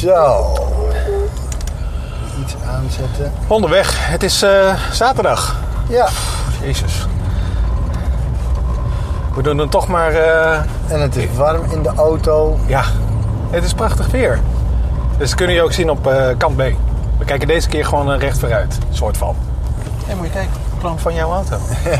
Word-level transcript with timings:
Zo. 0.00 0.52
Iets 2.40 2.54
aanzetten. 2.66 3.32
Onderweg. 3.46 4.08
Het 4.10 4.22
is 4.22 4.42
eh, 4.42 4.74
zaterdag. 4.92 5.56
Ja. 5.88 6.08
Jezus. 6.62 7.06
We 9.34 9.42
doen 9.42 9.56
dan 9.56 9.68
toch 9.68 9.88
maar... 9.88 10.12
eh, 10.12 10.58
En 10.88 11.00
het 11.00 11.16
is 11.16 11.26
warm 11.36 11.62
in 11.70 11.82
de 11.82 11.92
auto. 11.96 12.58
ja, 12.66 12.82
het 13.50 13.64
is 13.64 13.74
prachtig 13.74 14.06
weer. 14.06 14.40
Dus 15.18 15.28
dat 15.30 15.38
kun 15.38 15.50
je 15.52 15.62
ook 15.62 15.72
zien 15.72 15.90
op 15.90 16.06
eh, 16.06 16.26
kant 16.36 16.56
B. 16.56 16.62
We 17.18 17.24
kijken 17.24 17.48
deze 17.48 17.68
keer 17.68 17.84
gewoon 17.84 18.10
recht 18.18 18.38
vooruit. 18.38 18.78
Soort 18.90 19.16
van. 19.16 19.36
Hé, 20.06 20.14
moet 20.14 20.26
je 20.26 20.32
kijken. 20.32 20.52
Plan 20.78 20.98
van 20.98 21.14
jouw 21.14 21.32
auto. 21.32 21.56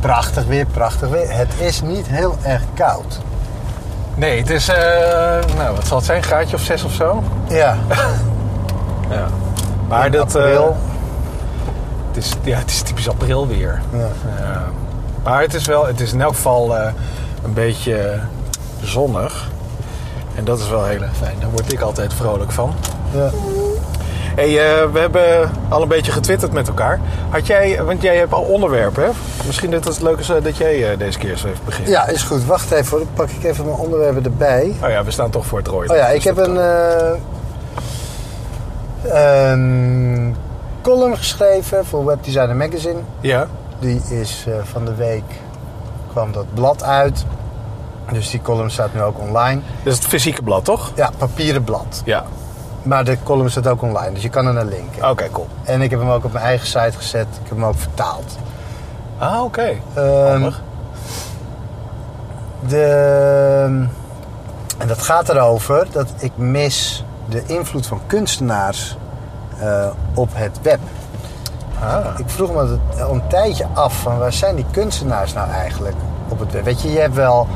Prachtig 0.00 0.44
weer, 0.46 0.66
prachtig 0.66 1.08
weer. 1.08 1.32
Het 1.36 1.48
is 1.58 1.82
niet 1.82 2.06
heel 2.06 2.36
erg 2.42 2.62
koud. 2.74 3.18
Nee, 4.16 4.38
het 4.40 4.50
is... 4.50 4.68
eh, 4.68 4.76
nou, 5.56 5.74
wat 5.76 5.86
zal 5.86 5.96
het 5.96 6.06
zijn? 6.06 6.18
Een 6.18 6.24
graadje 6.24 6.56
of 6.56 6.62
zes 6.62 6.84
of 6.84 6.92
zo? 6.92 7.22
Ja. 7.48 7.76
Ja. 9.10 9.26
Maar 9.88 10.06
In 10.06 10.12
dat... 10.12 10.34
eh, 10.34 10.42
april. 10.42 10.76
het, 12.08 12.16
is, 12.16 12.32
ja, 12.42 12.58
het 12.58 12.70
is 12.70 12.82
typisch 12.82 13.08
april 13.08 13.46
weer. 13.46 13.80
Ja. 13.92 14.64
Maar 15.24 15.40
het 15.40 15.54
is 15.54 15.66
wel, 15.66 15.86
het 15.86 16.00
is 16.00 16.12
in 16.12 16.20
elk 16.20 16.34
geval 16.34 16.76
eh, 16.76 16.92
een 17.44 17.52
beetje 17.52 18.18
zonnig. 18.82 19.48
En 20.34 20.44
dat 20.44 20.58
is 20.58 20.68
wel 20.68 20.84
heel 20.84 21.02
erg 21.02 21.16
fijn. 21.16 21.36
Daar 21.40 21.50
word 21.50 21.72
ik 21.72 21.80
altijd 21.80 22.14
vrolijk 22.14 22.52
van. 22.52 22.74
ja. 23.10 23.30
Hey, 24.36 24.48
eh, 24.48 24.92
we 24.92 24.98
hebben 24.98 25.50
al 25.68 25.82
een 25.82 25.88
beetje 25.88 26.12
getwitterd 26.12 26.52
met 26.52 26.68
elkaar. 26.68 27.00
Had 27.28 27.46
jij, 27.46 27.82
want 27.84 28.02
jij 28.02 28.16
hebt 28.16 28.32
al 28.32 28.42
onderwerpen, 28.42 29.04
hè? 29.04 29.10
Misschien 29.46 29.70
dat 29.70 29.84
het 29.84 30.02
leuk 30.02 30.18
is 30.18 30.28
eh, 30.28 30.42
dat 30.42 30.56
jij 30.56 30.90
eh, 30.90 30.98
deze 30.98 31.18
keer 31.18 31.30
eens 31.30 31.44
even 31.44 31.64
begint. 31.64 31.88
Ja, 31.88 32.06
is 32.06 32.22
goed. 32.22 32.44
Wacht 32.44 32.70
even 32.70 32.90
hoor. 32.90 32.98
Dan 32.98 33.08
pak 33.14 33.28
ik 33.28 33.44
even 33.44 33.64
mijn 33.64 33.76
onderwerpen 33.76 34.24
erbij. 34.24 34.74
Oh 34.82 34.88
ja, 34.88 35.04
we 35.04 35.10
staan 35.10 35.30
toch 35.30 35.46
voor 35.46 35.58
het 35.58 35.68
rooien. 35.68 35.90
Oh 35.90 35.96
ja, 35.96 36.06
Dus 36.06 36.14
ik 36.14 36.22
heb 36.22 36.36
dat 36.36 36.48
een, 39.04 40.36
column 40.82 41.16
geschreven 41.16 41.86
voor 41.86 42.04
Webdesigner 42.04 42.56
Magazine. 42.56 42.98
Ja, 43.20 43.46
Die 43.78 44.02
is 44.08 44.46
van 44.62 44.84
de 44.84 44.94
week 44.94 45.24
kwam 46.10 46.32
dat 46.32 46.54
blad 46.54 46.84
uit. 46.84 47.24
Dus 48.12 48.30
die 48.30 48.42
column 48.42 48.70
staat 48.70 48.94
nu 48.94 49.02
ook 49.02 49.18
online. 49.20 49.60
dat 49.82 49.92
is 49.92 49.98
het 49.98 50.08
fysieke 50.08 50.42
blad, 50.42 50.64
toch? 50.64 50.92
Ja, 50.94 51.10
papieren 51.18 51.64
blad. 51.64 52.02
Ja. 52.04 52.24
Maar 52.86 53.04
de 53.04 53.16
column 53.22 53.50
staat 53.50 53.66
ook 53.66 53.82
online, 53.82 54.12
dus 54.12 54.22
je 54.22 54.28
kan 54.28 54.46
er 54.46 54.52
naar 54.52 54.64
linken. 54.64 55.10
Oké, 55.10 55.28
cool. 55.32 55.46
En 55.64 55.82
ik 55.82 55.90
heb 55.90 56.00
hem 56.00 56.10
ook 56.10 56.24
op 56.24 56.32
mijn 56.32 56.44
eigen 56.44 56.66
site 56.66 56.92
gezet. 56.96 57.26
Ik 57.42 57.48
heb 57.48 57.58
hem 57.58 57.64
ook 57.64 57.78
vertaald. 57.78 58.38
Ah, 59.18 59.42
oké. 59.42 59.74
Ehm, 59.94 60.30
Handig. 60.30 60.62
de, 62.68 63.86
en 64.78 64.86
dat 64.86 65.02
gaat 65.02 65.28
erover 65.28 65.86
dat 65.92 66.08
ik 66.18 66.32
mis 66.36 67.04
de 67.28 67.42
invloed 67.46 67.86
van 67.86 68.00
kunstenaars 68.06 68.96
eh, 69.58 69.86
op 70.14 70.28
het 70.32 70.58
web. 70.62 70.80
Ah. 71.80 72.18
Ik 72.18 72.28
vroeg 72.30 72.52
me 72.52 72.78
al 73.02 73.14
een 73.14 73.28
tijdje 73.28 73.66
af 73.74 74.00
van 74.00 74.18
waar 74.18 74.32
zijn 74.32 74.54
die 74.54 74.66
kunstenaars 74.70 75.32
nou 75.32 75.50
eigenlijk 75.50 75.96
op 76.28 76.38
het 76.38 76.52
web? 76.52 76.64
Weet 76.64 76.82
je, 76.82 76.92
je 76.92 76.98
hebt 76.98 77.14
wel 77.14 77.46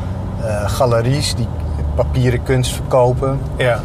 eh, 0.45 0.71
galeries 0.71 1.35
die 1.35 1.49
papieren 1.95 2.43
kunst 2.43 2.73
verkopen. 2.73 3.41
Ja. 3.57 3.81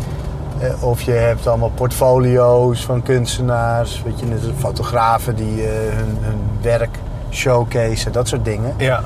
Eh, 0.60 0.84
of 0.84 1.02
je 1.02 1.12
hebt 1.12 1.48
allemaal 1.48 1.70
portfolio's 1.70 2.86
van 2.86 3.04
kunstenaars. 3.04 4.02
Weet 4.06 4.20
je, 4.20 4.26
fotografen 4.58 5.36
die 5.36 5.64
eh, 5.64 5.70
hun, 5.96 6.18
hun 6.22 6.40
werk 6.62 6.98
showcase, 7.32 8.10
dat 8.10 8.28
soort 8.28 8.46
dingen. 8.46 8.74
Ja. 8.78 9.04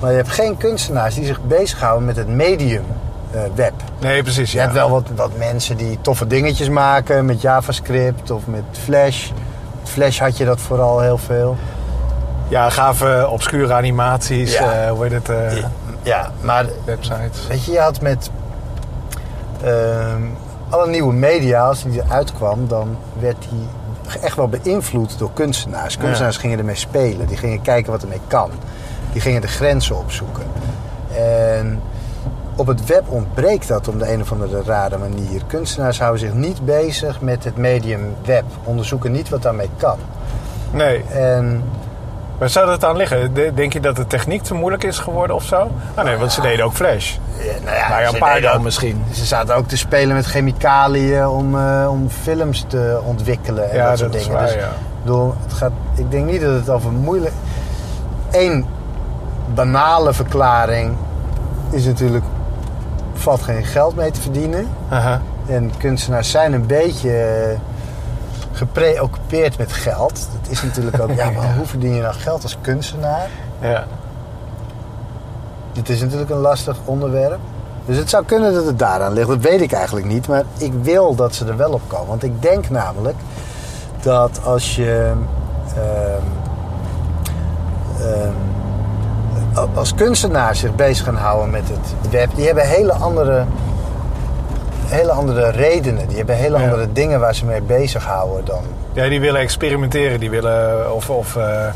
Maar 0.00 0.10
je 0.10 0.16
hebt 0.16 0.28
geen 0.30 0.56
kunstenaars 0.56 1.14
die 1.14 1.24
zich 1.24 1.42
bezighouden 1.42 2.04
met 2.06 2.16
het 2.16 2.28
medium 2.28 2.84
eh, 3.30 3.40
web. 3.54 3.72
Nee, 4.00 4.22
precies. 4.22 4.50
Je 4.52 4.56
Ja. 4.56 4.62
hebt 4.62 4.74
wel 4.74 4.90
wat, 4.90 5.06
wat 5.16 5.30
mensen 5.38 5.76
die 5.76 5.98
toffe 6.00 6.26
dingetjes 6.26 6.68
maken 6.68 7.24
met 7.24 7.40
JavaScript 7.40 8.30
of 8.30 8.46
met 8.46 8.62
Flash. 8.72 9.30
Met 9.80 9.90
Flash 9.90 10.18
had 10.20 10.36
je 10.36 10.44
dat 10.44 10.60
vooral 10.60 11.00
heel 11.00 11.18
veel. 11.18 11.56
Ja, 12.48 12.70
gave 12.70 13.28
obscure 13.30 13.72
animaties. 13.74 14.52
Ja. 14.52 14.72
eh, 14.84 14.90
hoe 14.90 15.02
heet 15.06 15.12
het? 15.26 15.64
Ja, 16.02 16.30
maar 16.40 16.66
Websites. 16.84 17.46
weet 17.48 17.64
je, 17.64 17.72
je 17.72 17.78
had 17.80 18.00
met 18.00 18.30
ehm, 19.64 20.22
alle 20.70 20.86
nieuwe 20.88 21.12
media, 21.12 21.66
als 21.66 21.82
die 21.82 22.02
eruit 22.02 22.32
kwam, 22.32 22.68
dan 22.68 22.96
werd 23.18 23.36
die 23.50 23.66
echt 24.22 24.36
wel 24.36 24.48
beïnvloed 24.48 25.18
door 25.18 25.30
kunstenaars. 25.32 25.96
Kunstenaars 25.96 26.36
gingen 26.36 26.58
ermee 26.58 26.74
spelen, 26.74 27.26
die 27.26 27.36
gingen 27.36 27.62
kijken 27.62 27.92
wat 27.92 28.02
ermee 28.02 28.20
kan. 28.26 28.50
Die 29.12 29.20
gingen 29.20 29.40
de 29.40 29.48
grenzen 29.48 29.98
opzoeken. 29.98 30.44
En 31.16 31.80
op 32.56 32.66
het 32.66 32.86
web 32.86 33.02
ontbreekt 33.08 33.68
dat 33.68 33.88
op 33.88 33.98
de 33.98 34.12
een 34.12 34.20
of 34.20 34.32
andere 34.32 34.62
rare 34.62 34.98
manier. 34.98 35.42
Kunstenaars 35.46 35.98
houden 35.98 36.20
zich 36.20 36.34
niet 36.34 36.64
bezig 36.64 37.20
met 37.20 37.44
het 37.44 37.56
medium 37.56 38.14
web, 38.24 38.44
onderzoeken 38.64 39.12
niet 39.12 39.28
wat 39.28 39.42
daarmee 39.42 39.70
kan. 39.76 39.98
Nee. 40.72 41.04
En 41.04 41.62
Waar 42.40 42.48
zou 42.48 42.66
dat 42.66 42.84
aan 42.84 42.96
liggen? 42.96 43.34
De- 43.34 43.52
Denk 43.54 43.72
je 43.72 43.80
dat 43.80 43.96
de 43.96 44.06
techniek 44.06 44.42
te 44.42 44.54
moeilijk 44.54 44.84
is 44.84 44.98
geworden 44.98 45.36
of 45.36 45.44
zo? 45.44 45.70
Ah 45.94 46.04
nee, 46.04 46.16
want 46.16 46.32
ze 46.32 46.40
deden 46.40 46.64
ook 46.64 46.72
Flash. 46.72 47.16
ja, 47.38 47.44
nou 47.64 47.76
ja, 47.76 47.88
Maar 47.88 48.02
ja, 48.02 48.08
een 48.08 48.18
paar 48.18 48.40
dan 48.40 48.52
ook- 48.56 48.62
misschien. 48.62 49.02
Ze 49.12 49.24
zaten 49.24 49.56
ook 49.56 49.68
te 49.68 49.76
spelen 49.76 50.14
met 50.16 50.26
chemicaliën 50.26 51.26
om, 51.26 51.58
eh, 51.58 51.86
om 51.90 52.08
films 52.22 52.64
te 52.68 53.00
ontwikkelen 53.04 53.70
en 53.70 53.76
Ja, 53.76 53.88
dat 53.88 53.98
soort 53.98 54.12
dat 54.12 54.20
dingen. 54.22 54.36
waar, 54.36 54.46
dus, 54.46 54.54
ja. 54.54 54.68
bedoel, 55.02 55.34
het 55.42 55.52
gaat, 55.52 55.72
ik 55.94 56.10
denk 56.10 56.30
niet 56.30 56.40
dat 56.40 56.54
het 56.54 56.70
over 56.70 56.90
moeilijk... 56.92 57.32
Eén 58.30 58.66
banale 59.54 60.12
verklaring 60.12 60.96
is 61.70 61.84
natuurlijk... 61.84 62.24
valt 63.14 63.42
geen 63.42 63.64
geld 63.64 63.96
mee 63.96 64.10
te 64.10 64.20
verdienen. 64.20 64.68
Aha. 64.88 65.20
En 65.46 65.70
kunstenaars 65.78 66.30
zijn 66.30 66.52
een 66.52 66.66
beetje 66.66 67.10
eh, 67.16 67.58
gepreoccupeerd 68.60 69.58
met 69.58 69.72
geld. 69.72 70.28
Dat 70.40 70.50
is 70.50 70.62
natuurlijk 70.62 71.00
ook... 71.00 71.12
Ja, 71.20 71.30
maar 71.30 71.54
hoe 71.56 71.66
verdien 71.66 71.94
je 71.94 72.00
nou 72.00 72.14
geld 72.14 72.42
als 72.42 72.56
kunstenaar? 72.60 73.28
Ja. 73.60 73.84
Dit 75.72 75.88
is 75.88 76.00
natuurlijk 76.00 76.30
een 76.30 76.36
lastig 76.36 76.76
onderwerp. 76.84 77.38
Dus 77.86 77.96
het 77.96 78.10
zou 78.10 78.24
kunnen 78.24 78.54
dat 78.54 78.64
het 78.64 78.78
daaraan 78.78 79.12
ligt. 79.12 79.28
Dat 79.28 79.40
weet 79.40 79.60
ik 79.60 79.72
eigenlijk 79.72 80.06
niet. 80.06 80.28
Maar 80.28 80.42
ik 80.58 80.72
wil 80.82 81.14
dat 81.14 81.34
ze 81.34 81.46
er 81.46 81.56
wel 81.56 81.72
op 81.72 81.80
komen. 81.86 82.06
Want 82.06 82.22
ik 82.22 82.42
denk 82.42 82.70
namelijk 82.70 83.16
dat 84.02 84.40
als 84.44 84.76
je. 84.76 85.12
ehm, 85.76 86.22
ehm, 88.08 88.32
als 89.74 89.94
kunstenaars 89.94 90.58
zich 90.60 90.74
bezig 90.74 91.04
gaan 91.04 91.16
houden 91.16 91.50
met 91.50 91.68
het 91.68 92.10
web. 92.10 92.30
Die 92.34 92.46
hebben 92.46 92.68
hele 92.68 92.92
andere. 92.92 93.44
Hele 94.90 95.10
andere 95.12 95.50
redenen. 95.50 96.08
Die 96.08 96.16
hebben 96.16 96.36
hele 96.36 96.58
Ja. 96.58 96.64
andere 96.64 96.92
dingen 96.92 97.20
waar 97.20 97.34
ze 97.34 97.44
mee 97.44 97.60
bezighouden 97.62 98.44
dan. 98.44 98.62
ja, 98.92 99.08
die 99.08 99.20
willen 99.20 99.40
experimenteren. 99.40 100.20
Die 100.20 100.30
willen, 100.30 100.94
of, 100.94 101.10
of 101.10 101.36
eh, 101.36 101.66
eh, 101.66 101.72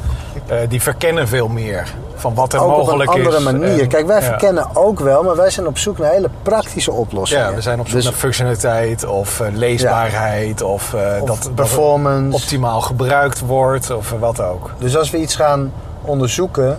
die 0.69 0.82
verkennen 0.82 1.28
veel 1.28 1.48
meer 1.48 1.94
van 2.14 2.34
wat 2.34 2.52
er 2.52 2.58
ook 2.60 2.64
op 2.66 2.72
een 2.72 2.78
mogelijk 2.84 3.10
andere 3.10 3.36
is. 3.36 3.42
manier. 3.42 3.80
En- 3.80 3.88
Kijk, 3.88 4.06
wij 4.06 4.20
ja. 4.20 4.26
verkennen 4.26 4.66
ook 4.76 5.00
wel, 5.00 5.22
maar 5.22 5.36
wij 5.36 5.50
zijn 5.50 5.66
op 5.66 5.78
zoek 5.78 5.98
naar 5.98 6.10
hele 6.10 6.30
praktische 6.42 6.92
oplossingen. 6.92 7.48
Ja, 7.48 7.54
we 7.54 7.60
zijn 7.60 7.80
op 7.80 7.86
zoek 7.86 7.94
Dus- 7.97 8.04
naar 8.04 8.12
functionaliteit 8.12 9.06
of 9.06 9.41
eh, 9.41 9.46
leesbaarheid 9.52 10.62
of, 10.62 10.94
eh, 10.94 11.22
Of 11.22 11.28
dat, 11.28 11.50
performance. 11.54 12.36
optimaal 12.36 12.81
gebruikt 12.81 13.41
wordt 13.41 13.91
of 13.91 14.12
eh, 14.12 14.19
wat 14.19 14.41
ook. 14.41 14.70
Dus 14.78 14.96
als 14.96 15.10
we 15.10 15.19
iets 15.19 15.34
gaan 15.36 15.72
onderzoeken 16.02 16.78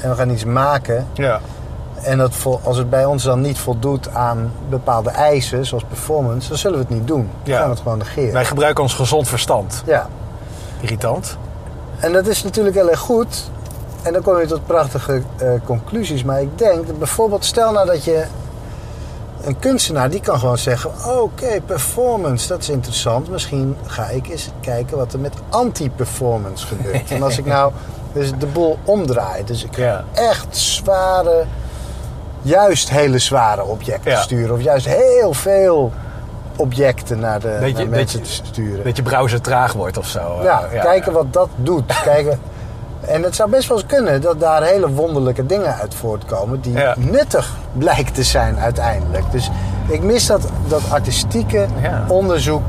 en 0.00 0.10
we 0.10 0.16
gaan 0.16 0.30
iets 0.30 0.44
maken 0.44 1.06
Ja, 1.12 1.40
en 2.04 2.18
dat 2.18 2.34
als 2.62 2.76
het 2.76 2.90
bij 2.90 3.04
ons 3.04 3.22
dan 3.22 3.40
niet 3.40 3.58
voldoet 3.58 4.08
aan 4.14 4.52
bepaalde 4.68 5.10
eisen, 5.10 5.66
zoals 5.66 5.84
performance, 5.88 6.48
dan 6.48 6.58
zullen 6.58 6.78
we 6.78 6.84
het 6.84 6.94
niet 6.94 7.06
doen. 7.06 7.30
Dan 7.42 7.52
Ja. 7.52 7.56
gaan 7.56 7.64
we 7.68 7.72
het 7.74 7.82
gewoon 7.82 7.98
negeren. 7.98 8.32
wij 8.32 8.44
gebruiken 8.44 8.82
ons 8.82 8.94
gezond 8.94 9.28
verstand. 9.28 9.82
Ja, 9.86 10.06
Irritant. 10.80 11.36
en 11.98 12.12
dat 12.12 12.26
is 12.26 12.42
natuurlijk 12.42 12.76
heel 12.76 12.90
erg 12.90 13.00
goed. 13.00 13.50
En 14.02 14.12
dan 14.12 14.22
kom 14.22 14.38
je 14.40 14.46
tot 14.46 14.66
prachtige 14.66 15.22
eh, 15.36 15.48
conclusies. 15.64 16.24
Maar 16.24 16.42
ik 16.42 16.58
denk 16.58 16.86
dat 16.86 16.98
bijvoorbeeld, 16.98 17.44
stel 17.44 17.72
nou 17.72 17.86
dat 17.86 18.04
je 18.04 18.24
een 19.44 19.58
kunstenaar 19.58 20.10
die 20.10 20.20
kan 20.20 20.38
gewoon 20.38 20.58
zeggen: 20.58 20.90
Oké, 21.20 21.60
performance, 21.66 22.48
dat 22.48 22.60
is 22.60 22.68
interessant. 22.68 23.30
Misschien 23.30 23.76
ga 23.86 24.04
ik 24.08 24.28
eens 24.28 24.50
kijken 24.60 24.96
wat 24.96 25.12
er 25.12 25.18
met 25.18 25.32
anti-performance 25.48 26.66
gebeurt. 26.66 27.10
en 27.10 27.22
als 27.22 27.38
ik 27.38 27.44
nou 27.56 27.72
dus 28.12 28.30
de 28.38 28.46
boel 28.46 28.78
omdraai, 28.84 29.44
dus 29.44 29.64
ik 29.64 29.74
ga 29.76 29.82
Ja. 29.82 30.04
echt 30.14 30.56
zware, 30.56 31.44
juist 32.44 32.90
hele 32.90 33.18
zware 33.18 33.64
objecten 33.64 34.10
Ja. 34.10 34.20
sturen, 34.20 34.54
of 34.54 34.62
juist 34.62 34.86
heel 34.86 35.32
veel 35.32 35.92
objecten 36.56 37.18
naar, 37.18 37.40
de, 37.40 37.56
Dat 37.60 37.68
je- 37.68 37.74
naar 37.74 37.82
dat 37.84 37.88
mensen 37.90 38.18
je- 38.18 38.24
te 38.24 38.30
sturen. 38.32 38.84
Dat 38.84 38.96
je 38.96 39.02
browser 39.02 39.40
traag 39.40 39.72
wordt 39.72 39.96
of 39.98 40.06
zo. 40.06 40.38
Ja, 40.42 40.62
Eh, 40.72 40.80
kijken 40.82 41.12
wat 41.12 41.32
dat 41.32 41.48
doet. 41.56 42.00
kijken. 42.04 42.40
En 43.00 43.22
het 43.22 43.34
zou 43.34 43.50
best 43.50 43.68
wel 43.68 43.76
eens 43.78 43.86
kunnen 43.86 44.20
dat 44.20 44.40
daar 44.40 44.62
hele 44.62 44.90
wonderlijke 44.90 45.46
dingen 45.46 45.74
uit 45.74 45.94
voortkomen 45.94 46.60
die 46.60 46.72
Ja. 46.72 46.94
nuttig 46.98 47.56
blijken 47.72 48.12
te 48.12 48.22
zijn 48.22 48.58
uiteindelijk. 48.58 49.24
Dus 49.32 49.50
ik 49.88 50.02
mis 50.02 50.26
dat, 50.26 50.40
dat 50.68 50.82
artistieke 50.90 51.66
Ja. 51.82 52.04
onderzoek 52.08 52.62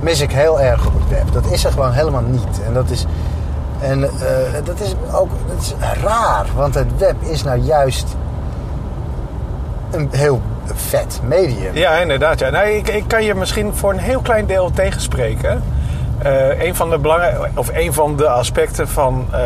mis 0.00 0.20
ik 0.20 0.32
heel 0.32 0.60
erg 0.60 0.86
op 0.86 0.92
het 0.94 1.08
web. 1.08 1.32
Dat 1.32 1.52
is 1.52 1.64
er 1.64 1.70
gewoon 1.72 1.92
helemaal 1.92 2.22
niet. 2.22 2.60
En 2.66 2.72
dat 2.74 2.90
is, 2.90 3.04
en, 3.80 4.04
eh, 4.04 4.10
dat 4.64 4.80
is 4.80 4.94
ook 5.12 5.28
dat 5.48 5.60
is 5.60 5.74
raar, 6.02 6.46
want 6.56 6.74
het 6.74 6.98
web 6.98 7.22
is 7.22 7.42
nou 7.42 7.58
juist 7.58 8.06
een 9.90 10.08
heel 10.12 10.42
vet 10.74 11.20
medium. 11.24 11.74
Ja, 11.76 11.96
inderdaad. 11.96 12.38
Ja. 12.38 12.50
Nou, 12.50 12.68
ik, 12.68 12.88
ik 12.88 13.04
kan 13.06 13.24
je 13.24 13.34
misschien 13.34 13.74
voor 13.74 13.92
een 13.92 13.98
heel 13.98 14.20
klein 14.20 14.46
deel 14.46 14.70
tegenspreken. 14.70 15.62
Eh 16.22 16.62
een, 16.66 16.74
van 16.74 16.90
de 16.90 16.98
belangrij- 16.98 17.36
of 17.54 17.70
een 17.74 17.92
van 17.92 18.16
de 18.16 18.28
aspecten 18.28 18.88
van, 18.88 19.26
eh, 19.32 19.38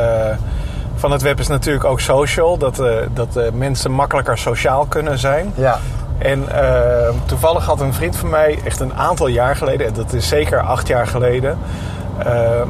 van 0.94 1.10
het 1.10 1.22
web 1.22 1.38
is 1.38 1.48
natuurlijk 1.48 1.84
ook 1.84 2.00
social. 2.00 2.56
Dat, 2.58 2.78
eh, 2.78 2.94
dat 3.14 3.38
mensen 3.52 3.90
makkelijker 3.90 4.38
sociaal 4.38 4.84
kunnen 4.84 5.18
zijn. 5.18 5.52
Ja, 5.54 5.78
En 6.18 6.44
toevallig 7.26 7.64
had 7.64 7.80
een 7.80 7.94
vriend 7.94 8.16
van 8.16 8.28
mij, 8.30 8.58
echt 8.64 8.80
een 8.80 8.94
aantal 8.94 9.26
jaar 9.26 9.56
geleden, 9.56 9.86
en 9.86 9.92
dat 9.92 10.12
is 10.12 10.28
zeker 10.28 10.60
acht 10.60 10.86
jaar 10.88 11.06
geleden, 11.06 11.58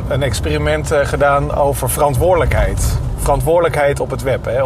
een 0.09 0.23
experiment 0.23 0.91
gedaan 1.03 1.55
over 1.55 1.91
verantwoordelijkheid. 1.91 2.99
Verantwoordelijkheid 3.23 4.01
op 4.01 4.11
het 4.11 4.23
web. 4.23 4.45
Hè. 4.45 4.63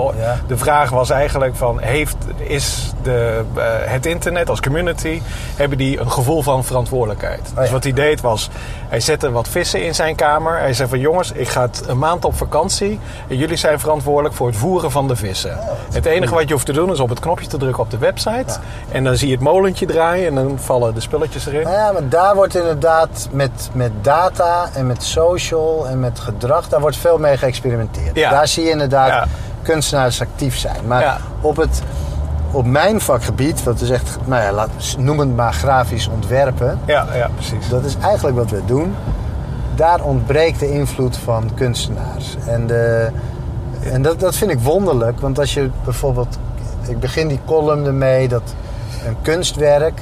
De 0.46 0.56
vraag 0.56 0.90
was 0.90 1.10
eigenlijk 1.10 1.56
van, 1.56 1.80
heeft, 1.80 2.16
is 2.36 2.92
de, 3.02 3.44
eh, 3.54 3.62
het 3.84 4.06
internet 4.06 4.50
als 4.50 4.60
community, 4.60 5.22
hebben 5.56 5.78
die 5.78 6.00
een 6.00 6.10
gevoel 6.10 6.42
van 6.42 6.64
verantwoordelijkheid? 6.64 7.52
ja. 7.54 7.60
Dus 7.60 7.70
wat 7.70 7.82
hij 7.82 7.92
deed 7.92 8.20
was, 8.20 8.50
hij 8.88 9.00
zette 9.00 9.30
wat 9.30 9.48
vissen 9.48 9.84
in 9.84 9.94
zijn 9.94 10.14
kamer. 10.14 10.58
Hij 10.58 10.72
zei 10.72 10.88
van, 10.88 10.98
jongens, 10.98 11.32
ik 11.32 11.48
ga 11.48 11.68
een 11.86 11.98
maand 11.98 12.24
op 12.24 12.36
vakantie 12.36 13.00
en 13.28 13.36
jullie 13.36 13.56
zijn 13.56 13.80
verantwoordelijk 13.80 14.34
voor 14.34 14.46
het 14.46 14.56
voeren 14.56 14.90
van 14.90 15.08
de 15.08 15.16
vissen. 15.16 15.58
het 15.92 16.06
enige 16.06 16.34
wat 16.34 16.46
je 16.46 16.52
hoeft 16.52 16.66
te 16.66 16.72
doen 16.72 16.92
is 16.92 17.00
op 17.00 17.08
het 17.08 17.20
knopje 17.20 17.46
te 17.46 17.56
drukken 17.56 17.82
op 17.82 17.90
de 17.90 17.98
website. 17.98 18.58
En 18.92 19.04
dan 19.04 19.16
zie 19.16 19.28
je 19.28 19.34
het 19.34 19.42
molentje 19.42 19.86
draaien 19.86 20.26
en 20.26 20.34
dan 20.34 20.58
vallen 20.58 20.94
de 20.94 21.00
spulletjes 21.00 21.46
erin. 21.46 21.62
Nou 21.62 21.74
ja, 21.74 21.92
maar 21.92 22.08
daar 22.08 22.34
wordt 22.34 22.56
inderdaad 22.56 23.28
met, 23.30 23.70
met 23.72 23.92
data 24.02 24.68
en 24.74 24.86
met 24.86 25.02
social 25.02 25.88
en 25.88 26.00
met 26.00 26.20
gedrag, 26.20 26.68
daar 26.68 26.80
wordt 26.80 26.96
veel 26.96 27.18
mee 27.18 27.36
geëxperimenteerd. 27.36 28.16
Ja. 28.16 28.30
Daar 28.30 28.45
zie 28.48 28.64
je 28.64 28.70
inderdaad 28.70 29.08
Ja. 29.08 29.24
kunstenaars 29.62 30.20
actief 30.20 30.56
zijn. 30.56 30.86
Maar 30.86 31.00
Ja. 31.02 31.18
op, 31.40 31.56
het, 31.56 31.82
op 32.50 32.66
mijn 32.66 33.00
vakgebied, 33.00 33.62
wat 33.62 33.80
is 33.80 33.90
echt, 33.90 34.18
nou 34.24 34.42
ja, 34.42 34.52
laat, 34.52 34.70
noem 34.98 35.18
het 35.18 35.36
maar 35.36 35.52
grafisch 35.52 36.08
ontwerpen, 36.08 36.78
Ja, 36.86 37.06
ja, 37.14 37.28
precies. 37.34 37.68
dat 37.68 37.84
is 37.84 37.96
eigenlijk 38.02 38.36
wat 38.36 38.50
we 38.50 38.62
doen. 38.66 38.94
Daar 39.74 40.00
ontbreekt 40.02 40.60
de 40.60 40.72
invloed 40.72 41.16
van 41.16 41.50
kunstenaars. 41.54 42.36
En, 42.46 42.66
de, 42.66 43.08
en 43.92 44.02
dat, 44.02 44.20
dat 44.20 44.36
vind 44.36 44.50
ik 44.50 44.58
wonderlijk, 44.60 45.20
want 45.20 45.38
als 45.38 45.54
je 45.54 45.70
bijvoorbeeld, 45.84 46.38
ik 46.88 47.00
begin 47.00 47.28
die 47.28 47.40
column 47.46 47.86
ermee 47.86 48.28
dat 48.28 48.54
een 49.06 49.16
kunstwerk 49.22 50.00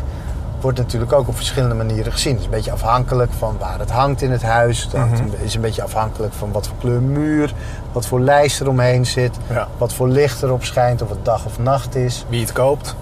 wordt 0.65 0.79
natuurlijk 0.79 1.13
ook 1.13 1.29
op 1.29 1.37
verschillende 1.37 1.75
manieren 1.75 2.13
gezien. 2.13 2.31
Het 2.33 2.41
is 2.41 2.47
een 2.47 2.51
beetje 2.53 2.73
afhankelijk 2.73 3.33
van 3.39 3.57
waar 3.59 3.79
het 3.79 3.91
hangt 3.91 4.23
in 4.23 4.31
het 4.31 4.43
huis. 4.43 4.83
Het 4.83 4.93
een- 4.93 5.33
is 5.43 5.55
een 5.55 5.61
beetje 5.61 5.83
afhankelijk 5.83 6.33
van 6.33 6.53
wat 6.53 6.67
voor 6.67 6.77
kleur 6.81 7.01
muur, 7.03 7.55
wat 7.93 8.07
voor 8.07 8.21
lijst 8.21 8.61
er 8.61 8.69
omheen 8.69 9.07
zit, 9.07 9.37
Ja. 9.49 9.69
wat 9.79 9.93
voor 9.93 10.09
licht 10.09 10.43
erop 10.43 10.65
schijnt, 10.65 11.03
of 11.03 11.09
het 11.09 11.25
dag 11.25 11.45
of 11.45 11.59
nacht 11.59 11.95
is. 11.95 12.25
Wie 12.29 12.41
het 12.41 12.53
koopt. 12.53 12.95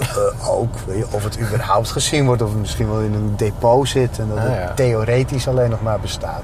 Eh, 0.00 0.50
ook, 0.50 0.74
weet 0.86 0.96
je, 0.98 1.06
of 1.10 1.24
het 1.24 1.38
überhaupt 1.40 1.90
gezien 1.90 2.26
wordt, 2.26 2.42
of 2.42 2.50
het 2.50 2.60
misschien 2.60 2.88
wel 2.90 3.00
in 3.00 3.14
een 3.14 3.32
depot 3.36 3.88
zit 3.88 4.18
en 4.18 4.28
dat 4.28 4.38
Ah, 4.38 4.44
het 4.46 4.76
theoretisch 4.76 5.48
alleen 5.48 5.70
nog 5.70 5.82
maar 5.82 6.00
bestaat. 6.00 6.42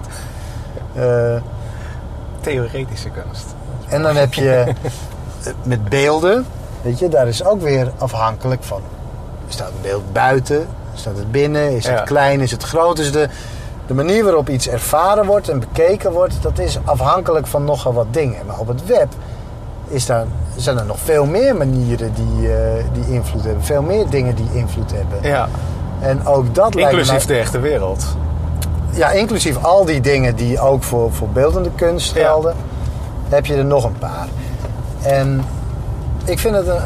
Theoretische 2.41 3.08
kunst. 3.08 3.44
en 3.88 4.02
dan 4.02 4.17
heb 4.17 4.35
je 4.35 4.64
met 5.62 5.88
beelden, 5.88 6.47
weet 6.82 6.99
je, 6.99 7.08
daar 7.08 7.29
is 7.29 7.44
ook 7.44 7.61
weer 7.61 7.91
afhankelijk 7.99 8.62
van. 8.64 8.81
Staat 9.52 9.69
een 9.69 9.82
beeld 9.82 10.12
buiten? 10.12 10.67
Staat 10.94 11.17
het 11.17 11.31
binnen? 11.31 11.76
Is 11.76 11.87
het 11.87 11.99
Ja. 11.99 12.05
klein? 12.05 12.41
Is 12.41 12.50
het 12.50 12.62
groot? 12.62 12.97
Dus 12.97 13.12
de, 13.12 13.29
de 13.87 13.94
manier 13.94 14.25
waarop 14.25 14.49
iets 14.49 14.69
ervaren 14.69 15.26
wordt 15.26 15.49
en 15.49 15.61
bekeken 15.61 16.12
wordt, 16.12 16.35
dat 16.43 16.58
is 16.58 16.79
afhankelijk 16.85 17.47
van 17.47 17.64
nogal 17.64 17.93
wat 17.93 18.06
dingen. 18.11 18.47
Maar 18.47 18.58
op 18.58 18.69
het 18.69 18.87
web 18.87 19.08
is 19.88 20.06
daar, 20.06 20.25
zijn 20.56 20.79
er 20.79 20.85
nog 20.85 20.99
veel 21.05 21.26
meer 21.26 21.56
manieren 21.56 22.12
die, 22.14 22.55
eh, 22.55 22.85
die 22.93 23.14
invloed 23.14 23.44
hebben. 23.44 23.64
Veel 23.64 23.82
meer 23.82 24.08
dingen 24.08 24.35
die 24.35 24.49
invloed 24.52 24.91
hebben. 24.93 25.19
Ja, 25.23 25.49
En 26.00 26.26
ook 26.26 26.55
dat 26.55 26.75
lijkt 26.75 26.93
me 26.93 26.99
inclusief 26.99 27.26
de 27.26 27.35
echte 27.38 27.58
wereld. 27.61 28.05
ja, 28.91 29.11
inclusief 29.11 29.64
al 29.64 29.85
die 29.85 30.00
dingen 30.00 30.37
die 30.37 30.61
ook 30.61 30.82
voor, 30.82 31.12
voor 31.12 31.29
beeldende 31.29 31.70
kunst 31.76 32.14
Ja. 32.14 32.20
gelden, 32.25 32.55
heb 33.29 33.47
je 33.47 33.55
er 33.55 33.64
nog 33.64 33.85
een 33.85 33.99
paar. 33.99 34.26
En 35.02 35.44
ik 36.25 36.38
vind 36.38 36.55
het 36.56 36.67
een, 36.67 36.81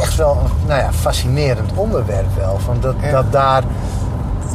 echt 0.00 0.16
wel 0.16 0.38
een 0.44 0.66
nou 0.66 0.80
ja, 0.80 0.92
fascinerend 0.92 1.70
onderwerp 1.74 2.36
wel. 2.38 2.58
Van 2.64 2.76
dat, 2.80 2.94
Ja. 3.00 3.10
dat 3.10 3.32
daar, 3.32 3.62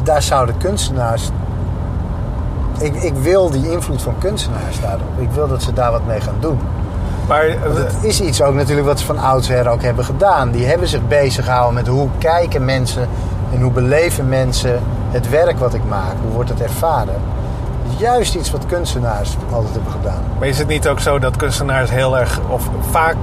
daar 0.04 0.22
zouden 0.22 0.56
kunstenaars... 0.56 1.30
Ik, 2.78 2.94
ik 2.94 3.14
wil 3.14 3.50
die 3.50 3.70
invloed 3.72 4.02
van 4.02 4.14
kunstenaars 4.18 4.80
daarop. 4.80 5.08
Ik 5.18 5.30
wil 5.30 5.48
dat 5.48 5.62
ze 5.62 5.72
daar 5.72 5.90
wat 5.90 6.06
mee 6.06 6.20
gaan 6.20 6.36
doen. 6.40 6.58
Maar 7.28 7.44
eh, 7.46 7.62
Want 7.62 7.76
het 7.78 7.96
is 8.00 8.20
iets 8.20 8.42
ook 8.42 8.54
natuurlijk 8.54 8.86
wat 8.86 8.98
ze 9.00 9.06
van 9.06 9.18
oudsher 9.18 9.68
ook 9.68 9.82
hebben 9.82 10.04
gedaan. 10.04 10.50
Die 10.50 10.66
hebben 10.66 10.88
zich 10.88 11.08
bezig 11.08 11.44
gehouden 11.44 11.74
met 11.74 11.86
hoe 11.86 12.08
kijken 12.18 12.64
mensen 12.64 13.08
en 13.54 13.60
hoe 13.60 13.72
beleven 13.72 14.28
mensen 14.28 14.80
het 15.10 15.28
werk 15.30 15.58
wat 15.58 15.74
ik 15.74 15.84
maak. 15.88 16.14
Hoe 16.22 16.32
wordt 16.32 16.48
het 16.48 16.60
ervaren? 16.60 17.14
Juist 17.96 18.34
iets 18.34 18.50
wat 18.50 18.66
kunstenaars 18.66 19.36
altijd 19.52 19.74
hebben 19.74 19.92
gedaan. 19.92 20.22
Maar 20.38 20.48
is 20.48 20.58
het 20.58 20.68
niet 20.68 20.88
ook 20.88 21.00
zo 21.00 21.18
dat 21.18 21.36
kunstenaars 21.36 21.90
heel 21.90 22.18
erg, 22.18 22.40
of 22.48 22.68
vaak 22.90 23.16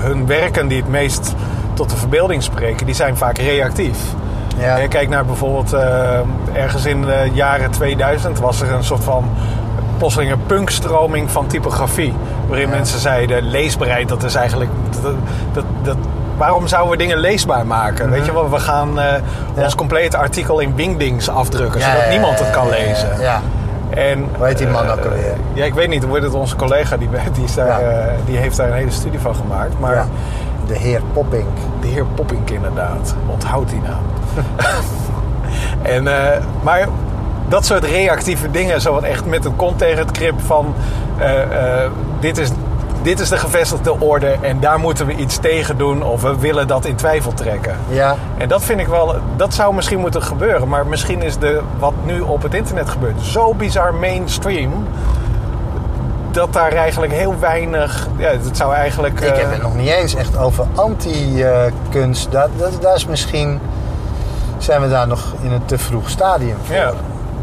hun 0.00 0.26
werken 0.26 0.68
die 0.68 0.78
het 0.80 0.88
meest 0.88 1.34
tot 1.74 1.90
de 1.90 1.96
verbeelding 1.96 2.42
spreken, 2.42 2.86
die 2.86 2.94
zijn 2.94 3.16
vaak 3.16 3.38
reactief? 3.38 3.98
Ja. 4.58 4.76
Je 4.76 4.88
kijkt 4.88 5.10
naar 5.10 5.24
bijvoorbeeld 5.24 5.72
eh, 5.72 6.18
ergens 6.52 6.84
in 6.84 7.02
de 7.02 7.30
jaren 7.32 7.70
2000 7.70 8.38
was 8.38 8.60
er 8.60 8.72
een 8.72 8.84
soort 8.84 9.04
van 9.04 9.30
plotseling 9.98 10.32
een 10.32 10.46
punkstroming 10.46 11.30
van 11.30 11.46
typografie. 11.46 12.14
Waarin 12.46 12.68
Ja. 12.68 12.74
mensen 12.74 12.98
zeiden, 13.00 13.42
leesbaarheid, 13.42 14.08
dat 14.08 14.22
is 14.24 14.34
eigenlijk... 14.34 14.70
Dat, 15.02 15.14
dat, 15.52 15.64
dat, 15.82 15.96
waarom 16.36 16.66
zouden 16.66 16.90
we 16.90 16.96
dingen 16.96 17.18
leesbaar 17.18 17.66
maken? 17.66 18.10
Weet 18.10 18.24
je 18.26 18.32
wel, 18.32 18.50
we 18.50 18.58
gaan 18.58 18.98
eh, 19.00 19.04
Ja. 19.54 19.62
ons 19.64 19.74
complete 19.74 20.16
artikel 20.16 20.60
in 20.60 20.74
Wingdings 20.74 21.28
afdrukken, 21.28 21.80
zodat 21.80 22.08
niemand 22.10 22.38
het 22.38 22.50
kan 22.50 22.68
lezen. 22.68 23.08
En, 23.90 24.26
Hoe 24.36 24.46
heet 24.46 24.58
die 24.58 24.66
man 24.66 24.84
eh, 24.84 24.92
ook 24.92 25.04
alweer? 25.04 25.34
Ja, 25.52 25.64
ik 25.64 25.74
weet 25.74 25.88
niet. 25.88 26.04
Hoe 26.04 26.14
heet 26.14 26.22
het 26.22 26.34
onze 26.34 26.56
collega? 26.56 26.96
Die, 26.96 27.08
die, 27.32 27.44
is 27.44 27.54
daar, 27.54 27.80
Ja. 27.82 27.88
eh, 27.90 28.12
die 28.26 28.36
heeft 28.36 28.56
daar 28.56 28.68
een 28.68 28.74
hele 28.74 28.90
studie 28.90 29.20
van 29.20 29.34
gemaakt. 29.34 29.78
Maar 29.80 29.94
ja. 29.94 30.06
De 30.66 30.74
heer 30.78 31.00
Poppink. 31.12 31.46
de 31.80 31.86
heer 31.86 32.04
Poppink 32.14 32.50
inderdaad. 32.50 33.14
Onthoud 33.26 33.68
die 33.68 33.80
naam. 33.82 34.02
en, 35.94 36.06
eh, 36.08 36.38
maar 36.62 36.88
dat 37.48 37.66
soort 37.66 37.84
reactieve 37.84 38.50
dingen, 38.50 38.80
zo 38.80 38.92
wat 38.92 39.02
echt 39.02 39.26
met 39.26 39.44
een 39.44 39.56
kont 39.56 39.78
tegen 39.78 39.98
het 39.98 40.10
krip 40.10 40.40
van... 40.40 40.74
dit, 42.20 42.38
is, 42.38 42.50
dit 43.02 43.20
is 43.20 43.28
de 43.28 43.36
gevestigde 43.36 44.00
orde 44.00 44.36
en 44.40 44.60
daar 44.60 44.78
moeten 44.78 45.06
we 45.06 45.14
iets 45.14 45.36
tegen 45.36 45.78
doen... 45.78 46.02
of 46.02 46.22
we 46.22 46.38
willen 46.38 46.66
dat 46.66 46.84
in 46.84 46.94
twijfel 46.94 47.34
trekken. 47.34 47.76
Ja, 47.88 48.16
En 48.38 48.48
dat 48.48 48.64
vind 48.64 48.80
ik 48.80 48.86
wel, 48.86 49.14
dat 49.36 49.54
zou 49.54 49.74
misschien 49.74 49.98
moeten 49.98 50.22
gebeuren. 50.22 50.68
Maar 50.68 50.86
misschien 50.86 51.22
is 51.22 51.38
de, 51.38 51.60
wat 51.78 51.94
nu 52.04 52.20
op 52.20 52.42
het 52.42 52.54
internet 52.54 52.88
gebeurt 52.88 53.20
zo 53.20 53.54
bizar 53.54 53.94
mainstream. 53.94 54.86
Dat 56.30 56.52
daar 56.52 56.72
eigenlijk 56.72 57.12
heel 57.12 57.38
weinig. 57.38 58.08
Ja, 58.16 58.28
het 58.28 58.56
zou 58.56 58.74
eigenlijk. 58.74 59.20
ik 59.20 59.30
eh, 59.30 59.38
heb 59.38 59.50
het 59.50 59.62
nog 59.62 59.74
niet 59.74 59.88
eens 59.88 60.14
echt 60.14 60.36
over 60.36 60.66
anti-kunst. 60.74 62.32
Dat, 62.32 62.48
dat, 62.56 62.82
dat 62.82 62.96
is 62.96 63.06
misschien... 63.06 63.60
Zijn 64.58 64.80
we 64.80 64.88
daar 64.88 65.06
nog 65.06 65.34
in 65.42 65.52
een 65.52 65.64
te 65.64 65.78
vroeg 65.78 66.10
stadium 66.10 66.56
voor? 66.64 66.76
Ja. 66.76 66.92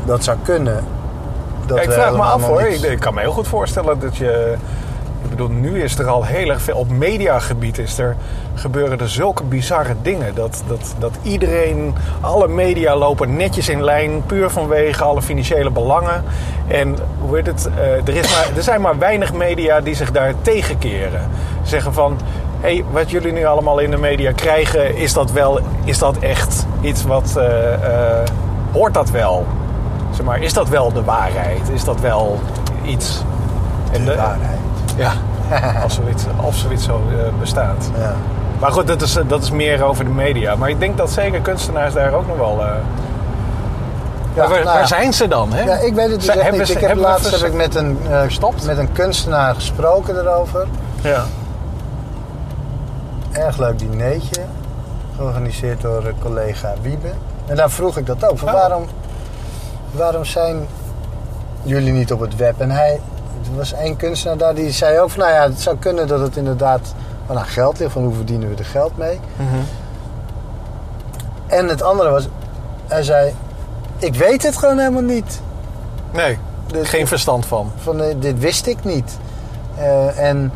Dat 0.05 0.23
zou 0.23 0.37
kunnen. 0.43 0.83
Dat 1.65 1.77
ja, 1.77 1.83
ik 1.83 1.91
vraag 1.91 2.11
me 2.11 2.21
af 2.21 2.43
hoor. 2.43 2.61
Ik, 2.61 2.81
ik 2.81 2.99
kan 2.99 3.13
me 3.13 3.19
heel 3.19 3.31
goed 3.31 3.47
voorstellen 3.47 3.99
dat 3.99 4.17
je. 4.17 4.55
Ik 5.25 5.31
bedoel, 5.31 5.49
nu 5.49 5.83
is 5.83 5.97
er 5.99 6.07
al 6.07 6.23
heel 6.23 6.49
erg 6.49 6.61
veel. 6.61 6.77
Op 6.77 6.89
mediagebied 6.89 7.77
is 7.77 7.97
er, 7.97 8.15
gebeuren 8.53 8.99
er 8.99 9.09
zulke 9.09 9.43
bizarre 9.43 9.95
dingen. 10.01 10.35
Dat, 10.35 10.63
dat, 10.67 10.95
dat 10.99 11.11
iedereen, 11.21 11.95
alle 12.21 12.47
media 12.47 12.95
lopen 12.95 13.35
netjes 13.35 13.69
in 13.69 13.83
lijn. 13.83 14.23
Puur 14.25 14.49
vanwege 14.49 15.03
alle 15.03 15.21
financiële 15.21 15.69
belangen. 15.71 16.23
En 16.67 16.95
hoe 17.19 17.35
heet 17.35 17.45
het? 17.45 17.69
eh, 17.77 18.07
er, 18.07 18.15
is 18.15 18.31
maar, 18.35 18.49
er 18.55 18.63
zijn 18.63 18.81
maar 18.81 18.97
weinig 18.97 19.33
media 19.33 19.81
die 19.81 19.95
zich 19.95 20.11
daar 20.11 20.33
tegenkeren. 20.41 21.29
Zeggen 21.63 21.93
van. 21.93 22.17
Hé, 22.59 22.73
hey, 22.73 22.85
wat 22.91 23.11
jullie 23.11 23.31
nu 23.31 23.45
allemaal 23.45 23.79
in 23.79 23.91
de 23.91 23.97
media 23.97 24.31
krijgen, 24.31 24.95
is 24.95 25.13
dat 25.13 25.31
wel, 25.31 25.59
is 25.83 25.97
dat 25.97 26.17
echt 26.17 26.65
iets 26.81 27.03
wat, 27.03 27.33
eh, 27.37 27.73
eh, 27.73 28.27
hoort 28.71 28.93
dat 28.93 29.09
wel? 29.09 29.45
Zeg 30.11 30.25
maar, 30.25 30.41
is 30.41 30.53
dat 30.53 30.69
wel 30.69 30.93
de 30.93 31.03
waarheid? 31.03 31.69
Is 31.73 31.83
dat 31.83 31.99
wel 31.99 32.39
iets? 32.85 33.23
En 33.91 34.05
De 34.05 34.15
waarheid. 34.15 34.64
Ja, 34.95 35.11
als 35.83 35.93
zoiets, 35.95 36.23
als 36.43 36.59
zoiets 36.61 36.83
zo 36.83 37.01
eh, 37.09 37.39
bestaat. 37.39 37.89
Ja. 37.97 38.13
Maar 38.59 38.71
goed, 38.71 38.87
dat 38.87 39.01
is, 39.01 39.17
dat 39.27 39.43
is 39.43 39.51
meer 39.51 39.83
over 39.83 40.03
de 40.05 40.09
media. 40.11 40.55
Maar 40.55 40.69
ik 40.69 40.79
denk 40.79 40.97
dat 40.97 41.11
zeker 41.11 41.39
kunstenaars 41.41 41.93
daar 41.93 42.13
ook 42.13 42.27
nog 42.27 42.37
wel... 42.37 42.61
eh, 42.61 42.67
Ja, 44.33 44.47
waar, 44.47 44.63
nou 44.63 44.77
waar 44.77 44.87
zijn 44.87 45.13
ze 45.13 45.27
dan? 45.27 45.53
Hè? 45.53 45.63
Ja, 45.63 45.75
ik 45.77 45.93
weet 45.95 46.09
het 46.11 46.19
dus 46.19 46.27
echt 46.29 46.51
niet. 46.51 46.67
ze- 46.67 46.73
Ik 46.73 46.79
heb 46.79 46.97
laatst 46.97 47.31
heb 47.41 47.49
ik 47.49 47.53
met 47.55 47.75
een, 47.75 47.97
eh, 48.09 48.21
Verstopt? 48.21 48.65
met 48.65 48.77
een 48.77 48.91
kunstenaar 48.91 49.55
gesproken 49.55 50.19
erover. 50.19 50.67
Ja. 51.01 51.23
Erg 53.31 53.57
leuk 53.57 53.79
dineetje. 53.79 54.41
Georganiseerd 55.17 55.81
door 55.81 56.13
collega 56.21 56.73
Wiebe. 56.81 57.07
En 57.45 57.55
daar 57.55 57.69
vroeg 57.69 57.97
ik 57.97 58.05
dat 58.05 58.29
ook. 58.29 58.37
Van 58.37 58.47
Oh. 58.47 58.53
waarom, 58.53 58.85
waarom 59.91 60.25
zijn 60.25 60.67
jullie 61.63 61.93
niet 61.93 62.11
op 62.11 62.19
het 62.19 62.35
web? 62.35 62.59
En 62.61 62.71
hij, 62.71 62.99
er 63.51 63.57
was 63.57 63.73
één 63.73 63.97
kunstenaar 63.97 64.37
daar 64.37 64.55
die 64.55 64.71
zei 64.71 64.99
ook 64.99 65.09
van... 65.09 65.19
Nou 65.19 65.33
ja, 65.33 65.41
het 65.41 65.61
zou 65.61 65.77
kunnen 65.77 66.07
dat 66.07 66.19
het 66.19 66.37
inderdaad 66.37 66.93
Wat 67.25 67.37
aan 67.37 67.45
geld 67.45 67.79
ligt, 67.79 67.91
van 67.91 68.03
hoe 68.03 68.13
verdienen 68.13 68.49
we 68.49 68.55
er 68.55 68.65
geld 68.65 68.97
mee. 68.97 69.19
En 71.47 71.67
het 71.67 71.81
andere 71.81 72.09
was, 72.09 72.27
hij 72.87 73.03
zei, 73.03 73.33
ik 73.97 74.15
weet 74.15 74.43
het 74.43 74.57
gewoon 74.57 74.77
helemaal 74.77 75.01
niet. 75.01 75.41
Nee, 76.11 76.37
Dus 76.67 76.89
geen 76.89 77.07
verstand 77.07 77.45
van. 77.45 77.71
van 77.77 78.01
eh, 78.01 78.15
dit 78.19 78.39
wist 78.39 78.65
ik 78.65 78.83
niet. 78.83 79.17
Eh, 79.77 80.19
en 80.19 80.51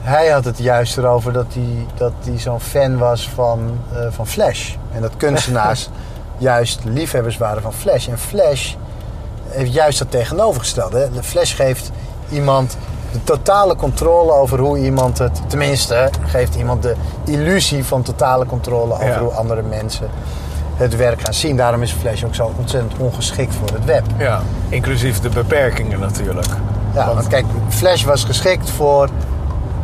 hij 0.00 0.28
had 0.28 0.44
het 0.44 0.58
juist 0.58 0.98
erover 0.98 1.32
dat 1.32 1.46
hij, 1.52 1.86
dat 1.94 2.12
hij 2.24 2.38
zo'n 2.38 2.60
fan 2.60 2.98
was 2.98 3.28
van, 3.28 3.78
eh, 3.92 4.06
van 4.10 4.26
Flash. 4.26 4.74
En 4.92 5.00
dat 5.00 5.16
kunstenaars 5.16 5.88
juist 6.38 6.80
liefhebbers 6.84 7.36
waren 7.36 7.62
van 7.62 7.72
Flash. 7.72 8.08
En 8.08 8.18
Flash 8.18 8.74
heeft 9.54 9.72
juist 9.72 9.98
dat 9.98 10.10
tegenovergestelde. 10.10 11.08
De 11.14 11.22
Flash 11.22 11.54
geeft 11.56 11.90
iemand 12.30 12.76
de 13.12 13.24
totale 13.24 13.76
controle 13.76 14.32
over 14.32 14.58
hoe 14.58 14.78
iemand 14.78 15.18
het... 15.18 15.40
Tenminste, 15.46 16.10
geeft 16.26 16.54
iemand 16.54 16.82
de 16.82 16.94
illusie 17.24 17.84
van 17.84 18.02
totale 18.02 18.46
controle 18.46 18.92
over 18.94 19.06
Ja. 19.06 19.18
hoe 19.18 19.30
andere 19.30 19.62
mensen 19.62 20.08
het 20.76 20.96
werk 20.96 21.20
gaan 21.20 21.34
zien. 21.34 21.56
Daarom 21.56 21.82
is 21.82 21.92
Flash 21.92 22.24
ook 22.24 22.34
zo 22.34 22.52
ontzettend 22.58 22.92
ongeschikt 22.98 23.54
voor 23.54 23.68
het 23.72 23.84
web. 23.84 24.02
Ja, 24.16 24.40
inclusief 24.68 25.20
de 25.20 25.28
beperkingen 25.28 26.00
natuurlijk. 26.00 26.46
Ja, 26.94 27.04
Want- 27.04 27.14
want 27.14 27.26
kijk, 27.28 27.44
Flash 27.68 28.04
was 28.04 28.24
geschikt 28.24 28.70
voor 28.70 29.08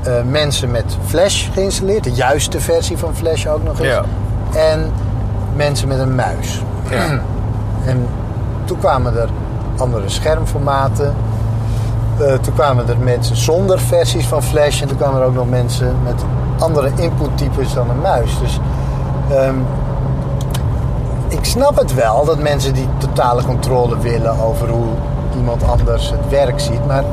eh, 0.03 0.13
mensen 0.31 0.71
met 0.71 0.85
Flash 1.07 1.49
geïnstalleerd. 1.53 2.05
De 2.05 2.13
juiste 2.13 2.61
versie 2.61 2.97
van 2.99 3.17
Flash 3.17 3.47
ook 3.47 3.63
nog 3.63 3.79
eens. 3.81 3.89
Ja. 3.89 4.05
En 4.57 4.93
mensen 5.57 5.89
met 5.89 5.99
een 5.99 6.15
muis. 6.15 6.61
Ja. 6.91 7.21
En 7.87 8.07
toen 8.65 8.79
kwamen 8.79 9.17
er 9.17 9.29
andere 9.81 10.09
schermformaten. 10.09 11.15
Eh, 12.19 12.35
toen 12.35 12.55
kwamen 12.55 12.89
er 12.89 12.99
mensen 12.99 13.37
zonder 13.37 13.81
versies 13.81 14.27
van 14.27 14.43
Flash. 14.43 14.83
En 14.83 14.89
toen 14.89 14.97
kwamen 14.97 15.21
er 15.21 15.27
ook 15.27 15.35
nog 15.35 15.49
mensen 15.49 15.97
met 16.05 16.25
andere 16.59 16.91
inputtypes 16.97 17.73
dan 17.73 17.91
een 17.91 18.01
muis. 18.01 18.39
Dus 18.39 18.61
ehm, 19.31 19.55
ik 21.29 21.45
snap 21.45 21.77
het 21.77 21.95
wel 21.95 22.25
dat 22.25 22.39
mensen 22.39 22.75
die 22.75 22.89
totale 22.99 23.45
controle 23.45 23.99
willen 23.99 24.39
over 24.41 24.69
hoe 24.69 24.89
iemand 25.37 25.63
anders 25.69 26.11
het 26.11 26.29
werk 26.29 26.61
ziet. 26.61 26.87
Maar 26.87 27.05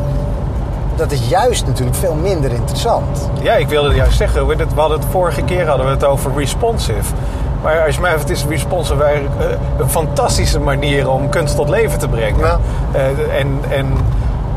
dat 0.95 1.11
is 1.11 1.29
juist 1.29 1.65
natuurlijk 1.65 1.97
veel 1.97 2.15
minder 2.15 2.51
interessant. 2.51 3.29
Ja, 3.41 3.53
ik 3.53 3.67
wilde 3.67 3.95
juist 3.95 4.17
zeggen, 4.17 4.47
we 4.47 4.55
hadden 4.75 4.99
het 4.99 5.07
vorige 5.11 5.41
keer 5.41 5.67
hadden 5.67 5.85
we 5.85 5.91
het 5.91 6.03
over 6.03 6.31
responsive. 6.35 7.13
Maar 7.61 7.85
als 7.85 7.95
je 7.95 8.01
mij 8.01 8.11
het 8.11 8.29
is 8.29 8.45
responsive 8.45 9.03
eigenlijk 9.03 9.35
eh, 9.39 9.45
een 9.79 9.89
fantastische 9.89 10.59
manier 10.59 11.09
om 11.09 11.29
kunst 11.29 11.55
tot 11.55 11.69
leven 11.69 11.99
te 11.99 12.07
brengen. 12.07 12.39
Ja. 12.39 12.59
Eh, 12.91 13.39
en, 13.39 13.59
en 13.69 13.85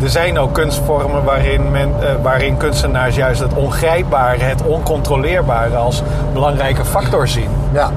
er 0.03 0.09
zijn 0.09 0.39
ook 0.39 0.53
kunstvormen 0.53 1.25
waarin, 1.25 1.71
men, 1.71 1.93
eh, 2.01 2.09
waarin 2.23 2.57
kunstenaars 2.57 3.17
juist 3.17 3.41
het 3.41 3.55
ongrijpbare, 3.55 4.45
het 4.45 4.63
oncontroleerbare 4.63 5.77
als 5.77 6.03
belangrijke 6.33 6.85
factor 6.85 7.29
zien. 7.29 7.49
Ja, 7.73 7.91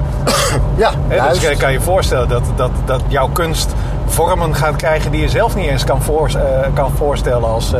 ja 0.76 0.90
dus 1.28 1.56
kan 1.56 1.72
je 1.72 1.78
je 1.78 1.84
voorstellen 1.84 2.28
dat, 2.28 2.42
dat, 2.56 2.70
dat 2.84 3.00
jouw 3.08 3.28
kunst 3.28 3.74
vormen 4.06 4.54
gaat 4.54 4.76
krijgen 4.76 5.10
die 5.10 5.20
je 5.20 5.28
zelf 5.28 5.56
niet 5.56 5.66
eens 5.66 5.84
kan, 5.84 6.02
voor, 6.02 6.30
kan 6.74 6.90
voorstellen 6.96 7.48
als 7.48 7.74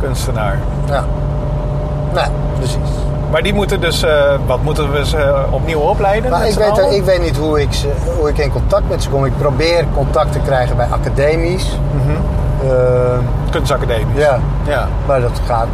kunstenaar. 0.00 0.58
Ja. 0.88 1.04
Nee, 2.14 2.24
precies. 2.58 3.07
Maar 3.30 3.42
die 3.42 3.54
moeten 3.54 3.80
dus, 3.80 4.02
eh, 4.02 4.34
wat 4.46 4.62
moeten 4.62 4.92
we 4.92 5.06
ze 5.06 5.16
eh, 5.16 5.52
opnieuw 5.52 5.78
opleiden? 5.80 6.32
Ik 6.46 6.54
weet, 6.54 6.78
er- 6.78 6.92
ik 6.92 7.02
weet 7.04 7.20
niet 7.22 7.36
hoe 7.36 7.60
ik, 7.60 7.72
ze, 7.72 7.88
hoe 8.18 8.28
ik 8.28 8.38
in 8.38 8.50
contact 8.52 8.88
met 8.88 9.02
ze 9.02 9.08
kom. 9.08 9.24
Ik 9.24 9.36
probeer 9.38 9.84
contact 9.94 10.32
te 10.32 10.38
krijgen 10.38 10.76
bij 10.76 10.86
academies. 10.90 11.78
Eh, 12.62 12.70
Kunstacademie. 13.50 14.06
ja, 14.14 14.38
ja. 14.66 14.88
maar 15.06 15.20
dat 15.20 15.40
gaat 15.46 15.66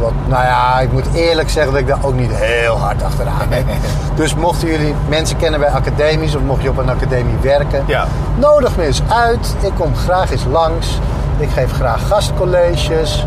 wat. 0.00 0.12
Nou 0.26 0.44
ja, 0.44 0.80
ik 0.80 0.92
moet 0.92 1.06
eerlijk 1.14 1.50
zeggen 1.50 1.72
dat 1.72 1.80
ik 1.80 1.86
daar 1.88 1.98
ook 2.02 2.14
niet 2.14 2.30
heel 2.34 2.76
hard 2.78 3.02
achteraan 3.02 3.48
ben. 3.48 3.64
dus 4.16 4.34
mochten 4.34 4.68
jullie 4.68 4.94
mensen 5.08 5.36
kennen 5.36 5.60
bij 5.60 5.68
academies 5.68 6.34
of 6.36 6.42
mocht 6.42 6.62
je 6.62 6.68
op 6.68 6.76
een 6.78 6.88
academie 6.90 7.36
werken, 7.42 7.84
Ja. 7.86 8.04
nodig 8.36 8.76
me 8.76 8.82
eens 8.86 9.02
uit. 9.08 9.54
Ik 9.60 9.72
kom 9.78 9.96
graag 9.96 10.30
eens 10.30 10.44
langs. 10.50 10.98
Ik 11.38 11.48
geef 11.50 11.72
graag 11.72 12.06
gastcolleges 12.08 13.26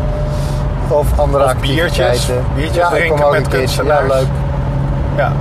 of 0.88 1.06
andere 1.18 1.44
Of 1.44 1.56
biertjes. 1.56 2.30
Biertjes 2.54 2.76
ja, 2.76 2.88
ik 2.90 2.94
drinken 2.94 3.20
kom 3.20 3.30
met 3.30 3.44
een 3.44 3.48
keertje. 3.50 3.84
Ja, 3.84 3.96
kunstenaars. 3.96 4.08
leuk. 4.20 4.28
ja. 5.16 5.32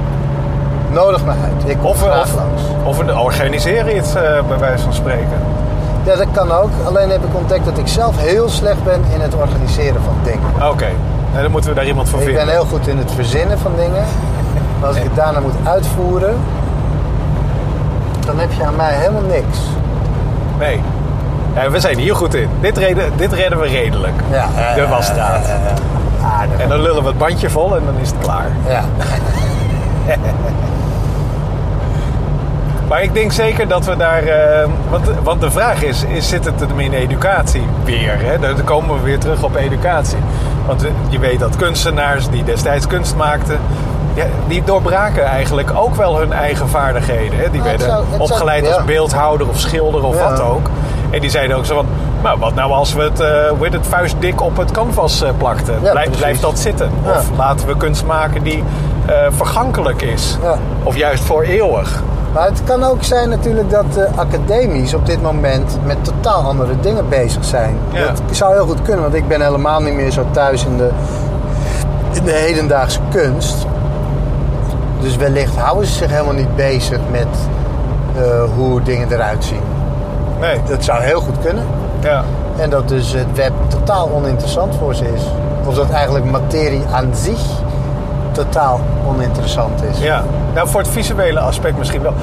Nodig 0.91 1.25
me 1.25 1.31
uit. 1.31 1.69
Ik 1.69 1.77
kom 1.77 1.86
Of, 1.89 2.01
graag 2.01 2.24
of, 2.24 2.36
langs. 2.36 2.62
of 2.83 2.98
we 2.98 3.19
organiseren 3.19 3.95
iets, 3.98 4.15
eh, 4.15 4.21
bij 4.48 4.57
wijze 4.60 4.83
van 4.83 4.93
spreken. 4.93 5.38
Ja, 6.03 6.15
dat 6.15 6.27
kan 6.31 6.51
ook. 6.51 6.69
Alleen 6.86 7.10
heb 7.10 7.24
ik 7.24 7.36
ontdekt 7.36 7.65
dat 7.65 7.77
ik 7.77 7.88
zelf 7.88 8.17
heel 8.17 8.50
slecht 8.50 8.83
ben 8.83 9.01
in 9.13 9.21
het 9.21 9.36
organiseren 9.36 10.01
van 10.03 10.13
dingen. 10.24 10.69
Oké, 10.71 10.88
Nou, 11.31 11.41
dan 11.41 11.51
moeten 11.51 11.69
we 11.69 11.75
daar 11.75 11.86
iemand 11.86 12.10
voor 12.10 12.19
Ik 12.19 12.25
vinden. 12.25 12.45
ben 12.45 12.53
heel 12.53 12.65
goed 12.65 12.88
in 12.88 12.98
het 12.98 13.12
verzinnen 13.12 13.60
van 13.60 13.71
dingen. 13.77 14.03
Maar 14.79 14.88
als 14.88 14.98
ik 14.98 15.03
het 15.10 15.15
daarna 15.15 15.39
moet 15.39 15.53
uitvoeren, 15.63 16.36
dan 18.25 18.39
heb 18.39 18.51
je 18.57 18.65
aan 18.65 18.75
mij 18.75 18.93
helemaal 18.93 19.21
niks. 19.21 19.57
Nee. 20.60 20.81
Ja, 21.55 21.70
we 21.70 21.79
zijn 21.79 21.98
hier 21.98 22.15
goed 22.15 22.34
in. 22.34 22.50
Dit, 22.60 22.77
reden, 22.77 23.12
dit 23.15 23.34
redden 23.34 23.60
we 23.60 23.67
redelijk. 23.67 24.13
Ja, 24.31 24.48
De 24.75 24.88
wasstraat. 24.88 25.46
aardig. 26.39 26.60
En 26.60 26.70
dan 26.70 26.81
lullen 26.81 27.01
we 27.01 27.08
het 27.10 27.17
bandje 27.17 27.50
vol 27.50 27.75
en 27.75 27.81
dan 27.86 27.96
is 28.01 28.10
het 28.10 28.17
klaar. 28.20 28.48
Ja. 28.67 28.84
Maar 32.88 33.03
ik 33.03 33.13
denk 33.13 33.31
zeker 33.31 33.67
dat 33.67 33.86
we 33.86 33.96
daar. 33.98 34.24
eh, 34.24 34.67
want, 34.89 35.08
want 35.24 35.41
de 35.41 35.51
vraag 35.51 35.84
is, 35.84 36.03
is: 36.03 36.29
zit 36.29 36.46
het 36.46 36.60
hem 36.60 36.79
in 36.79 36.93
educatie 36.93 37.63
weer? 37.84 38.13
Hè? 38.20 38.39
Dan 38.39 38.63
komen 38.63 38.96
we 38.98 39.01
weer 39.03 39.20
terug 39.20 39.43
op 39.43 39.55
educatie. 39.55 40.17
Want 40.65 40.86
je 41.10 41.20
weet 41.20 41.39
dat 41.39 41.55
kunstenaars 41.55 42.29
die 42.29 42.43
destijds 42.43 42.88
kunst 42.88 43.15
maakten. 43.15 43.60
Ja, 44.13 44.24
die 44.48 44.63
doorbraken 44.63 45.24
eigenlijk 45.25 45.72
ook 45.75 45.96
wel 45.96 46.17
hun 46.20 46.34
eigen 46.34 46.70
vaardigheden. 46.70 47.39
Hè? 47.39 47.50
Die 47.50 47.60
Ja, 47.62 47.67
werden 47.67 47.88
zou- 47.88 48.00
het 48.10 48.10
zou- 48.15 48.22
opgeleid 48.31 48.65
ja. 48.67 48.74
als 48.74 48.86
beeldhouder 48.86 49.50
of 49.50 49.60
schilder 49.60 50.03
of 50.03 50.22
wat 50.22 50.41
ook. 50.41 50.70
En 51.11 51.21
die 51.21 51.29
zeiden 51.29 51.57
ook 51.57 51.65
zo 51.65 51.75
van... 51.75 51.85
Nou, 52.23 52.39
wat 52.39 52.53
nou 52.53 52.71
als 52.71 52.93
we 52.93 53.01
het, 53.01 53.23
heet 53.61 53.73
het 53.73 53.87
vuistdik 53.87 54.41
op 54.41 54.57
het 54.57 54.71
canvas 54.71 55.21
eh, 55.21 55.29
plakten? 55.37 55.73
Ja, 55.73 55.79
Blijf, 55.79 55.95
precies. 55.95 56.17
blijft 56.17 56.41
dat 56.41 56.59
zitten? 56.59 56.91
Ja. 57.05 57.11
Of 57.11 57.29
laten 57.37 57.67
we 57.67 57.77
kunst 57.77 58.05
maken 58.05 58.43
die 58.43 58.63
eh, 59.05 59.15
vergankelijk 59.29 60.01
is? 60.01 60.37
Ja. 60.43 60.57
Of 60.83 60.95
juist 60.95 61.23
voor 61.23 61.41
eeuwig? 61.41 62.03
Maar 62.33 62.45
het 62.45 62.63
kan 62.63 62.83
ook 62.83 63.03
zijn 63.03 63.29
natuurlijk 63.29 63.69
dat 63.69 63.93
de 63.93 64.07
academies 64.15 64.93
op 64.93 65.05
dit 65.05 65.21
moment 65.21 65.77
met 65.85 66.03
totaal 66.03 66.43
andere 66.43 66.79
dingen 66.79 67.09
bezig 67.09 67.45
zijn. 67.45 67.77
Dat 67.93 68.21
zou 68.31 68.53
heel 68.53 68.65
goed 68.65 68.81
kunnen, 68.81 69.01
want 69.01 69.13
ik 69.13 69.27
ben 69.27 69.41
helemaal 69.41 69.81
niet 69.81 69.93
meer 69.93 70.11
zo 70.11 70.25
thuis 70.31 70.65
in 70.65 70.77
de, 70.77 70.89
in 72.11 72.23
de 72.23 72.31
hedendaagse 72.31 72.99
kunst. 73.09 73.65
Dus 74.99 75.15
wellicht 75.15 75.55
houden 75.55 75.87
ze 75.87 75.93
zich 75.93 76.09
helemaal 76.09 76.33
niet 76.33 76.55
bezig 76.55 76.99
met 77.11 77.27
hoe 78.55 78.81
dingen 78.81 79.11
eruit 79.11 79.43
zien. 79.43 79.70
Nee. 80.41 80.60
Dat 80.67 80.83
zou 80.83 81.01
heel 81.01 81.21
goed 81.21 81.39
kunnen. 81.43 81.63
Ja. 82.00 82.24
En 82.57 82.69
dat 82.69 82.88
dus 82.88 83.12
het 83.13 83.36
web 83.36 83.51
totaal 83.67 84.10
oninteressant 84.15 84.75
voor 84.75 84.95
ze 84.95 85.13
is. 85.13 85.21
Of 85.65 85.75
dat 85.75 85.89
eigenlijk 85.89 86.25
materie 86.31 86.83
aan 86.93 87.10
zich 87.15 87.39
totaal 88.31 88.79
oninteressant 89.07 89.83
is. 89.91 90.00
Ja, 90.00 90.24
nou 90.53 90.67
voor 90.67 90.79
het 90.79 90.89
visuele 90.89 91.39
aspect 91.39 91.77
misschien 91.77 92.01
wel. 92.01 92.13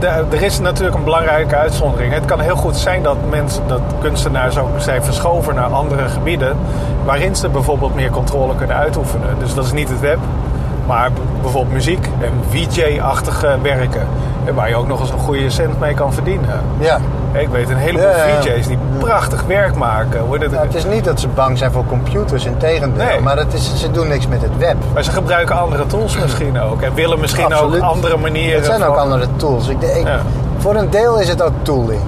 Eh, 0.00 0.16
Er 0.32 0.42
is 0.42 0.60
natuurlijk 0.60 0.96
een 0.96 1.04
belangrijke 1.04 1.56
uitzondering. 1.56 2.12
Het 2.12 2.24
kan 2.24 2.40
heel 2.40 2.56
goed 2.56 2.76
zijn 2.76 3.02
dat 3.02 3.16
mensen, 3.30 3.62
dat 3.66 3.80
kunstenaars 4.00 4.58
ook 4.58 4.68
zijn 4.76 5.04
verschoven 5.04 5.54
naar 5.54 5.64
andere 5.72 6.08
gebieden, 6.08 6.56
waarin 7.04 7.36
ze 7.36 7.48
bijvoorbeeld 7.48 7.94
meer 7.94 8.10
controle 8.10 8.54
kunnen 8.54 8.76
uitoefenen. 8.76 9.28
Dus 9.38 9.54
dat 9.54 9.64
is 9.64 9.72
niet 9.72 9.88
het 9.88 10.00
web, 10.00 10.18
maar 10.86 11.10
bijvoorbeeld 11.42 11.72
muziek 11.74 12.08
en 12.20 12.32
VJ-achtige 12.50 13.56
werken, 13.62 14.06
eh, 14.44 14.54
waar 14.54 14.68
je 14.68 14.76
ook 14.76 14.88
nog 14.88 15.00
eens 15.00 15.10
een 15.10 15.18
goede 15.18 15.50
cent 15.50 15.80
mee 15.80 15.94
kan 15.94 16.12
verdienen. 16.12 16.60
Ja. 16.78 16.98
Ik 17.32 17.48
weet 17.48 17.70
een 17.70 17.76
heleboel 17.76 18.08
Ja. 18.08 18.40
VJ's 18.42 18.66
die 18.66 18.78
prachtig 18.98 19.42
werk 19.46 19.74
maken. 19.74 20.20
Hoor. 20.20 20.38
Dat- 20.38 20.50
Ja, 20.50 20.60
het 20.60 20.74
is 20.74 20.84
niet 20.84 21.04
dat 21.04 21.20
ze 21.20 21.28
bang 21.28 21.58
zijn 21.58 21.72
voor 21.72 21.84
computers, 21.86 22.44
in 22.44 22.56
tegendeel. 22.56 23.04
Nee. 23.04 23.20
Maar 23.20 23.36
het 23.36 23.52
is, 23.54 23.80
ze 23.80 23.90
doen 23.90 24.08
niks 24.08 24.26
met 24.28 24.42
het 24.42 24.56
web. 24.58 24.76
Maar 24.94 25.02
ze 25.04 25.10
gebruiken 25.10 25.56
andere 25.56 25.86
tools 25.86 26.18
misschien 26.18 26.60
ook. 26.60 26.82
En 26.82 26.94
willen 26.94 27.20
misschien 27.20 27.44
Absoluut. 27.44 27.82
ook 27.82 27.88
andere 27.88 28.16
manieren. 28.16 28.54
Het 28.56 28.64
zijn 28.64 28.82
ook 28.84 28.96
andere 28.96 29.26
tools. 29.36 29.68
Ik, 29.68 29.82
ik- 29.82 30.06
Ja. 30.06 30.20
Voor 30.58 30.74
een 30.74 30.90
deel 30.90 31.18
is 31.20 31.28
het 31.28 31.42
ook 31.42 31.52
tooling. 31.62 32.00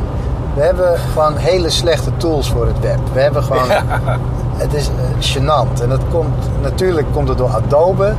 We 0.55 0.61
hebben 0.63 0.99
gewoon 1.13 1.37
hele 1.37 1.71
slechte 1.71 2.11
tools 2.17 2.51
voor 2.51 2.67
het 2.67 2.81
web. 2.81 2.99
We 3.13 3.21
hebben 3.21 3.43
gewoon... 3.43 3.69
Het 4.57 4.75
is 4.75 4.89
eh, 4.89 5.37
gênant. 5.37 5.83
En 5.83 5.89
dat 5.89 6.01
komt, 6.11 6.35
natuurlijk 6.63 7.07
komt 7.13 7.29
het 7.29 7.39
door 7.39 7.49
Adobe, 7.51 8.13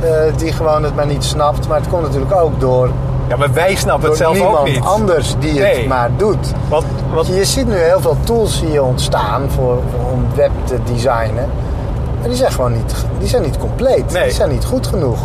eh, 0.00 0.08
die 0.36 0.52
gewoon 0.52 0.82
het 0.82 0.94
maar 0.94 1.06
niet 1.06 1.24
snapt. 1.24 1.68
Maar 1.68 1.78
het 1.78 1.88
komt 1.88 2.02
natuurlijk 2.02 2.34
ook 2.34 2.60
door, 2.60 2.90
Ja, 3.28 3.36
maar 3.36 3.52
wij 3.52 3.74
snappen 3.74 4.08
het 4.08 4.18
zelf 4.18 4.40
ook 4.40 4.64
niet. 4.66 4.80
anders 4.84 5.34
die 5.38 5.60
het 5.62 5.86
maar 5.86 6.10
doet. 6.16 6.52
Wat, 6.68 6.84
wat, 7.14 7.26
Je 7.26 7.44
ziet 7.44 7.66
nu 7.66 7.74
heel 7.74 8.00
veel 8.00 8.16
tools 8.24 8.60
hier 8.60 8.82
ontstaan 8.84 9.42
voor, 9.50 9.78
voor- 9.90 10.10
om 10.12 10.26
web 10.34 10.50
te 10.64 10.78
designen. 10.92 11.48
Maar 12.20 12.28
die 12.28 12.36
zijn 12.36 12.52
gewoon 12.52 12.72
niet, 12.72 12.94
die 13.18 13.28
zijn 13.28 13.42
niet 13.42 13.58
compleet. 13.58 14.12
Nee. 14.12 14.22
Die 14.22 14.32
zijn 14.32 14.50
niet 14.50 14.64
goed 14.64 14.86
genoeg. 14.86 15.18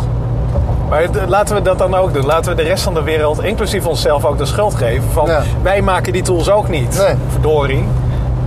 maar 0.88 1.08
laten 1.26 1.54
we 1.54 1.62
dat 1.62 1.78
dan 1.78 1.94
ook 1.94 2.12
doen. 2.14 2.26
Laten 2.26 2.50
we 2.56 2.62
de 2.62 2.68
rest 2.68 2.82
van 2.82 2.94
de 2.94 3.02
wereld, 3.02 3.42
inclusief 3.42 3.86
onszelf, 3.86 4.24
ook 4.24 4.38
de 4.38 4.46
schuld 4.46 4.74
geven. 4.74 5.10
Van 5.12 5.26
Ja. 5.26 5.42
wij 5.62 5.82
maken 5.82 6.12
die 6.12 6.22
tools 6.22 6.50
ook 6.50 6.68
niet. 6.68 6.98
Nee. 7.06 7.14
Verdorie. 7.30 7.84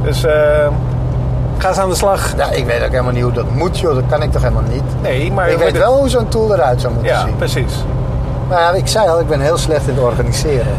Dus 0.04 0.24
eh, 0.24 0.34
Ga 1.58 1.68
eens 1.70 1.78
aan 1.78 1.90
de 1.90 1.96
slag. 1.96 2.34
Ja, 2.38 2.52
ik 2.52 2.66
weet 2.66 2.84
ook 2.84 2.90
helemaal 2.90 3.12
niet 3.12 3.24
hoe 3.24 3.32
dat 3.32 3.52
moet, 3.52 3.80
joh. 3.80 3.96
Dat 3.96 4.04
kan 4.10 4.22
ik 4.22 4.32
toch 4.32 4.42
helemaal 4.42 4.64
niet. 4.72 4.84
Nee, 5.02 5.32
maar... 5.32 5.50
ik 5.50 5.58
weet 5.58 5.78
wel 5.78 5.98
hoe 5.98 6.10
zo'n 6.10 6.28
tool 6.28 6.54
eruit 6.54 6.82
zou 6.82 6.94
moeten 6.94 7.12
Ja, 7.12 7.22
zien. 7.26 7.36
precies. 7.36 7.74
Maar 8.48 8.60
ja, 8.60 8.72
ik 8.72 8.88
zei 8.88 9.10
al, 9.10 9.20
ik 9.20 9.28
ben 9.28 9.40
heel 9.42 9.58
slecht 9.58 9.88
in 9.88 9.96
het 9.96 10.04
organiseren. 10.04 10.74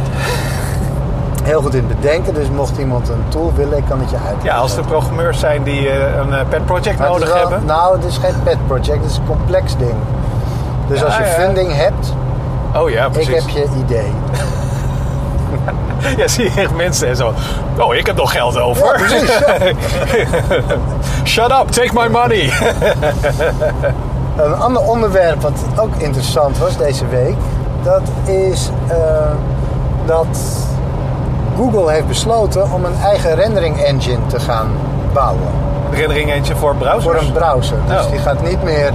Heel 1.42 1.62
goed 1.62 1.74
in 1.74 1.84
het 1.88 2.00
bedenken, 2.00 2.34
dus 2.34 2.48
mocht 2.50 2.78
iemand 2.78 3.08
een 3.08 3.24
tool 3.28 3.52
willen, 3.56 3.78
ik 3.78 3.84
kan 3.88 4.00
het 4.00 4.10
je 4.10 4.16
uitleggen. 4.16 4.44
Ja, 4.50 4.56
als 4.56 4.76
er 4.76 4.84
programmeurs 4.84 5.38
zijn 5.38 5.62
die 5.62 5.88
eh, 5.90 6.16
een 6.16 6.34
eh, 6.34 6.40
pet 6.48 6.64
project 6.66 6.98
Maar 6.98 7.08
nodig 7.08 7.28
wel- 7.32 7.38
hebben. 7.38 7.64
Nou, 7.64 7.96
het 7.96 8.04
is 8.04 8.16
geen 8.16 8.34
pet 8.44 8.66
project, 8.66 9.02
het 9.02 9.10
is 9.10 9.16
een 9.16 9.26
complex 9.26 9.76
ding. 9.76 9.94
Dus 10.88 10.98
Ja, 10.98 11.04
als 11.04 11.16
je 11.16 11.22
ja. 11.22 11.28
funding 11.28 11.74
hebt, 11.74 12.12
Oh 12.76 12.90
ja, 12.90 13.08
precies. 13.08 13.28
ik 13.28 13.34
heb 13.34 13.48
je 13.48 13.68
idee. 13.84 14.12
Ja, 16.16 16.28
zie 16.28 16.44
je 16.44 16.60
echt 16.60 16.74
mensen 16.74 17.08
en 17.08 17.16
zo. 17.16 17.32
Oh, 17.78 17.94
ik 17.94 18.06
heb 18.06 18.16
nog 18.16 18.32
geld 18.32 18.58
over. 18.58 18.84
Ja, 18.86 18.92
precies, 18.92 19.30
Shut 21.32 21.50
up, 21.50 21.68
take 21.70 21.90
my 21.92 22.08
money. 22.08 22.52
Een 24.36 24.54
ander 24.54 24.82
onderwerp 24.82 25.40
wat 25.42 25.64
ook 25.76 25.94
interessant 25.96 26.58
was 26.58 26.76
deze 26.76 27.06
week, 27.06 27.36
dat 27.86 28.02
is 28.24 28.70
eh, 28.88 28.96
dat 30.06 30.26
Google 31.56 31.92
heeft 31.92 32.06
besloten 32.06 32.72
om 32.72 32.84
een 32.84 32.96
eigen 33.04 33.34
rendering 33.34 33.78
engine 33.82 34.26
te 34.26 34.40
gaan 34.40 34.68
bouwen 35.12 35.48
Rendering 35.92 36.32
eentje 36.32 36.56
voor 36.56 36.74
browsers. 36.76 37.04
voor 37.04 37.14
een 37.16 37.32
browser. 37.32 37.76
Dus 37.86 38.04
Oh. 38.04 38.10
die 38.10 38.18
gaat 38.20 38.42
niet 38.42 38.62
meer, 38.62 38.90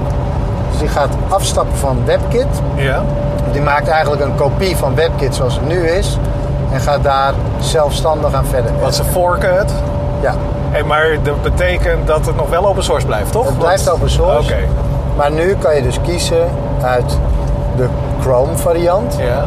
dus 0.71 0.79
die 0.79 0.87
gaat 0.87 1.09
afstappen 1.29 1.77
van 1.77 1.97
WebKit. 2.05 2.47
Ja. 2.75 3.01
Die 3.51 3.61
maakt 3.61 3.87
eigenlijk 3.87 4.21
een 4.21 4.35
kopie 4.35 4.77
van 4.77 4.95
WebKit 4.95 5.35
zoals 5.35 5.53
het 5.55 5.67
nu 5.67 5.87
is 5.87 6.17
en 6.73 6.79
gaat 6.79 7.03
daar 7.03 7.33
zelfstandig 7.59 8.33
aan 8.33 8.45
verder. 8.45 8.71
Want 8.81 8.95
ze 8.95 9.03
forken 9.03 9.57
het. 9.57 9.71
Ja, 10.21 10.33
Hey, 10.71 10.83
maar 10.83 11.17
dat 11.23 11.41
betekent 11.41 12.07
dat 12.07 12.25
het 12.25 12.35
nog 12.35 12.49
wel 12.49 12.67
open 12.67 12.83
source 12.83 13.05
blijft, 13.05 13.31
toch? 13.31 13.45
het 13.45 13.57
blijft 13.57 13.89
open 13.89 14.09
source. 14.09 14.53
Oké. 14.53 14.61
Maar 15.17 15.31
nu 15.31 15.55
kan 15.55 15.75
je 15.75 15.81
dus 15.81 16.01
kiezen 16.01 16.49
uit 16.81 17.17
de 17.75 17.87
Chrome 18.21 18.57
variant 18.57 19.15
Ja. 19.19 19.45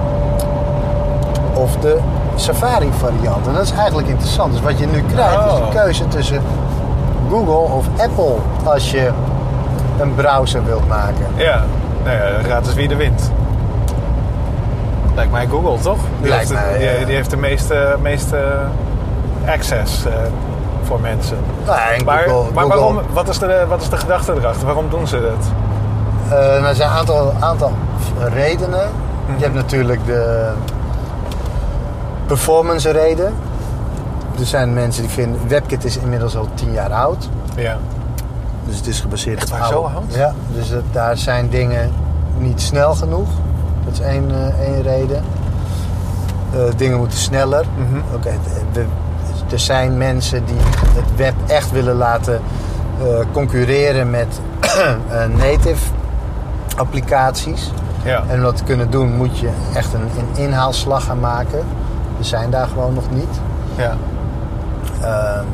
of 1.55 1.77
de 1.77 1.99
Safari 2.35 2.91
variant. 2.99 3.47
En 3.47 3.53
dat 3.55 3.63
is 3.63 3.73
eigenlijk 3.73 4.09
interessant. 4.09 4.53
Dus 4.53 4.61
wat 4.63 4.79
je 4.79 4.87
nu 4.87 5.03
krijgt 5.13 5.35
is 5.47 5.53
Oh. 5.53 5.59
een 5.67 5.75
keuze 5.75 6.09
tussen 6.09 6.41
Google 7.31 7.75
of 7.75 7.87
Apple 7.99 8.35
als 8.65 8.91
je 8.91 9.11
een 10.01 10.15
browser 10.15 10.65
wilt 10.65 10.89
maken. 10.89 11.27
Ja. 11.35 11.63
Nou 12.05 12.17
ja, 12.17 12.49
raad 12.49 12.67
eens 12.67 12.75
wie 12.75 12.89
de 12.89 12.97
wint. 12.97 13.31
Lijkt 15.15 15.33
mij 15.33 15.47
Google, 15.47 15.79
toch? 15.83 15.99
Die, 16.21 16.29
Lijkt 16.29 16.49
heeft, 16.49 16.61
de- 16.63 16.67
mij, 16.71 16.79
die, 16.79 16.99
ja. 17.01 17.05
die 17.07 17.15
heeft 17.15 17.31
de 17.31 17.37
meeste, 17.37 17.97
meeste 18.01 18.39
access 19.47 20.05
eh, 20.05 20.13
voor 20.83 21.01
mensen. 21.01 21.37
Nou, 21.67 21.79
en 21.99 22.05
Maar, 22.05 22.19
Google, 22.19 22.53
maar 22.55 22.63
Google- 22.65 22.79
waarom, 22.81 23.01
wat, 23.13 23.29
is 23.29 23.39
de, 23.39 23.65
wat 23.69 23.81
is 23.83 23.89
de 23.89 23.97
gedachte 23.97 24.33
erachter? 24.33 24.67
Waarom 24.67 24.89
doen 24.91 25.07
ze 25.07 25.21
dat? 25.21 25.47
Eh, 26.39 26.45
nou, 26.47 26.65
er 26.65 26.75
zijn 26.75 26.91
een 26.91 26.97
aantal, 26.97 27.33
aantal 27.41 27.73
redenen. 28.33 28.89
Mhm. 29.27 29.37
Je 29.37 29.43
hebt 29.43 29.55
natuurlijk 29.55 30.07
de 30.07 30.51
performance 32.27 32.91
reden. 32.91 33.35
Er 34.39 34.47
zijn 34.47 34.73
mensen 34.73 35.03
die 35.03 35.11
vinden... 35.13 35.41
WebKit 35.49 35.85
is 35.85 35.97
inmiddels 35.97 36.37
al 36.37 36.49
tien 36.55 36.73
jaar 36.73 36.93
oud. 36.93 37.29
Ja. 37.57 37.77
Dus 38.67 38.77
het 38.77 38.87
is 38.87 39.01
gebaseerd 39.01 39.39
Echt 39.39 39.51
op 39.53 39.59
oude- 39.59 39.75
zo 39.75 39.83
oud? 39.83 40.15
Ja, 40.15 40.35
dus 40.55 40.69
het- 40.69 40.93
daar 40.93 41.17
zijn 41.17 41.49
dingen 41.49 41.93
niet 42.39 42.61
snel 42.61 42.95
genoeg. 42.95 43.29
Dat 43.85 43.93
is 43.93 44.01
één, 44.01 44.31
eh, 44.31 44.61
één 44.61 44.83
reden. 44.83 45.23
Eh, 46.53 46.61
dingen 46.77 46.99
moeten 46.99 47.19
sneller. 47.19 47.65
Mhm. 47.77 48.15
Oké, 48.15 48.31
er 49.51 49.59
zijn 49.61 49.99
mensen 49.99 50.45
die 50.45 50.57
het 50.95 51.17
web 51.17 51.35
echt 51.47 51.71
willen 51.71 51.97
laten 51.97 52.41
eh, 53.03 53.07
concurreren 53.33 54.11
met 54.11 54.41
native 55.39 55.85
applicaties. 56.77 57.71
Ja. 58.05 58.23
En 58.29 58.37
om 58.37 58.43
dat 58.43 58.57
te 58.57 58.65
kunnen 58.65 58.91
doen 58.91 59.17
moet 59.17 59.39
je 59.39 59.49
echt 59.75 59.93
een, 59.95 60.01
een 60.19 60.43
inhaalslag 60.43 61.05
gaan 61.05 61.21
maken. 61.21 61.65
We 62.19 62.25
zijn 62.25 62.51
daar 62.51 62.67
gewoon 62.67 62.95
nog 62.95 63.11
niet. 63.11 63.41
ja. 63.77 63.97
Ehm, 65.03 65.45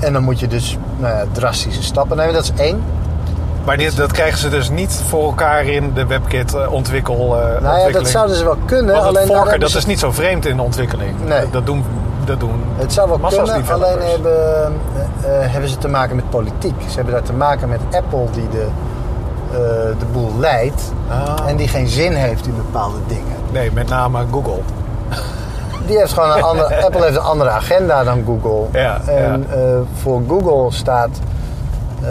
en 0.00 0.12
dan 0.12 0.22
moet 0.22 0.40
je 0.40 0.48
dus 0.48 0.78
nou 0.96 1.14
ja, 1.16 1.24
drastische 1.32 1.82
stappen 1.82 2.16
nemen. 2.16 2.34
Dat 2.34 2.42
is 2.42 2.52
één. 2.56 2.82
Maar 3.64 3.76
dit, 3.76 3.96
dat 3.96 4.12
krijgen 4.12 4.38
ze 4.38 4.48
dus 4.48 4.70
niet 4.70 5.02
voor 5.08 5.24
elkaar 5.24 5.64
in 5.64 5.92
de 5.94 6.06
WebKit 6.06 6.54
eh, 6.54 6.72
ontwikkel, 6.72 7.40
eh, 7.40 7.60
Nou 7.62 7.78
ja, 7.78 7.90
dat 7.90 8.08
zouden 8.08 8.36
ze 8.36 8.44
wel 8.44 8.56
kunnen. 8.66 8.94
Want 8.94 9.06
alleen 9.06 9.26
forken, 9.26 9.60
dat 9.60 9.70
ze- 9.70 9.78
is 9.78 9.86
niet 9.86 9.98
zo 9.98 10.10
vreemd 10.12 10.46
in 10.46 10.56
de 10.56 10.62
ontwikkeling. 10.62 11.14
Nee. 11.26 11.40
Dat, 11.40 11.52
dat 11.52 11.66
doen, 11.66 11.84
dat 12.24 12.40
doen 12.40 12.62
Het 12.76 12.92
zou 12.92 13.08
wel 13.08 13.18
kunnen, 13.18 13.64
alleen 13.68 13.98
hebben, 14.00 14.64
eh, 14.64 15.30
hebben 15.52 15.70
ze 15.70 15.78
te 15.78 15.88
maken 15.88 16.16
met 16.16 16.30
politiek. 16.30 16.74
Ze 16.88 16.94
hebben 16.94 17.12
daar 17.14 17.22
te 17.22 17.32
maken 17.32 17.68
met 17.68 17.80
Apple 17.90 18.24
die 18.32 18.48
de, 18.48 18.66
eh, 19.52 19.58
de 19.98 20.06
boel 20.12 20.30
leidt. 20.38 20.92
Ah. 21.08 21.48
En 21.48 21.56
die 21.56 21.68
geen 21.68 21.88
zin 21.88 22.14
heeft 22.14 22.46
in 22.46 22.56
bepaalde 22.56 22.98
dingen. 23.06 23.36
Nee, 23.52 23.72
met 23.72 23.88
name 23.88 24.24
Google. 24.30 24.60
Die 25.86 25.98
heeft 25.98 26.12
gewoon 26.12 26.30
een 26.36 26.42
andere, 26.42 26.76
Apple 26.84 27.04
heeft 27.04 27.16
een 27.16 27.22
andere 27.22 27.50
agenda 27.50 28.04
dan 28.04 28.24
Google. 28.24 28.80
Ja, 28.80 29.00
en 29.06 29.46
eh, 29.50 29.58
voor 30.00 30.22
Google 30.28 30.72
staat, 30.72 31.10
eh, 32.02 32.10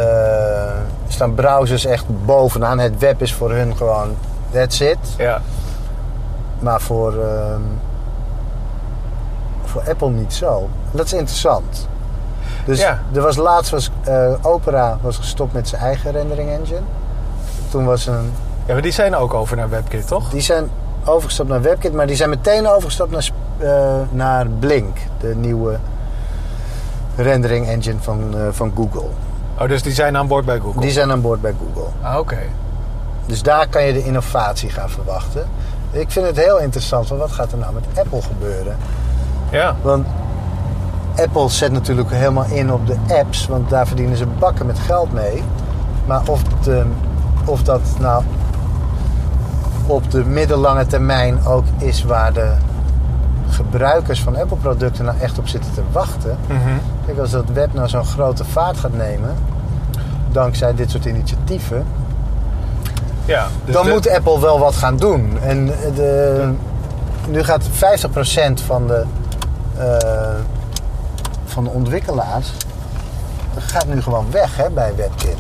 staan 1.08 1.34
browsers 1.34 1.86
echt 1.86 2.06
bovenaan. 2.26 2.80
Het 2.80 3.00
web 3.00 3.22
is 3.22 3.34
voor 3.34 3.52
hun 3.52 3.78
gewoon 3.78 4.16
that's 4.52 4.80
it. 4.80 4.98
Ja. 5.18 5.42
Maar 6.60 6.82
voor, 6.82 7.14
ehm, 7.14 7.62
voor 9.64 9.82
Apple 9.90 10.10
niet 10.10 10.34
zo. 10.34 10.70
Dat 10.92 11.06
is 11.06 11.14
interessant. 11.14 11.88
Dus 12.66 12.80
Ja. 12.80 13.00
er 13.14 13.22
was 13.22 13.36
laatst 13.36 13.72
was 13.72 13.92
Opera 14.42 14.98
was 15.02 15.18
gestopt 15.18 15.54
met 15.54 15.68
zijn 15.68 15.82
eigen 15.82 16.12
rendering 16.12 16.50
engine. 16.50 16.82
Toen 17.72 17.86
was 17.86 18.08
een, 18.08 18.34
ja, 18.66 18.74
maar 18.74 18.82
die 18.82 18.92
zijn 18.92 19.16
ook 19.16 19.34
over 19.34 19.58
naar 19.58 19.70
WebKit, 19.70 20.08
toch? 20.08 20.30
die 20.30 20.42
zijn 20.42 20.70
overgestapt 21.06 21.50
naar 21.50 21.62
WebKit, 21.62 21.94
maar 21.94 22.08
die 22.08 22.16
zijn 22.16 22.30
meteen 22.30 22.68
overgestapt 22.68 23.12
naar, 23.12 23.30
eh, 23.58 24.00
naar 24.10 24.48
Blink, 24.48 24.98
de 25.20 25.36
nieuwe 25.36 25.78
rendering 27.16 27.68
engine 27.68 28.00
van, 28.00 28.38
eh, 28.38 28.42
van 28.52 28.72
Google. 28.76 29.10
Oh, 29.60 29.68
dus 29.68 29.84
die 29.84 29.94
zijn 29.94 30.18
aan 30.18 30.28
boord 30.28 30.46
bij 30.46 30.60
Google. 30.60 30.82
Die 30.82 30.92
zijn 30.92 31.12
aan 31.12 31.22
boord 31.22 31.42
bij 31.42 31.54
Google. 31.60 31.90
Ah, 32.02 32.18
oké. 32.18 32.40
Dus 33.26 33.44
daar 33.44 33.68
kan 33.68 33.84
je 33.84 33.94
de 33.94 34.04
innovatie 34.04 34.70
gaan 34.70 34.90
verwachten. 34.90 35.48
Ik 35.92 36.12
vind 36.12 36.26
het 36.26 36.38
heel 36.38 36.60
interessant, 36.60 37.08
want 37.08 37.22
wat 37.22 37.32
gaat 37.32 37.52
er 37.52 37.58
nou 37.58 37.74
met 37.74 37.84
Apple 37.96 38.22
gebeuren? 38.22 38.78
Ja. 39.52 39.76
Want 39.82 40.08
Apple 41.16 41.50
zet 41.50 41.72
natuurlijk 41.72 42.10
helemaal 42.10 42.46
in 42.50 42.74
op 42.74 42.88
de 42.88 42.98
apps, 43.08 43.48
want 43.48 43.70
daar 43.70 43.88
verdienen 43.88 44.18
ze 44.18 44.26
bakken 44.26 44.66
met 44.66 44.80
geld 44.80 45.14
mee. 45.14 45.44
Maar 46.06 46.22
of, 46.28 46.44
de, 46.44 46.86
of 47.46 47.64
dat 47.64 47.82
nou 48.00 48.24
op 49.88 50.12
de 50.12 50.26
middellange 50.26 50.86
termijn 50.86 51.46
ook 51.46 51.64
is 51.78 52.04
waar 52.04 52.34
de 52.34 52.52
gebruikers 53.50 54.22
van 54.22 54.38
Apple-producten 54.38 55.06
nou 55.06 55.18
echt 55.20 55.38
op 55.40 55.48
zitten 55.48 55.74
te 55.74 55.82
wachten. 55.92 56.38
Mhm. 56.48 56.58
Kijk, 57.06 57.18
als 57.18 57.32
dat 57.32 57.46
web 57.54 57.74
nou 57.74 57.88
zo'n 57.88 58.06
grote 58.06 58.44
vaart 58.46 58.78
gaat 58.78 58.94
nemen, 58.94 59.36
dankzij 60.32 60.76
dit 60.76 60.92
soort 60.92 61.06
initiatieven, 61.06 61.86
ja. 63.26 63.48
Dus 63.66 63.74
dan 63.74 63.86
de- 63.86 63.92
moet 63.92 64.10
Apple 64.10 64.40
wel 64.40 64.60
wat 64.60 64.76
gaan 64.76 64.98
doen. 64.98 65.38
En 65.42 65.66
de, 65.96 66.50
nu 67.28 67.44
gaat 67.44 67.64
50% 67.72 68.62
van 68.62 68.88
de, 68.88 69.04
eh, 69.78 70.30
van 71.46 71.64
de 71.64 71.70
ontwikkelaars 71.70 72.52
gaat 73.58 73.88
nu 73.88 74.02
gewoon 74.02 74.26
weg 74.32 74.58
hè, 74.58 74.70
bij 74.70 74.94
WebKit. 74.96 75.38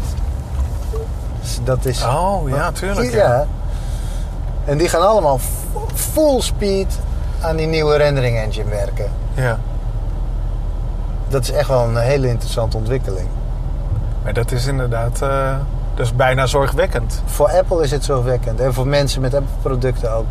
Dat 1.63 1.85
is. 1.85 2.03
Oh, 2.05 2.49
ja, 2.49 2.71
tuurlijk. 2.71 3.11
Ja. 3.11 3.17
Ja. 3.27 3.45
En 4.65 4.77
die 4.77 4.89
gaan 4.89 5.07
allemaal 5.07 5.39
full 5.93 6.41
speed 6.41 6.99
aan 7.41 7.55
die 7.55 7.67
nieuwe 7.67 7.95
rendering 7.97 8.37
engine 8.37 8.69
werken. 8.69 9.11
ja. 9.33 9.57
Dat 11.27 11.41
is 11.43 11.51
echt 11.51 11.67
wel 11.67 11.83
een 11.83 11.97
hele 11.97 12.27
interessante 12.27 12.77
ontwikkeling. 12.77 13.27
Maar 14.23 14.33
dat 14.33 14.51
is 14.51 14.65
inderdaad... 14.65 15.21
eh 15.21 15.55
dat 15.95 16.05
is 16.05 16.15
bijna 16.15 16.45
zorgwekkend. 16.45 17.21
Voor 17.25 17.51
Apple 17.51 17.83
is 17.83 17.91
het 17.91 18.03
zorgwekkend. 18.03 18.59
En 18.59 18.73
voor 18.73 18.87
mensen 18.87 19.21
met 19.21 19.33
Apple-producten 19.35 20.13
ook. 20.13 20.25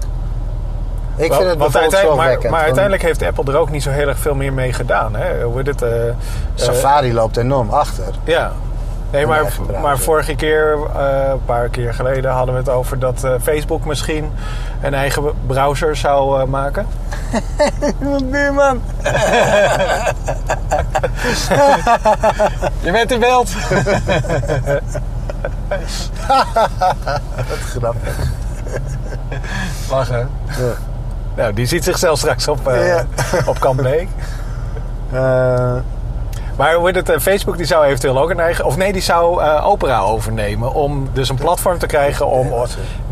Ik 1.16 1.32
vind 1.32 1.38
het 1.38 1.46
want 1.46 1.58
bijvoorbeeld 1.58 1.72
uiteindelijk- 1.74 2.16
maar, 2.16 2.24
zorgwekkend. 2.26 2.42
maar 2.42 2.50
want 2.50 2.62
uiteindelijk 2.78 3.02
heeft 3.02 3.22
Apple 3.22 3.52
er 3.52 3.58
ook 3.58 3.70
niet 3.70 3.82
zo 3.82 3.90
heel 3.90 4.08
erg 4.08 4.18
veel 4.18 4.34
meer 4.34 4.52
mee 4.52 4.72
gedaan. 4.72 5.14
Hè? 5.16 5.42
Hoe 5.42 5.62
het? 5.62 5.82
eh, 5.82 6.08
eh, 6.08 6.14
Safari 6.54 7.14
loopt 7.14 7.36
enorm 7.36 7.70
achter. 7.70 8.14
Ja. 8.24 8.52
Nee, 9.12 9.26
maar, 9.26 9.52
maar 9.82 9.98
vorige 9.98 10.34
keer, 10.34 10.78
eh, 10.96 11.28
een 11.30 11.44
paar 11.44 11.68
keer 11.68 11.94
geleden, 11.94 12.30
hadden 12.30 12.54
we 12.54 12.60
het 12.60 12.68
over 12.68 12.98
dat 12.98 13.24
eh, 13.24 13.34
Facebook 13.42 13.84
misschien 13.84 14.32
een 14.82 14.94
eigen 14.94 15.32
browser 15.46 15.96
zou 15.96 16.40
eh, 16.40 16.46
maken. 16.46 16.86
Buurman. 18.30 18.82
Je 22.80 22.92
bent 22.92 23.12
in 23.12 23.20
beeld! 23.20 23.50
Wat 27.48 27.58
grappig. 27.58 28.16
Lachen. 29.90 30.30
Ja. 30.46 30.72
Nou, 31.36 31.52
die 31.52 31.66
ziet 31.66 31.84
zichzelf 31.84 32.18
straks 32.18 32.48
op, 32.48 32.60
Ja. 32.64 33.04
op 33.46 33.60
Kamp. 33.60 33.80
Eh, 35.12 35.76
Maar 36.60 36.74
hoe 36.74 36.90
het, 36.90 37.08
eh, 37.08 37.18
Facebook 37.18 37.56
die 37.56 37.66
zou 37.66 37.84
eventueel 37.84 38.20
ook 38.20 38.30
een 38.30 38.40
eigen... 38.40 38.64
Of 38.64 38.76
nee, 38.76 38.92
die 38.92 39.02
zou 39.02 39.42
eh, 39.42 39.66
Opera 39.66 39.98
overnemen. 40.00 40.72
Om 40.72 41.08
dus 41.12 41.28
een 41.28 41.36
platform 41.36 41.78
te 41.78 41.86
krijgen 41.86 42.26
om 42.26 42.52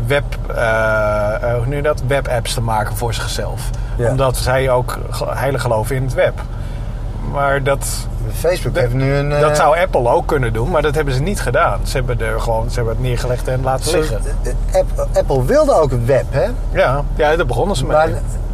web, 0.05 0.23
eh, 0.47 1.53
hoe 1.63 1.75
je 1.75 1.81
dat? 1.81 2.01
webapps 2.07 2.53
te 2.53 2.61
maken 2.61 2.95
voor 2.95 3.13
zichzelf. 3.13 3.69
Ja. 3.97 4.09
Omdat 4.09 4.37
zij 4.37 4.69
ook 4.69 4.97
heilig 5.25 5.61
geloven 5.61 5.95
in 5.95 6.03
het 6.03 6.13
web. 6.13 6.41
Maar 7.31 7.63
dat, 7.63 8.07
Facebook 8.33 8.75
heeft 8.75 8.93
nu 8.93 9.13
een... 9.13 9.29
dat 9.29 9.57
zou 9.57 9.79
Apple 9.79 10.09
ook 10.09 10.27
kunnen 10.27 10.53
doen, 10.53 10.69
maar 10.69 10.81
dat 10.81 10.95
hebben 10.95 11.13
ze 11.13 11.21
niet 11.21 11.41
gedaan. 11.41 11.79
Ze 11.83 11.97
hebben, 11.97 12.21
er 12.21 12.41
gewoon, 12.41 12.69
ze 12.69 12.75
hebben 12.75 12.93
het 12.93 13.03
neergelegd 13.03 13.47
en 13.47 13.63
laten 13.63 13.99
liggen. 13.99 14.21
Apple, 14.73 15.07
Apple 15.19 15.45
wilde 15.45 15.73
ook 15.73 15.91
een 15.91 16.05
web, 16.05 16.25
hè? 16.29 16.47
Ja, 16.71 17.03
ja, 17.15 17.35
daar 17.35 17.45
begonnen 17.45 17.75
ze 17.75 17.85
mee. 17.85 17.97
Maar 17.97 18.09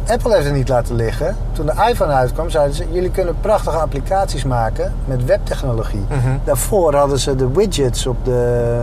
Apple 0.06 0.32
heeft 0.32 0.44
het 0.44 0.54
niet 0.54 0.68
laten 0.68 0.94
liggen. 0.94 1.36
Toen 1.52 1.66
de 1.66 1.72
iPhone 1.90 2.12
uitkwam, 2.12 2.50
zeiden 2.50 2.74
ze... 2.74 2.86
jullie 2.90 3.10
kunnen 3.10 3.34
prachtige 3.40 3.76
applicaties 3.76 4.44
maken 4.44 4.92
met 5.04 5.24
webtechnologie. 5.24 6.04
Mhm. 6.08 6.36
Daarvoor 6.44 6.94
hadden 6.94 7.18
ze 7.18 7.36
de 7.36 7.50
widgets 7.52 8.06
op, 8.06 8.24
de, 8.24 8.78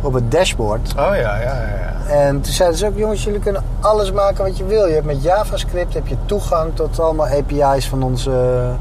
op 0.00 0.12
het 0.12 0.30
dashboard. 0.30 0.90
Oh 0.90 0.96
ja, 0.96 1.14
ja, 1.14 1.36
ja. 1.40 1.52
ja. 2.06 2.10
En 2.14 2.40
toen 2.40 2.52
zeiden 2.52 2.78
ze 2.78 2.86
ook... 2.86 2.96
jongens, 2.96 3.24
jullie 3.24 3.40
kunnen 3.40 3.62
alles 3.80 4.12
maken 4.12 4.44
wat 4.44 4.56
je 4.56 4.64
wil. 4.64 4.86
Je 4.86 4.94
hebt 4.94 5.06
met 5.06 5.22
JavaScript 5.22 5.94
heb 5.94 6.06
je 6.06 6.16
toegang 6.26 6.74
tot 6.74 7.00
allemaal 7.00 7.26
API's 7.26 7.88
van 7.88 8.02
onze, 8.02 8.30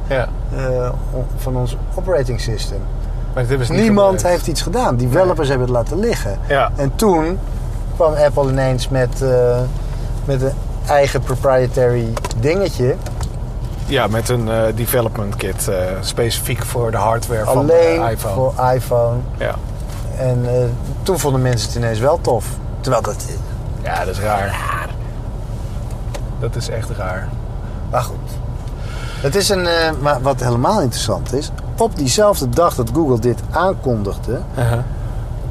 ja. 0.08 0.28
eh, 0.56 0.89
van 1.38 1.56
ons 1.56 1.78
operating 1.96 2.41
system. 2.41 2.80
Maar 3.34 3.46
Niemand 3.70 3.89
gebruikt. 3.89 4.22
heeft 4.24 4.48
iets 4.48 4.62
gedaan. 4.62 4.98
Developers 4.98 5.50
hebben 5.50 5.67
het 5.67 5.76
laten 5.76 6.00
liggen. 6.00 6.38
Ja. 6.48 6.72
En 6.76 6.96
toen 6.96 7.39
kwam 7.96 8.13
Apple 8.13 8.50
ineens 8.50 8.89
met, 8.89 9.22
eh, 9.22 9.60
met 10.26 10.41
een 10.41 10.52
eigen 10.88 11.22
proprietary 11.22 12.13
dingetje. 12.38 12.96
Ja, 13.86 14.08
met 14.08 14.30
een 14.30 14.50
eh, 14.50 14.62
development 14.76 15.36
kit 15.36 15.67
eh, 15.67 15.76
specifiek 16.02 16.65
voor 16.65 16.91
de 16.91 16.98
hardware 16.98 17.46
van 17.46 17.65
de 17.65 18.08
iPhone. 18.12 18.34
voor 18.34 18.54
iPhone. 18.74 19.17
Ja. 19.38 19.56
En 20.17 20.46
eh, 20.46 20.63
toen 21.04 21.20
vonden 21.20 21.41
mensen 21.41 21.67
het 21.67 21.78
ineens 21.78 22.00
wel 22.00 22.22
tof. 22.22 22.46
Terwijl 22.80 23.04
dat... 23.04 23.26
ja, 23.82 24.06
dat 24.06 24.15
is 24.15 24.20
raar. 24.20 24.89
Dat 26.39 26.56
is 26.56 26.70
echt 26.70 26.89
raar. 26.89 27.30
Maar 27.91 28.02
goed. 28.02 28.30
Het 29.22 29.36
is 29.36 29.50
een... 29.50 29.67
eh, 29.67 29.91
maar 30.02 30.22
wat 30.22 30.39
helemaal 30.39 30.82
interessant 30.82 31.34
is... 31.34 31.52
Op 31.78 31.96
diezelfde 31.96 32.50
dag 32.50 32.76
dat 32.76 32.89
Google 32.94 33.20
dit 33.20 33.39
aankondigde... 33.52 34.39
Uh-huh. 34.58 34.80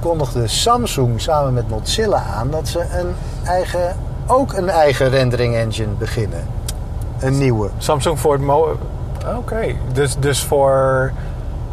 kondigde 0.00 0.46
Samsung 0.46 1.20
samen 1.20 1.52
met 1.52 1.68
Mozilla 1.68 2.22
aan... 2.36 2.50
dat 2.50 2.68
ze 2.68 2.78
een 2.80 3.14
eigen, 3.44 3.96
ook 4.26 4.52
een 4.52 4.68
eigen 4.68 5.08
rendering 5.10 5.54
engine 5.54 5.92
beginnen. 5.98 6.46
Een 7.18 7.38
nieuwe. 7.38 7.68
Samsung 7.78 8.20
voor 8.20 8.32
het. 8.32 8.42
Oké, 9.36 9.74
dus, 9.92 10.16
dus 10.18 10.42
voor... 10.44 11.12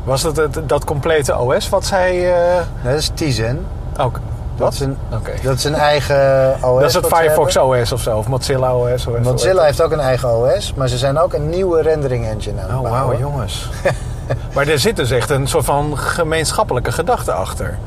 Was 0.04 0.22
dat 0.22 0.36
het, 0.38 0.60
dat 0.66 0.84
complete 0.86 1.38
OS 1.38 1.70
wat 1.70 1.86
zij... 1.86 2.34
eh 2.36 2.56
Nee, 2.84 2.94
dat 2.94 3.02
is 3.02 3.12
Tizen. 3.14 3.66
Ook. 4.00 4.20
Dat 4.56 4.74
is 4.74 4.80
een, 4.80 4.98
Oké. 5.14 5.32
dat 5.44 5.58
is 5.58 5.64
een 5.64 5.76
eigen 5.76 6.54
OS. 6.62 6.80
Dat 6.80 6.84
is 6.90 6.94
het 6.94 7.08
Firefox. 7.08 7.58
OS 7.58 7.92
of 7.92 8.02
zo, 8.02 8.18
of 8.18 8.28
Mozilla 8.28 8.76
OS. 8.76 9.08
OS 9.08 9.20
Mozilla 9.24 9.64
heeft 9.64 9.82
ook 9.82 9.92
een 9.92 10.00
eigen 10.00 10.38
OS, 10.38 10.74
maar 10.74 10.88
ze 10.88 10.98
zijn 10.98 11.18
ook 11.20 11.34
een 11.34 11.50
nieuwe 11.50 11.82
rendering 11.82 12.26
engine 12.26 12.62
aan 12.62 12.70
het 12.70 12.78
Oh, 12.78 12.90
wauw, 12.90 13.18
jongens. 13.18 13.70
maar 14.54 14.68
er 14.68 14.80
zit 14.80 14.96
dus 14.96 15.12
echt 15.12 15.30
een 15.30 15.48
soort 15.48 15.66
van 15.66 15.98
gemeenschappelijke 15.98 16.92
gedachte 16.92 17.32
achter. 17.32 17.78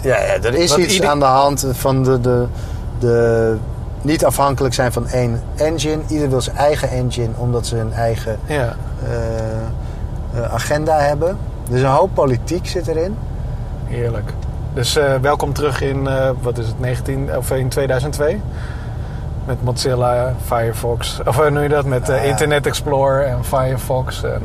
Ja, 0.00 0.16
ja, 0.16 0.32
er 0.42 0.54
is 0.54 0.76
iets 0.76 0.94
ieder- 0.94 1.10
aan 1.10 1.18
de 1.18 1.24
hand 1.24 1.66
van 1.72 2.02
de, 2.02 2.20
de, 2.20 2.46
de 2.98 3.56
niet 4.06 4.24
afhankelijk 4.24 4.74
zijn 4.74 4.92
van 4.92 5.08
één 5.08 5.42
engine. 5.54 6.02
Ieder 6.06 6.28
wil 6.28 6.40
zijn 6.40 6.56
eigen 6.56 6.88
engine, 6.90 7.28
omdat 7.36 7.66
ze 7.66 7.78
een 7.78 7.92
eigen 7.92 8.38
Ja. 8.46 8.74
eh, 9.04 10.42
eh, 10.42 10.52
agenda 10.54 10.98
hebben. 10.98 11.38
Dus 11.70 11.80
een 11.80 11.86
hoop 11.86 12.10
politiek 12.14 12.66
zit 12.66 12.86
erin. 12.86 13.16
Heerlijk. 13.84 14.30
Dus 14.74 14.96
eh, 14.96 15.14
welkom 15.20 15.52
terug 15.52 15.80
in, 15.80 16.08
wat 16.42 16.58
is 16.58 16.66
het, 16.66 16.80
19, 16.80 17.36
of 17.36 17.50
in 17.50 17.68
2002? 17.68 18.40
Met 19.44 19.62
Mozilla, 19.62 20.34
Firefox, 20.44 21.18
of 21.28 21.36
hoe 21.36 21.50
noem 21.50 21.62
je 21.62 21.68
dat? 21.68 21.84
Met. 21.84 22.08
Internet 22.08 22.66
Explorer 22.66 23.26
en 23.26 23.44
Firefox. 23.44 24.22
En, 24.22 24.42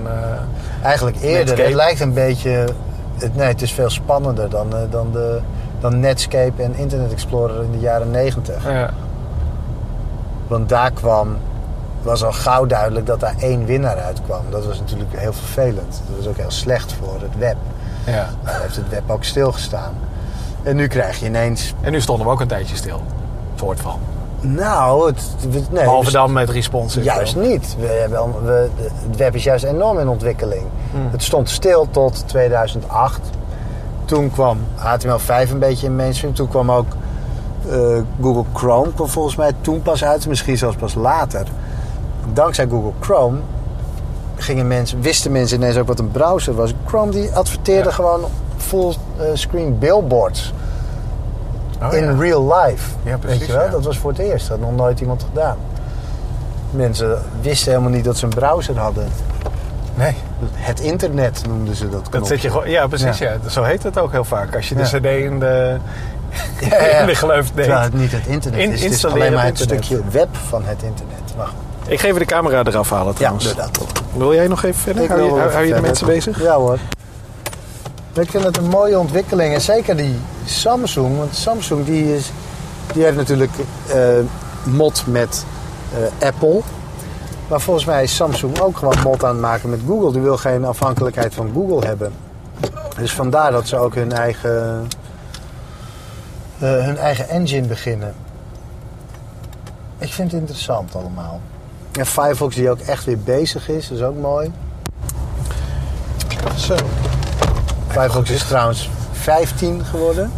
Eigenlijk 0.82 1.18
eerder. 1.18 1.38
Netscape. 1.38 1.62
Het 1.62 1.74
lijkt 1.74 2.00
een 2.00 2.14
beetje... 2.14 2.68
Het, 3.16 3.36
nee, 3.36 3.48
het 3.48 3.62
is 3.62 3.72
veel 3.74 3.90
spannender 3.90 4.50
dan, 4.50 4.68
dan, 4.90 5.12
de, 5.12 5.40
dan 5.80 6.00
Netscape 6.00 6.64
en 6.64 6.76
Internet 6.76 7.12
Explorer 7.12 7.64
in 7.64 7.72
de 7.72 7.80
jaren 7.80 8.12
90. 8.12 8.64
ja. 8.72 8.90
Want 10.52 10.70
daar 10.70 10.92
kwam, 10.92 11.38
was 12.02 12.24
al 12.24 12.32
gauw 12.32 12.66
duidelijk 12.66 13.06
dat 13.06 13.20
daar 13.20 13.36
één 13.40 13.66
winnaar 13.66 13.98
uitkwam. 13.98 14.42
Dat 14.50 14.66
was 14.66 14.80
natuurlijk 14.80 15.10
heel 15.16 15.34
vervelend. 15.34 16.02
Dat 16.08 16.18
was 16.18 16.28
ook 16.28 16.38
heel 16.38 16.52
slecht 16.52 16.94
voor 16.94 17.22
het 17.22 17.38
web. 17.38 17.56
ja. 18.06 18.30
Daar 18.44 18.62
heeft 18.62 18.76
het 18.76 18.90
web 18.90 19.10
ook 19.10 19.24
stilgestaan. 19.24 19.94
En 20.64 20.76
nu 20.76 20.88
krijg 20.88 21.20
je 21.20 21.26
ineens... 21.26 21.74
En 21.82 21.92
nu 21.92 22.02
stonden 22.02 22.26
we 22.26 22.32
ook 22.32 22.40
een 22.40 22.48
tijdje 22.48 22.76
stil. 22.76 23.02
Soort 23.56 23.80
van. 23.80 24.00
Nou, 24.40 25.08
het, 25.08 25.22
nee, 25.52 25.84
Behalve 25.84 26.12
dan 26.12 26.34
met 26.34 26.50
responsive. 26.50 27.04
Juist 27.06 27.36
niet. 27.36 27.76
We 27.80 27.88
hebben, 27.88 28.46
we, 28.46 28.70
het 29.08 29.18
web 29.18 29.36
is 29.36 29.44
juist 29.44 29.64
enorm 29.64 30.00
in 30.00 30.08
ontwikkeling. 30.08 30.64
Hmm. 30.92 31.10
Het 31.12 31.24
stond 31.24 31.50
stil 31.50 31.88
tot 31.92 32.24
2008. 32.28 33.20
Toen 34.06 34.32
kwam 34.32 34.60
HTML5 34.78 35.52
een 35.52 35.60
beetje 35.60 35.88
in 35.88 35.96
mainstream. 35.96 36.34
Toen 36.34 36.48
kwam 36.48 36.72
ook 36.72 36.88
Google 38.22 38.44
Chrome 38.54 38.94
kwam 38.94 39.08
volgens 39.08 39.36
mij 39.36 39.52
toen 39.62 39.82
pas 39.82 40.04
uit. 40.04 40.28
Misschien 40.28 40.58
zelfs 40.58 40.76
pas 40.76 40.94
later. 40.94 41.46
Dankzij 42.34 42.68
Google 42.68 42.92
Chrome 43.00 43.38
gingen 44.36 44.68
mensen, 44.68 45.02
wisten 45.02 45.32
mensen 45.32 45.58
ineens 45.58 45.78
ook 45.78 45.88
wat 45.88 46.00
een 46.00 46.12
browser 46.12 46.54
was. 46.56 46.74
Chrome 46.86 47.12
die 47.12 47.32
adverteerde 47.32 47.90
Ja. 47.90 47.96
gewoon 47.96 48.22
full 48.58 48.94
eh, 49.54 49.66
billboards 49.80 50.54
Oh, 51.84 51.94
in 51.94 52.04
ja. 52.04 52.16
real 52.20 52.54
life. 52.62 52.90
Ja, 53.04 53.18
precies, 53.18 53.40
Weet 53.40 53.48
je 53.48 53.54
wel? 53.54 53.64
ja. 53.66 53.70
Dat 53.72 53.86
was 53.86 53.98
voor 53.98 54.10
het 54.12 54.20
eerst. 54.20 54.48
Dat 54.48 54.60
had 54.60 54.68
nog 54.70 54.76
nooit 54.78 55.00
iemand 55.00 55.24
gedaan. 55.24 55.58
Mensen 56.72 57.18
wisten 57.42 57.72
helemaal 57.72 57.92
niet 57.94 58.04
dat 58.04 58.18
ze 58.18 58.24
een 58.26 58.30
browser 58.34 58.78
hadden. 58.80 59.08
Nee, 59.96 60.16
Het 60.54 60.80
internet 60.80 61.42
noemden 61.48 61.76
ze 61.76 61.90
dat. 61.90 62.08
dat 62.12 62.28
zit 62.28 62.42
je 62.42 62.50
gewoon. 62.50 62.70
Ja, 62.70 62.88
precies. 62.88 63.18
Ja. 63.18 63.32
Zo 63.50 63.64
heet 63.64 63.84
het 63.84 64.00
ook 64.00 64.12
heel 64.12 64.24
vaak. 64.24 64.56
Als 64.56 64.70
je 64.70 64.76
de. 64.76 64.84
CD 64.84 65.06
in 65.06 65.40
de, 65.40 65.78
Ja, 66.70 66.86
ja. 66.86 67.06
de 67.06 67.14
deed. 67.16 67.46
Terwijl 67.56 67.80
het 67.82 67.94
niet 67.94 68.12
het 68.12 68.26
internet 68.28 68.60
In- 68.60 68.66
is. 68.72 68.74
Het 68.74 68.80
is 68.80 68.86
installeren 68.86 69.22
alleen 69.22 69.34
maar 69.34 69.46
het 69.46 69.60
internet. 69.60 69.86
stukje 69.86 70.04
web 70.12 70.30
van 70.50 70.62
het 70.66 70.84
internet. 70.84 71.20
Wacht. 71.38 71.54
Ik 71.88 72.00
ga 72.00 72.08
even 72.08 72.20
de 72.20 72.26
camera 72.26 72.64
eraf 72.64 72.90
halen 72.90 73.08
Ja, 73.08 73.14
trouwens. 73.14 73.44
doe 73.46 73.56
dat. 73.56 73.80
Wil 74.14 74.34
jij 74.34 74.48
nog 74.48 74.64
even 74.64 74.82
verder? 74.82 75.04
Ik 75.04 75.10
Hou 75.10 75.22
je, 75.22 75.26
wil 75.28 75.36
wel 75.36 75.44
hou, 75.46 75.56
hou 75.56 75.68
je 75.68 75.74
de 75.74 75.82
mensen 75.82 76.06
bezig? 76.06 76.42
Ja 76.42 76.56
hoor. 76.56 76.78
Ik 78.14 78.30
vind 78.30 78.44
het 78.44 78.58
een 78.58 78.68
mooie 78.68 79.00
ontwikkeling. 79.00 79.54
En 79.54 79.62
zeker 79.62 79.98
die 79.98 80.16
Samsung. 80.46 81.18
Want 81.18 81.36
Samsung 81.36 81.86
die 81.86 82.16
is, 82.16 82.32
die 82.94 83.04
heeft 83.04 83.16
natuurlijk 83.16 83.52
eh 83.88 83.98
mod 84.64 85.04
met 85.08 85.46
eh, 86.20 86.28
Apple. 86.28 86.60
Maar 87.48 87.62
volgens 87.62 87.86
mij 87.86 88.04
is 88.04 88.16
Samsung 88.16 88.60
ook 88.60 88.78
gewoon 88.78 88.96
mod 89.04 89.24
aan 89.24 89.30
het 89.30 89.40
maken 89.40 89.70
met 89.70 89.80
Google. 89.88 90.12
Die 90.12 90.22
wil 90.22 90.38
geen 90.38 90.66
afhankelijkheid 90.66 91.34
van 91.34 91.52
Google 91.54 91.88
hebben. 91.88 92.12
Dus 92.98 93.14
vandaar 93.14 93.52
dat 93.52 93.68
ze 93.68 93.78
ook 93.78 93.96
hun 93.96 94.12
eigen, 94.12 94.88
hun 96.68 96.98
eigen 96.98 97.30
engine 97.30 97.68
beginnen. 97.68 98.14
Ik 99.98 100.14
vind 100.14 100.32
het 100.32 100.40
interessant 100.42 100.96
allemaal. 100.96 101.40
En 101.92 102.06
Firefox 102.06 102.56
die 102.56 102.70
ook 102.70 102.80
echt 102.80 103.06
weer 103.06 103.20
bezig 103.20 103.70
is, 103.70 103.92
is 103.92 104.02
ook 104.02 104.18
mooi. 104.18 104.52
Zo. 106.56 106.76
Firefox 107.88 108.30
is 108.30 108.44
trouwens 108.44 108.90
15 109.12 109.86
geworden. 109.86 110.32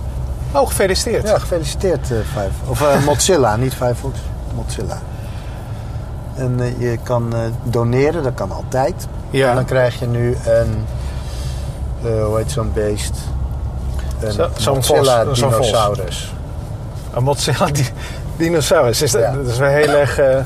Oh, 0.52 0.68
gefeliciteerd. 0.68 1.28
Ja, 1.28 1.38
gefeliciteerd 1.38 2.12
eh, 2.12 2.18
Firefox. 2.18 2.70
Of 2.70 2.82
eh, 2.82 3.06
Mozilla, 3.06 3.56
niet 3.66 3.74
Firefox. 3.74 4.20
Mozilla. 4.56 5.02
En 6.36 6.60
eh, 6.60 6.80
je 6.80 6.98
kan 7.04 7.36
eh, 7.36 7.40
doneren, 7.64 8.24
dat 8.24 8.34
kan 8.34 8.52
altijd. 8.52 9.08
Ja. 9.30 9.50
En 9.50 9.56
dan 9.56 9.66
krijg 9.66 10.00
je 10.00 10.06
nu 10.08 10.36
een, 10.46 10.86
eh, 12.04 12.26
hoe 12.26 12.38
heet 12.38 12.52
zo'n 12.52 12.72
beest? 12.74 13.18
Een 14.24 14.32
Zo- 14.32 14.50
zo'n 14.58 14.76
Mozilla 14.76 15.24
vos, 15.26 15.40
zo'n 15.40 15.50
dinosaurus. 15.52 16.34
Een 17.14 17.24
Mozilla 17.24 17.66
di 17.66 17.88
dinosaurus. 18.38 19.02
Is 19.02 19.12
dat, 19.12 19.22
Ja. 19.22 19.32
dat 19.32 19.46
is 19.48 19.58
wel 19.58 19.70
heel 19.70 19.90
erg... 19.90 20.18
eh, 20.20 20.38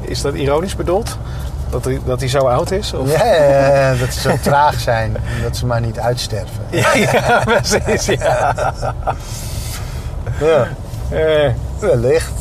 is 0.00 0.20
dat 0.22 0.34
ironisch 0.34 0.76
bedoeld? 0.76 1.16
Dat 1.70 1.84
hij, 1.84 2.00
dat 2.04 2.20
hij 2.20 2.28
zo 2.28 2.38
oud 2.38 2.70
is? 2.70 2.92
Of? 2.92 3.12
Ja, 3.12 3.24
ja, 3.24 3.68
ja, 3.90 3.94
dat 3.94 4.12
ze 4.12 4.20
zo 4.20 4.36
traag 4.50 4.80
zijn. 4.80 5.16
en 5.16 5.42
Dat 5.42 5.56
ze 5.56 5.66
maar 5.66 5.80
niet 5.80 5.98
uitsterven. 5.98 6.64
Ja, 6.70 7.42
precies. 7.60 8.06
Ja. 8.06 8.54
Ja, 10.40 10.66
Eh, 11.08 11.50
wellicht. 11.78 12.32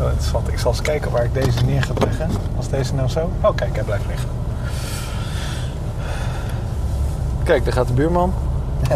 oh, 0.00 0.04
interessant. 0.04 0.48
Ik 0.48 0.58
zal 0.58 0.70
eens 0.70 0.80
kijken 0.82 1.10
waar 1.10 1.24
ik 1.24 1.34
deze 1.34 1.60
neer 1.64 1.82
ga 1.82 1.92
leggen. 2.06 2.30
Als 2.56 2.68
deze 2.68 2.94
nou 2.94 3.08
zo... 3.08 3.30
Oh, 3.40 3.54
kijk, 3.56 3.74
hij 3.74 3.84
blijft 3.84 4.04
liggen. 4.08 4.28
Kijk, 7.44 7.64
daar 7.64 7.72
gaat 7.72 7.86
de 7.86 7.92
buurman. 7.92 8.32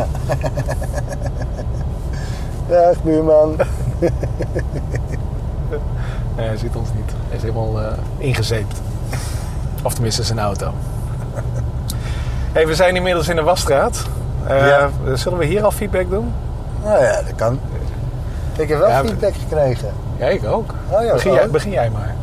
Dag 2.68 3.02
buurman. 3.02 3.56
Nee, 6.36 6.46
hij 6.46 6.56
ziet 6.56 6.76
ons 6.76 6.88
niet. 6.94 7.10
Hij 7.28 7.36
is 7.36 7.42
helemaal 7.42 7.80
eh, 7.80 7.92
ingezeept. 8.18 8.80
Of 9.82 9.92
tenminste 9.94 10.22
zijn 10.22 10.38
auto. 10.38 10.72
Hey, 12.52 12.66
we 12.66 12.74
zijn 12.74 12.96
inmiddels 12.96 13.28
in 13.28 13.36
de 13.36 13.42
Wasstraat. 13.42 14.04
Eh, 14.46 14.66
Ja. 14.66 14.90
Zullen 15.14 15.38
we 15.38 15.44
hier 15.44 15.64
al 15.64 15.70
feedback 15.70 16.10
doen? 16.10 16.32
Nou 16.84 17.02
ja, 17.02 17.12
dat 17.22 17.34
kan. 17.36 17.60
Ik 18.56 18.68
heb 18.68 18.78
wel 18.78 18.88
Ja, 18.88 19.00
feedback 19.04 19.34
gekregen. 19.34 19.88
Ja, 20.16 20.26
ik 20.26 20.44
ook. 20.46 20.74
Oh 20.90 21.04
ja, 21.04 21.12
begin, 21.12 21.32
jij, 21.32 21.48
begin 21.50 21.70
jij 21.70 21.90
maar. 21.90 22.14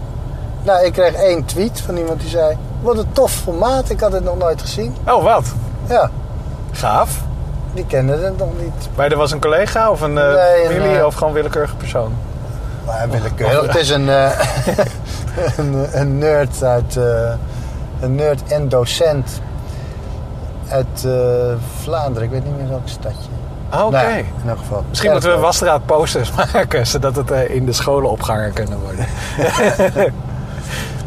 Nou, 0.63 0.85
ik 0.85 0.93
kreeg 0.93 1.13
één 1.13 1.45
tweet 1.45 1.81
van 1.81 1.97
iemand 1.97 2.19
die 2.19 2.29
zei... 2.29 2.57
Wat 2.81 2.97
een 2.97 3.11
tof 3.11 3.31
formaat, 3.31 3.89
ik 3.89 3.99
had 3.99 4.11
het 4.11 4.23
nog 4.23 4.37
nooit 4.37 4.61
gezien. 4.61 4.95
Oh, 5.07 5.23
wat? 5.23 5.45
Ja, 5.87 6.09
Gaaf. 6.71 7.21
die 7.73 7.85
kende 7.85 8.13
het 8.17 8.37
nog 8.37 8.49
niet. 8.61 8.89
Maar 8.95 9.11
er 9.11 9.17
was 9.17 9.31
een 9.31 9.39
collega 9.41 9.89
of 9.91 10.01
een 10.01 10.17
eh, 10.17 10.33
Nee, 10.33 10.65
familie 10.79 11.05
of 11.05 11.15
gewoon 11.15 11.33
willekeurige 11.33 11.75
persoon? 11.75 12.13
Maar 12.85 13.07
willekeurig. 13.09 13.61
Het 13.73 13.75
is 13.75 13.89
een, 13.89 14.09
eh, 14.09 14.29
een, 15.57 15.87
een 15.91 16.17
nerd 16.17 16.63
uit... 16.63 16.97
eh, 16.97 17.33
een 18.01 18.15
nerd 18.15 18.43
en 18.43 18.69
docent 18.69 19.41
uit 20.69 21.07
Vlaanderen. 21.81 22.23
Ik 22.23 22.29
weet 22.29 22.43
niet 22.43 22.57
meer 22.57 22.69
welk 22.69 22.87
stadje. 22.87 23.29
Ah, 23.69 23.85
Oké. 23.85 23.95
Nou 23.95 24.17
in 24.17 24.25
elk 24.49 24.57
geval. 24.57 24.83
Misschien 24.89 25.11
moeten 25.11 25.29
we. 25.31 25.37
Wasstraat 25.39 25.85
posters 25.85 26.31
maken, 26.53 26.87
zodat 26.87 27.15
het 27.15 27.29
in 27.31 27.65
de 27.65 27.73
scholen 27.73 28.09
opgehangen 28.09 28.53
kunnen 28.53 28.79
worden. 28.79 29.05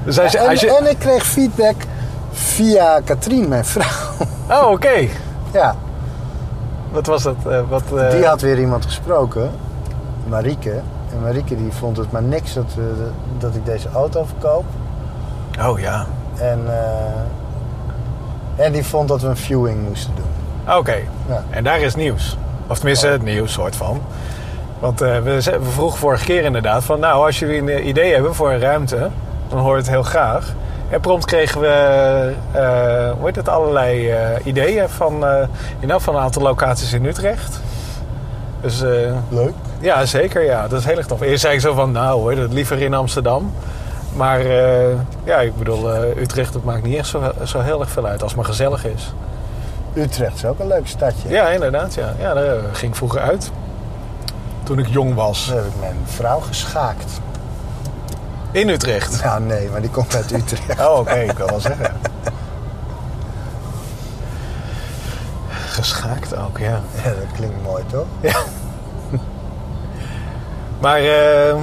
dus 0.04 0.18
als 0.20 0.32
je, 0.32 0.38
En, 0.38 0.48
als 0.48 0.60
je- 0.60 0.76
en 0.76 0.90
ik 0.90 0.98
kreeg 0.98 1.26
feedback 1.26 1.74
via 2.58 3.00
Katrien, 3.04 3.48
mijn 3.48 3.64
vrouw. 3.64 4.26
Oh, 4.50 4.70
oké. 4.70 5.08
ja, 5.52 5.74
Wat 6.90 7.06
was 7.06 7.22
dat? 7.22 7.36
eh, 7.48 7.60
wat, 7.68 7.82
eh, 7.96 8.10
die 8.10 8.24
had 8.26 8.40
weer 8.40 8.58
iemand 8.58 8.84
gesproken. 8.84 9.50
Marieke. 10.28 10.72
En 11.12 11.20
Marieke 11.22 11.56
die 11.56 11.72
vond 11.72 11.96
het 11.96 12.12
maar 12.12 12.22
niks 12.22 12.54
dat, 12.54 12.74
we, 12.74 13.10
dat 13.38 13.54
ik 13.54 13.64
deze 13.64 13.88
auto 13.94 14.24
verkoop. 14.24 14.64
Oh 15.60 15.78
ja. 15.78 16.06
En, 16.38 16.60
en 18.56 18.72
die 18.72 18.84
vond 18.84 19.08
dat 19.08 19.20
we 19.20 19.28
een 19.28 19.36
viewing 19.36 19.88
moesten 19.88 20.12
doen. 20.16 20.76
Oké. 20.76 20.96
Ja. 21.28 21.42
En 21.50 21.64
daar 21.64 21.80
is 21.80 21.94
nieuws. 21.94 22.36
Of 22.66 22.76
tenminste, 22.76 23.06
het 23.06 23.22
nieuws 23.22 23.52
soort 23.52 23.76
van. 23.76 24.00
Want 24.78 25.00
we, 25.00 25.22
we 25.22 25.58
vroegen 25.70 25.98
vorige 25.98 26.24
keer 26.24 26.42
inderdaad 26.44 26.84
van... 26.84 27.00
Nou, 27.00 27.26
als 27.26 27.38
jullie 27.38 27.72
een 27.72 27.88
idee 27.88 28.12
hebben 28.14 28.34
voor 28.34 28.52
een 28.52 28.60
ruimte, 28.60 29.10
dan 29.48 29.58
hoor 29.58 29.72
je 29.72 29.76
het 29.80 29.88
heel 29.90 30.02
graag. 30.02 30.54
En 30.90 31.00
prompt 31.00 31.24
kregen 31.24 31.60
we, 31.60 31.66
eh 32.52 33.10
hoe 33.16 33.26
heet 33.26 33.36
het, 33.36 33.48
allerlei 33.48 34.10
eh, 34.10 34.18
ideeën 34.44 34.88
van, 34.88 35.26
eh 35.26 35.46
in 35.80 35.90
elk 35.90 36.00
van 36.00 36.14
een 36.14 36.20
aantal 36.20 36.42
locaties 36.42 36.92
in 36.92 37.04
Utrecht. 37.04 37.60
Dus 38.60 38.82
eh, 38.82 38.90
Leuk. 39.28 39.52
ja, 39.80 40.06
zeker. 40.06 40.44
Ja, 40.44 40.68
dat 40.68 40.78
is 40.78 40.84
heel 40.84 40.96
erg 40.96 41.06
tof. 41.06 41.20
Eerst 41.20 41.40
zei 41.40 41.54
ik 41.54 41.60
zo 41.60 41.74
van, 41.74 41.92
nou 41.92 42.20
hoor, 42.20 42.34
dat 42.34 42.52
liever 42.52 42.80
in 42.82 42.94
Amsterdam. 42.94 43.52
Maar 44.16 44.40
eh, 44.40 44.94
ja, 45.24 45.38
ik 45.38 45.56
bedoel, 45.56 45.92
eh, 45.94 46.16
Utrecht, 46.22 46.52
dat 46.52 46.64
maakt 46.64 46.82
niet 46.82 46.96
echt 46.96 47.08
zo, 47.08 47.32
zo 47.44 47.60
heel 47.60 47.80
erg 47.80 47.90
veel 47.90 48.06
uit 48.06 48.22
als 48.22 48.30
het 48.30 48.40
maar 48.40 48.50
gezellig 48.50 48.84
is. 48.86 49.12
Utrecht 49.94 50.34
is 50.34 50.44
ook 50.44 50.58
een 50.58 50.66
leuk 50.66 50.86
stadje. 50.86 51.28
Ja, 51.28 51.48
inderdaad. 51.48 51.94
Ja. 51.94 52.12
Ja, 52.18 52.34
daar 52.34 52.56
eh, 52.56 52.62
ging 52.72 52.90
ik 52.90 52.96
vroeger 52.96 53.20
uit. 53.20 53.50
Toen 54.62 54.78
ik 54.78 54.86
jong 54.88 55.14
was. 55.14 55.46
Daar 55.46 55.56
heb 55.56 55.66
ik 55.66 55.80
mijn 55.80 55.96
vrouw 56.04 56.40
geschaakt. 56.40 57.20
In 58.50 58.68
Utrecht. 58.68 59.22
Nou 59.24 59.40
nee, 59.42 59.68
maar 59.70 59.80
die 59.80 59.90
komt 59.90 60.14
uit 60.16 60.32
Utrecht. 60.32 60.80
Oh, 60.80 60.98
oké. 60.98 61.14
ik 61.14 61.36
wil 61.38 61.46
wel 61.46 61.60
zeggen. 61.60 61.92
Geschaakt 65.68 66.36
ook, 66.36 66.58
ja. 66.58 66.80
Ja, 67.04 67.10
dat 67.10 67.32
klinkt 67.34 67.62
mooi 67.62 67.84
toch? 67.90 68.06
Maar 70.80 70.98
eh, 70.98 71.54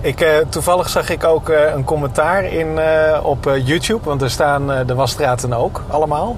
ik, 0.00 0.20
eh, 0.20 0.28
toevallig 0.48 0.88
zag 0.88 1.08
ik 1.10 1.24
ook 1.24 1.48
eh, 1.48 1.72
een 1.74 1.84
commentaar 1.84 2.44
in, 2.44 2.78
eh, 2.78 3.20
op 3.24 3.46
eh, 3.46 3.66
YouTube. 3.66 4.04
Want 4.04 4.22
er 4.22 4.30
staan 4.30 4.72
eh, 4.72 4.86
de 4.86 4.94
wasstraten 4.94 5.52
ook 5.52 5.82
allemaal. 5.88 6.36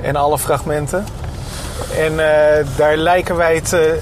En 0.00 0.16
alle 0.16 0.38
fragmenten. 0.38 1.04
En 1.98 2.12
eh, 2.20 2.66
daar 2.76 2.96
lijken 2.96 3.36
wij 3.36 3.54
het... 3.54 3.72
eh, 3.72 3.92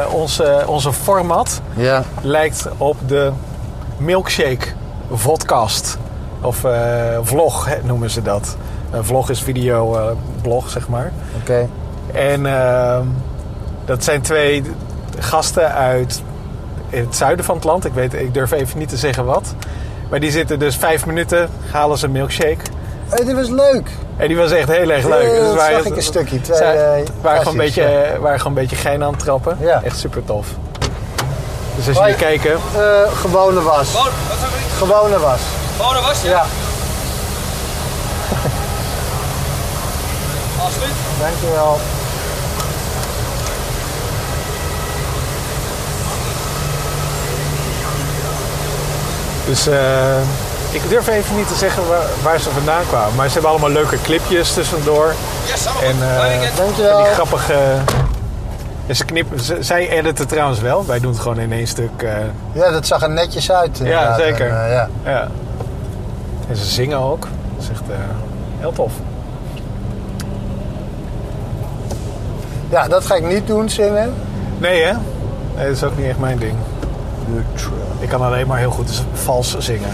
eh, 0.00 0.14
onze, 0.14 0.62
onze 0.66 0.92
format 0.92 1.60
Ja. 1.76 2.02
lijkt 2.22 2.68
op 2.76 2.96
de 3.06 3.32
milkshake 3.96 4.66
vodcast. 5.12 5.98
Of 6.40 6.64
eh, 6.64 6.72
vlog 7.22 7.66
hè, 7.66 7.76
noemen 7.82 8.10
ze 8.10 8.22
dat. 8.22 8.56
Een 8.90 9.04
vlog 9.04 9.30
is 9.30 9.40
video 9.42 9.96
eh, 9.96 10.04
blog, 10.42 10.70
zeg 10.70 10.88
maar. 10.88 11.12
Oké. 11.40 11.68
En 12.12 12.46
ehm, 12.46 13.02
dat 13.84 14.04
zijn 14.04 14.20
twee 14.20 14.62
gasten 15.18 15.72
uit 15.74 16.22
het 16.90 17.16
zuiden 17.16 17.44
van 17.44 17.54
het 17.54 17.64
land. 17.64 17.84
Ik, 17.84 17.92
weet, 17.92 18.14
ik 18.14 18.34
durf 18.34 18.50
even 18.52 18.78
niet 18.78 18.88
te 18.88 18.96
zeggen 18.96 19.24
wat. 19.24 19.54
Maar 20.10 20.20
die 20.20 20.30
zitten 20.30 20.58
dus 20.58 20.76
vijf 20.76 21.06
minuten, 21.06 21.48
halen 21.70 21.98
ze 21.98 22.04
een 22.04 22.12
milkshake. 22.12 22.56
Hey, 23.08 23.24
dit 23.24 23.34
was 23.34 23.48
leuk. 23.48 23.88
En 24.16 24.28
die 24.28 24.36
was 24.36 24.50
echt 24.52 24.68
heel 24.68 24.90
erg 24.90 25.08
leuk. 25.08 25.22
Ja, 25.22 25.28
Dus 25.28 25.38
dat 25.38 25.54
waren- 25.54 25.76
zag 25.76 25.84
ik 25.86 25.96
een 25.96 26.02
stukje. 26.02 26.40
Twee, 26.40 26.58
eh, 26.58 27.02
waren, 27.20 27.38
gewoon 27.38 27.52
een 27.52 27.64
beetje, 27.64 27.82
eh, 27.84 28.18
waren 28.18 28.38
gewoon 28.40 28.56
een 28.56 28.62
beetje 28.62 28.76
gein 28.76 29.02
aan 29.02 29.10
het 29.12 29.18
trappen. 29.18 29.56
Ja. 29.60 29.82
Echt 29.82 29.98
super 29.98 30.24
tof. 30.24 30.46
Dus 31.76 31.88
als 31.88 31.98
jullie 31.98 32.14
kijken... 32.14 32.52
Eh, 32.52 33.16
gewone 33.20 33.62
was. 33.62 33.92
Wat? 33.92 34.10
Gewone 34.76 35.18
was. 35.18 35.40
Gewoon 35.76 35.96
een 35.96 36.02
was, 36.02 36.22
ja? 36.22 36.30
Ja, 36.30 36.44
Alsjeblieft. 40.64 40.94
dankjewel. 41.20 41.80
Dus 49.46 49.66
eh, 49.66 50.16
ik 50.70 50.88
durf 50.88 51.08
even 51.08 51.36
niet 51.36 51.48
te 51.48 51.54
zeggen 51.54 51.88
waar, 51.88 52.06
waar 52.22 52.40
ze 52.40 52.50
vandaan 52.50 52.86
kwamen. 52.88 53.14
Maar 53.14 53.26
ze 53.26 53.32
hebben 53.32 53.50
allemaal 53.50 53.70
leuke 53.70 53.98
clipjes 54.02 54.52
tussendoor. 54.52 55.14
Yes, 55.44 55.66
allemaal 55.66 55.82
En 55.82 55.96
eh, 56.86 56.96
die 57.04 57.12
grappige... 57.14 57.54
En 58.86 58.96
ze 58.96 59.04
knippen, 59.04 59.40
ze- 59.40 59.62
zij 59.62 59.88
editen 59.88 60.26
trouwens 60.26 60.60
wel. 60.60 60.86
Wij 60.86 61.00
doen 61.00 61.12
het 61.12 61.20
gewoon 61.20 61.38
in 61.38 61.52
één 61.52 61.66
stuk. 61.66 62.02
eh, 62.02 62.10
Ja, 62.52 62.70
dat 62.70 62.86
zag 62.86 63.02
er 63.02 63.10
netjes 63.10 63.52
uit. 63.52 63.80
ja, 63.82 64.14
zeker. 64.16 64.48
En, 64.48 64.64
eh, 64.64 64.72
ja. 64.72 64.88
ja. 65.04 65.28
En 66.48 66.56
ze 66.56 66.64
zingen 66.64 66.98
ook. 66.98 67.20
Dat 67.54 67.62
is 67.64 67.68
echt 67.70 67.80
eh, 67.90 67.96
heel 68.58 68.72
tof. 68.72 68.92
ja, 72.70 72.88
dat 72.88 73.06
ga 73.06 73.14
ik 73.14 73.26
niet 73.28 73.46
doen, 73.46 73.68
zingen. 73.68 74.14
Nee 74.58 74.82
hè? 74.82 74.92
Nee, 75.56 75.66
dat 75.66 75.76
is 75.76 75.84
ook 75.84 75.96
niet 75.96 76.06
echt 76.06 76.18
mijn 76.18 76.38
ding. 76.38 76.54
Ik 77.98 78.08
kan 78.08 78.22
alleen 78.22 78.46
maar 78.46 78.58
heel 78.58 78.70
goed 78.70 79.02
vals 79.12 79.56
zingen. 79.58 79.90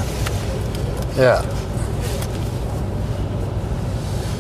Ja. 1.15 1.41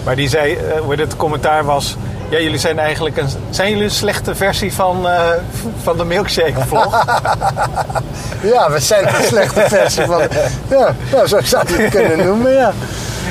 Maar 0.04 0.16
die 0.16 0.28
zei, 0.28 0.58
het 0.88 1.16
commentaar 1.16 1.64
was... 1.64 1.96
Ja, 2.30 2.38
jullie 2.38 2.58
zijn 2.58 2.78
eigenlijk 2.78 3.16
een... 3.16 3.28
Zijn 3.50 3.68
jullie 3.70 3.84
een 3.84 3.90
slechte 3.90 4.34
versie 4.34 4.72
van, 4.74 5.08
eh, 5.08 5.20
van 5.82 5.96
de 5.96 6.04
milkshake 6.04 6.60
vlog? 6.66 7.04
ja, 8.54 8.70
we 8.70 8.78
zijn 8.80 9.06
een 9.08 9.22
slechte 9.24 9.60
versie 9.68 10.04
van... 10.04 10.20
Ja, 10.68 10.94
nou, 11.12 11.26
zo 11.26 11.40
zou 11.42 11.64
je 11.68 11.82
het 11.82 11.90
kunnen 11.94 12.26
noemen, 12.26 12.52
ja. 12.52 12.72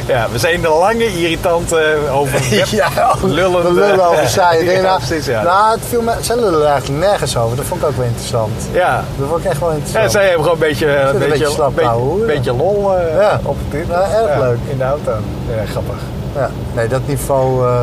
ja, 0.07 0.27
we 0.31 0.38
zijn 0.38 0.62
de 0.62 0.67
lange, 0.69 1.19
irritante, 1.19 1.97
over 2.12 2.39
web 2.49 2.65
Ja, 2.65 2.89
lullende... 3.21 3.67
we 3.67 3.73
lullen 3.73 4.05
over 4.07 4.27
saaie 4.39 4.59
dingen. 4.59 4.73
Ja, 4.73 4.81
Nou, 4.81 4.97
precies, 5.05 5.25
ja. 5.25 5.41
Nou, 5.43 5.71
het 5.71 5.81
viel 5.89 6.01
me, 6.01 6.13
zij 6.21 6.35
lullen 6.35 6.62
er 6.62 6.67
eigenlijk 6.67 6.99
nergens 7.05 7.38
over. 7.38 7.57
Dat 7.57 7.65
vond 7.65 7.81
ik 7.81 7.88
ook 7.88 7.95
wel 7.95 8.05
interessant. 8.05 8.51
ja. 8.71 9.03
Dat 9.17 9.27
vond 9.29 9.43
ik 9.43 9.49
echt 9.51 9.59
wel 9.59 9.69
Ja, 9.69 9.75
interessant. 9.75 10.12
zij 10.12 10.23
hebben 10.23 10.43
gewoon 10.43 10.62
een 10.62 10.67
beetje, 10.67 10.88
een 10.99 11.21
een 11.21 11.29
beetje, 11.29 11.45
slap 11.49 11.75
beetje, 11.75 11.89
houden, 11.89 12.19
ja. 12.19 12.25
beetje 12.25 12.53
lol 12.53 12.95
eh, 12.97 13.15
Ja. 13.19 13.39
op 13.43 13.57
dit. 13.69 13.85
Ja, 13.89 14.01
erg 14.01 14.39
leuk. 14.39 14.57
In 14.69 14.77
de 14.77 14.83
auto. 14.83 15.12
Ja, 15.57 15.65
grappig. 15.71 15.95
Ja, 16.35 16.49
nee, 16.73 16.88
dat 16.88 17.01
niveau, 17.05 17.67
eh, 17.67 17.81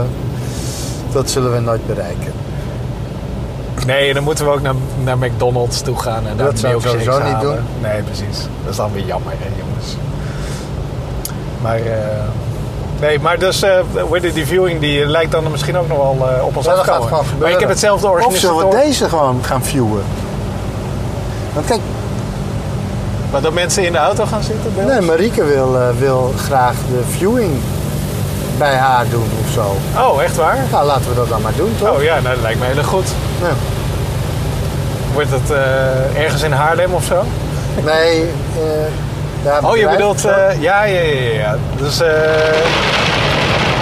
dat 1.16 1.30
zullen 1.30 1.52
we 1.52 1.60
nooit 1.60 1.86
bereiken. 1.86 2.32
Nee, 3.86 4.14
dan 4.14 4.22
moeten 4.22 4.44
we 4.44 4.50
ook 4.50 4.62
naar, 4.62 4.74
naar 5.04 5.18
McDonald's 5.18 5.80
toe 5.80 5.98
gaan 5.98 6.26
en 6.26 6.36
Dat 6.36 6.58
zou 6.58 6.74
ik 6.76 6.80
sowieso 6.82 7.22
niet 7.22 7.40
doen. 7.40 7.56
Nee, 7.82 8.02
precies. 8.02 8.38
Dat 8.62 8.70
is 8.70 8.76
dan 8.76 8.92
weer 8.92 9.04
jammer, 9.04 9.32
hè, 9.38 9.48
jongens. 9.58 9.96
Maar, 11.62 11.76
eh, 11.76 12.24
nee, 13.00 13.20
maar 13.20 13.38
dus, 13.38 13.62
eh 13.62 13.78
hoe 14.00 14.14
heet 14.14 14.22
het, 14.24 14.34
die 14.34 14.46
viewing 14.46 14.80
die 14.80 15.06
lijkt 15.06 15.32
dan 15.32 15.50
misschien 15.50 15.76
ook 15.78 15.88
nog 15.88 15.96
wel 15.98 16.28
eh, 16.28 16.46
op 16.46 16.56
ons 16.56 16.66
Ja, 16.66 16.72
afkomen. 16.72 17.08
gewoon 17.08 17.24
maar 17.40 17.50
ik 17.50 17.60
heb 17.60 17.68
hetzelfde 17.68 18.06
Of 18.08 18.12
zullen 18.18 18.24
organisator. 18.54 18.70
we 18.70 18.76
deze 18.86 19.08
gewoon 19.08 19.44
gaan 19.44 19.64
viewen? 19.64 20.02
Want 21.54 21.66
kijk, 21.66 21.80
Maar 23.32 23.40
dat 23.40 23.52
mensen 23.52 23.84
in 23.86 23.92
de 23.92 23.98
auto 23.98 24.24
gaan 24.26 24.42
zitten 24.42 24.86
nee? 24.86 25.00
Marieke 25.00 25.44
wil, 25.44 25.76
eh, 25.76 25.88
wil 25.98 26.32
graag 26.36 26.74
de 26.74 27.00
viewing 27.16 27.50
bij 28.58 28.74
haar 28.74 29.04
doen 29.10 29.30
of 29.46 29.52
zo. 29.52 29.76
Oh, 30.00 30.22
echt 30.22 30.36
waar? 30.36 30.58
Nou, 30.70 30.86
laten 30.86 31.08
we 31.08 31.14
dat 31.14 31.28
dan 31.28 31.42
maar 31.42 31.52
doen, 31.56 31.74
toch? 31.78 31.90
Oh 31.90 32.02
ja, 32.02 32.14
nou, 32.20 32.34
dat 32.34 32.42
lijkt 32.42 32.58
me 32.60 32.66
heel 32.66 32.76
erg 32.76 32.86
goed. 32.86 33.06
Ja. 33.40 33.46
Wordt 35.12 35.30
het 35.30 35.50
eh, 35.50 36.22
ergens 36.22 36.42
in 36.42 36.52
Haarlem 36.52 36.92
of 36.94 37.04
zo? 37.04 37.24
Nee, 37.84 38.20
eh 38.22 38.26
daar 39.44 39.64
Oh, 39.64 39.76
je 39.76 39.88
bedoelt, 39.88 40.24
eh, 40.24 40.60
ja, 40.60 40.84
ja, 40.84 41.00
ja, 41.00 41.30
ja. 41.38 41.56
Dus 41.76 42.00
eh, 42.00 42.08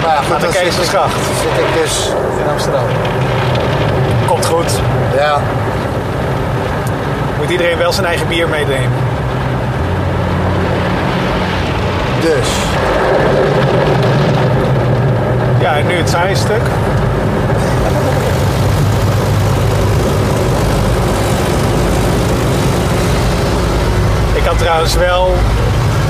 Nou 0.03 0.17
goed, 0.17 0.25
de 0.25 0.31
dan 0.31 0.39
zit 0.41 0.49
ik- 0.49 0.55
Keizersgracht 0.61 1.13
zit 1.13 1.65
ik 1.65 1.83
dus... 1.83 2.09
in 2.43 2.49
Amsterdam. 2.49 2.83
Komt 4.27 4.45
goed. 4.45 4.71
Ja, 5.17 5.39
Moet 7.39 7.49
iedereen 7.49 7.77
wel 7.77 7.91
zijn 7.93 8.05
eigen 8.05 8.27
bier 8.27 8.49
meenemen. 8.49 8.91
dus. 12.21 12.47
Nu 15.83 15.93
het 15.93 16.09
saaie 16.09 16.35
stuk. 16.35 16.61
Ik 24.33 24.45
had 24.45 24.57
trouwens 24.57 24.95
wel... 24.95 25.35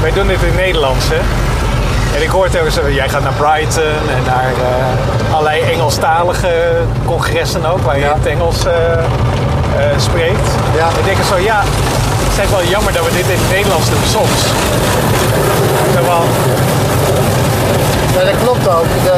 Wij 0.02 0.12
doen 0.12 0.28
dit 0.28 0.42
in 0.42 0.48
het 0.48 0.56
Nederlands, 0.56 1.06
hè? 1.10 1.20
En 2.16 2.22
ik 2.24 2.30
hoor 2.30 2.50
telkens, 2.50 2.78
jij 2.90 3.10
gaat 3.10 3.24
naar 3.24 3.34
Brighton 3.34 3.84
en 4.16 4.24
naar 4.26 4.52
eh, 4.54 5.34
allerlei 5.34 5.62
Engelstalige 5.62 6.54
congressen 7.06 7.66
ook, 7.66 7.82
waar 7.82 7.96
je 7.98 8.02
Ja. 8.04 8.14
het 8.14 8.26
Engels 8.26 8.66
eh, 8.66 8.94
eh, 8.94 9.04
spreekt. 9.98 10.48
Ja. 10.76 10.88
Ik 10.88 11.06
denk 11.06 11.18
zo, 11.30 11.38
ja, 11.38 11.64
het 11.64 12.44
is 12.46 12.50
wel 12.50 12.64
jammer 12.64 12.94
dat 12.94 13.06
we 13.06 13.12
dit 13.12 13.28
in 13.30 13.38
het 13.40 13.52
Nederlands 13.52 13.90
doen 13.90 14.06
soms. 14.10 14.40
Van, 15.94 16.24
Ja, 18.16 18.24
dat 18.32 18.38
klopt 18.44 18.68
ook. 18.68 18.90
De, 19.04 19.18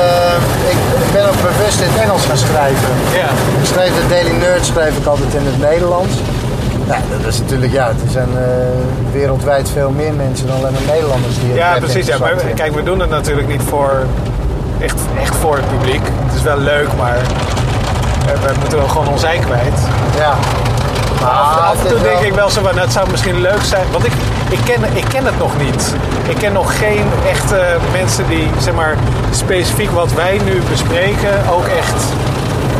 ik, 0.73 0.77
ik 1.05 1.11
ben 1.13 1.25
ook 1.29 1.39
bewust 1.51 1.79
in 1.81 1.89
het 1.91 2.01
Engels 2.01 2.25
gaan 2.25 2.37
schrijven. 2.37 2.89
ja. 3.21 3.29
Ik 3.61 3.65
schreef 3.71 3.91
de 4.01 4.05
Daily 4.09 4.31
Nerd 4.31 4.65
schreef 4.65 4.97
ik 4.97 5.05
altijd 5.05 5.33
in 5.33 5.45
het 5.45 5.59
Nederlands. 5.59 6.13
Ja, 6.87 6.97
dat 7.23 7.33
is 7.33 7.39
natuurlijk, 7.39 7.71
ja, 7.71 7.87
er 7.87 8.11
zijn 8.11 8.29
eh, 8.37 8.43
wereldwijd 9.11 9.69
veel 9.69 9.89
meer 9.89 10.13
mensen 10.13 10.47
dan 10.47 10.55
alleen 10.57 10.71
maar 10.73 10.87
Nederlanders 10.95 11.35
die 11.39 11.47
het 11.49 11.57
Ja, 11.57 11.75
precies. 11.79 12.07
Ja. 12.07 12.17
Maar 12.17 12.33
kijk, 12.55 12.73
we 12.75 12.83
doen 12.83 12.99
het 12.99 13.09
natuurlijk 13.09 13.47
niet 13.47 13.61
voor 13.69 13.91
echt, 14.79 14.95
echt 15.21 15.35
voor 15.35 15.55
het 15.55 15.69
publiek. 15.69 16.01
Het 16.25 16.35
is 16.35 16.41
wel 16.41 16.57
leuk, 16.57 16.87
maar 16.97 17.17
we 18.43 18.51
moeten 18.59 18.77
wel 18.77 18.87
gewoon 18.87 19.07
ons 19.07 19.23
ei 19.23 19.39
kwijt. 19.39 19.79
Ja. 20.17 20.33
Maar 21.21 21.29
af, 21.29 21.57
af 21.59 21.71
het 21.71 21.79
en 21.81 21.87
toe 21.87 21.99
wel- 22.01 22.11
denk 22.13 22.25
ik 22.25 22.33
wel 22.33 22.49
zo 22.49 22.61
van, 22.61 22.71
nou, 22.75 22.85
het 22.85 22.93
zou 22.93 23.09
misschien 23.09 23.41
leuk 23.41 23.61
zijn. 23.63 23.85
Want 23.91 24.05
ik, 24.05 24.11
ik, 24.49 24.59
ken, 24.65 24.83
ik 24.93 25.05
ken 25.09 25.25
het 25.25 25.37
nog 25.37 25.51
niet. 25.57 25.93
Ik 26.27 26.35
ken 26.35 26.53
nog 26.53 26.77
geen 26.79 27.05
echte 27.29 27.77
mensen 27.91 28.27
die, 28.29 28.47
zeg 28.59 28.73
maar, 28.73 28.95
specifiek 29.31 29.89
wat 29.91 30.13
wij 30.13 30.39
nu 30.45 30.61
bespreken 30.69 31.49
ook 31.51 31.65
echt... 31.65 32.03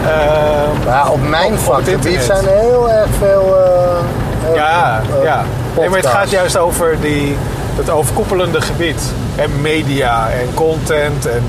eh, 0.03 0.85
Maar 0.85 0.95
ja, 0.95 1.07
op 1.09 1.27
mijn 1.29 1.51
Op- 1.53 1.59
vakgebied 1.59 2.05
internet. 2.05 2.23
zijn 2.25 2.47
er 2.47 2.59
heel 2.59 2.91
erg 2.91 3.09
veel. 3.17 3.55
eh, 3.57 4.49
eh, 4.49 4.55
Ja, 4.55 5.01
eh, 5.17 5.23
ja. 5.23 5.43
Nee, 5.77 5.89
maar 5.89 5.97
het 5.99 6.07
gaat 6.07 6.29
juist 6.29 6.57
over 6.57 6.95
die, 7.01 7.37
het 7.75 7.89
overkoepelende 7.89 8.61
gebied. 8.61 9.01
En 9.35 9.61
media 9.61 10.29
en 10.29 10.53
content 10.53 11.25
en 11.25 11.43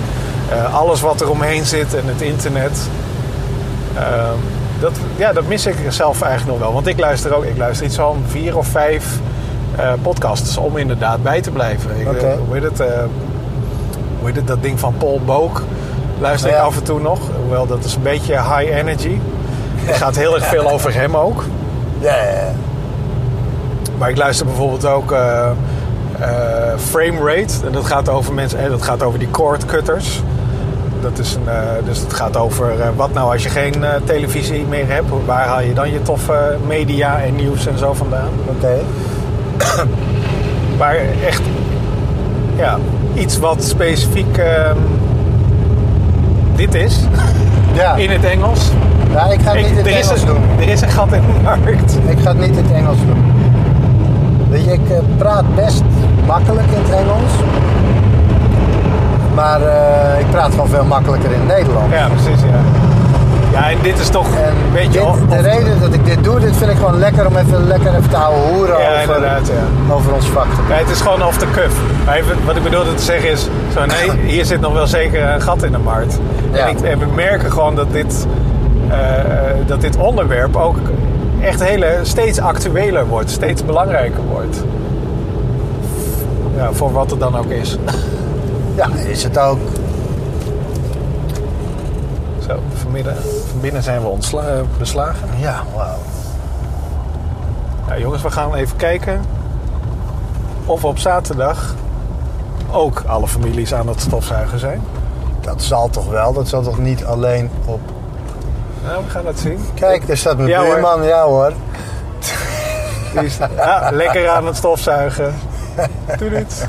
eh, 0.52 0.74
alles 0.74 1.00
wat 1.00 1.20
er 1.20 1.30
omheen 1.30 1.64
zit 1.64 1.94
en 1.94 2.02
het 2.06 2.20
internet. 2.20 2.78
Ehm, 3.96 4.36
dat, 4.80 4.92
ja, 5.16 5.32
dat 5.32 5.46
mis 5.46 5.66
ik 5.66 5.76
zelf 5.88 6.22
eigenlijk 6.22 6.52
nog 6.58 6.60
wel. 6.66 6.72
Want 6.74 6.86
ik 6.86 6.98
luister 7.00 7.34
ook, 7.36 7.44
ik 7.44 7.56
luister 7.56 7.86
iets 7.86 7.96
van 7.96 8.24
vier 8.28 8.56
of 8.56 8.66
vijf 8.66 9.04
eh, 9.76 9.92
podcasts 10.02 10.56
om 10.56 10.76
inderdaad 10.76 11.22
bij 11.22 11.40
te 11.40 11.50
blijven. 11.50 11.90
Ik, 12.00 12.06
eh, 12.06 12.10
Oké. 12.12 12.36
hoe, 12.46 12.54
heet 12.54 12.62
het, 12.62 12.80
eh, 12.80 12.86
hoe 14.18 14.26
heet 14.26 14.36
het, 14.36 14.46
dat 14.46 14.62
ding 14.62 14.78
van 14.80 14.94
Paul 14.98 15.20
Book 15.24 15.62
luister 16.20 16.50
ik 16.50 16.56
Ja. 16.56 16.62
af 16.62 16.76
en 16.76 16.82
toe 16.82 17.00
nog. 17.00 17.18
Hoewel, 17.42 17.66
dat 17.66 17.84
is 17.84 17.94
een 17.94 18.02
beetje 18.02 18.32
high 18.32 18.76
energy. 18.76 19.18
Het 19.76 19.96
gaat 19.96 20.16
heel 20.16 20.34
erg 20.34 20.46
veel 20.46 20.70
over 20.70 20.94
hem 20.94 21.16
ook. 21.16 21.44
Ja, 21.98 22.16
ja, 22.16 22.22
ja. 22.30 22.52
Maar 23.98 24.10
ik 24.10 24.16
luister 24.16 24.46
bijvoorbeeld 24.46 24.86
ook 24.86 25.12
eh 25.12 25.50
eh, 26.20 26.28
Frame 26.76 27.18
Rate. 27.18 27.66
En 27.66 27.72
dat 27.72 27.86
gaat 27.86 28.08
over 28.08 28.34
mensen, 28.34 28.58
eh, 28.58 28.70
dat 28.70 28.82
gaat 28.82 29.02
over 29.02 29.18
die 29.18 29.28
cord 29.30 29.64
cutters. 29.64 30.22
Dat 31.00 31.18
is 31.18 31.34
een, 31.34 31.48
eh, 31.48 31.60
dus 31.84 31.98
het 31.98 32.12
gaat 32.12 32.36
over 32.36 32.80
eh, 32.80 32.88
wat 32.96 33.12
nou 33.12 33.32
als 33.32 33.42
je 33.42 33.48
geen 33.48 33.84
eh, 33.84 33.90
televisie 34.04 34.64
meer 34.68 34.88
hebt. 34.88 35.06
Waar 35.26 35.46
haal 35.46 35.60
je 35.60 35.72
dan 35.74 35.90
je 35.92 36.02
toffe 36.02 36.56
media 36.66 37.20
en 37.20 37.34
nieuws 37.34 37.66
en 37.66 37.78
zo 37.78 37.92
vandaan? 37.92 38.28
Oké. 38.46 38.78
Maar 40.78 40.96
echt, 41.26 41.42
ja, 42.56 42.78
iets 43.14 43.38
wat 43.38 43.64
specifiek 43.64 44.36
ehm, 44.36 44.76
dit 46.56 46.74
is 46.74 46.98
Ja. 47.74 47.94
in 47.94 48.10
het 48.10 48.24
Engels. 48.24 48.70
ja, 49.12 49.26
ik 49.26 49.40
ga 49.40 49.50
het 49.52 49.60
niet 49.60 49.70
in 49.70 49.76
het 49.76 49.86
Engels 49.86 50.20
een, 50.20 50.26
doen. 50.26 50.42
er 50.60 50.68
is 50.68 50.80
een 50.80 50.88
gat 50.88 51.12
in 51.12 51.20
de 51.20 51.42
markt. 51.42 51.98
Ik 52.08 52.18
ga 52.20 52.28
het 52.28 52.38
niet 52.40 52.56
in 52.56 52.64
het 52.64 52.72
Engels 52.72 52.96
doen. 53.06 53.32
Weet 54.50 54.64
je, 54.64 54.72
ik 54.72 54.90
eh, 54.90 54.98
praat 55.16 55.54
best 55.54 55.82
makkelijk 56.26 56.66
in 56.66 56.82
het 56.82 56.90
Engels. 56.92 57.32
Maar 59.34 59.60
eh, 59.62 60.20
ik 60.20 60.30
praat 60.30 60.50
gewoon 60.50 60.68
veel 60.68 60.84
makkelijker 60.84 61.30
in 61.32 61.38
het 61.38 61.48
Nederlands. 61.58 61.94
Ja, 61.94 62.08
precies, 62.08 62.40
ja. 62.42 62.77
Ja, 63.52 63.70
en 63.70 63.76
dit 63.82 63.98
is 63.98 64.08
toch 64.08 64.26
En 64.34 64.48
een 64.48 64.72
beetje... 64.72 64.90
dit, 64.90 65.02
of- 65.02 65.20
de 65.28 65.40
reden 65.40 65.80
dat 65.80 65.92
ik 65.94 66.04
dit 66.04 66.24
doe, 66.24 66.40
dit 66.40 66.56
vind 66.56 66.70
ik 66.70 66.76
gewoon 66.76 66.98
lekker 66.98 67.26
om 67.26 67.36
even 67.36 67.66
lekker 67.66 67.94
even 67.94 68.10
te 68.10 68.16
houden 68.16 68.54
hoeren 68.54 68.78
Ja, 68.80 69.02
over, 69.02 69.22
ja. 69.24 69.38
over 69.94 70.12
ons. 70.14 70.26
Ja, 70.68 70.74
het 70.74 70.88
is 70.90 71.00
gewoon 71.00 71.24
off 71.24 71.38
the 71.38 71.46
cuff. 71.50 71.76
Maar 72.04 72.16
even, 72.16 72.36
wat 72.46 72.56
ik 72.56 72.62
bedoelde 72.62 72.94
te 72.94 73.02
zeggen 73.02 73.30
is... 73.30 73.48
Zo, 73.74 73.80
nee, 73.86 74.10
hier 74.32 74.44
zit 74.44 74.60
nog 74.60 74.72
wel 74.72 74.86
zeker 74.86 75.22
een 75.28 75.40
gat 75.42 75.62
in 75.62 75.72
de 75.72 75.78
markt. 75.78 76.18
Ja. 76.52 76.58
En, 76.66 76.76
ik, 76.76 76.80
en 76.80 76.98
we 76.98 77.06
merken 77.14 77.52
gewoon 77.52 77.74
dat 77.74 77.92
dit, 77.92 78.26
eh, 78.88 78.96
dat 79.66 79.80
dit 79.80 79.96
onderwerp 79.96 80.56
ook 80.56 80.76
echt 81.40 81.62
hele, 81.64 81.98
steeds 82.02 82.40
actueler 82.40 83.06
wordt. 83.06 83.30
Steeds 83.30 83.64
belangrijker 83.64 84.20
wordt. 84.30 84.64
Ja, 86.56 86.72
voor 86.72 86.92
wat 86.92 87.10
het 87.10 87.20
dan 87.20 87.36
ook 87.36 87.50
is. 87.50 87.78
Ja, 88.76 88.86
is 89.08 89.22
het 89.22 89.38
ook. 89.38 89.58
Zo, 92.46 92.58
vanmiddag, 92.92 93.14
van 93.50 93.60
binnen 93.60 93.82
zijn 93.82 94.00
we 94.00 94.06
ontsla- 94.08 94.46
eh, 94.46 94.60
beslagen. 94.78 95.28
Ja, 95.38 95.62
wauw. 95.76 95.96
Ja, 97.88 97.98
jongens, 97.98 98.22
we 98.22 98.30
gaan 98.30 98.54
even 98.54 98.76
kijken 98.76 99.20
of 100.64 100.84
op 100.84 100.98
zaterdag 100.98 101.74
ook 102.70 103.02
alle 103.06 103.28
families 103.28 103.74
aan 103.74 103.88
het 103.88 104.00
stofzuigen 104.00 104.58
zijn. 104.58 104.82
Dat 105.40 105.62
zal 105.62 105.88
toch 105.90 106.08
wel, 106.10 106.32
dat 106.32 106.48
zal 106.48 106.62
toch 106.62 106.78
niet 106.78 107.04
alleen 107.04 107.50
op... 107.64 107.80
Nou, 108.84 109.04
we 109.04 109.10
gaan 109.10 109.26
het 109.26 109.38
zien. 109.40 109.58
Kijk, 109.74 110.06
daar 110.06 110.16
staat 110.16 110.36
mijn 110.36 110.48
Ja, 110.48 110.60
hoor. 110.60 110.70
buurman, 110.74 111.02
ja 111.04 111.24
hoor. 111.24 111.52
Die 113.12 113.24
is 113.24 113.38
lekker 113.90 114.28
aan 114.28 114.46
het 114.46 114.56
stofzuigen. 114.56 115.34
Doe 116.18 116.28
dit. 116.30 116.68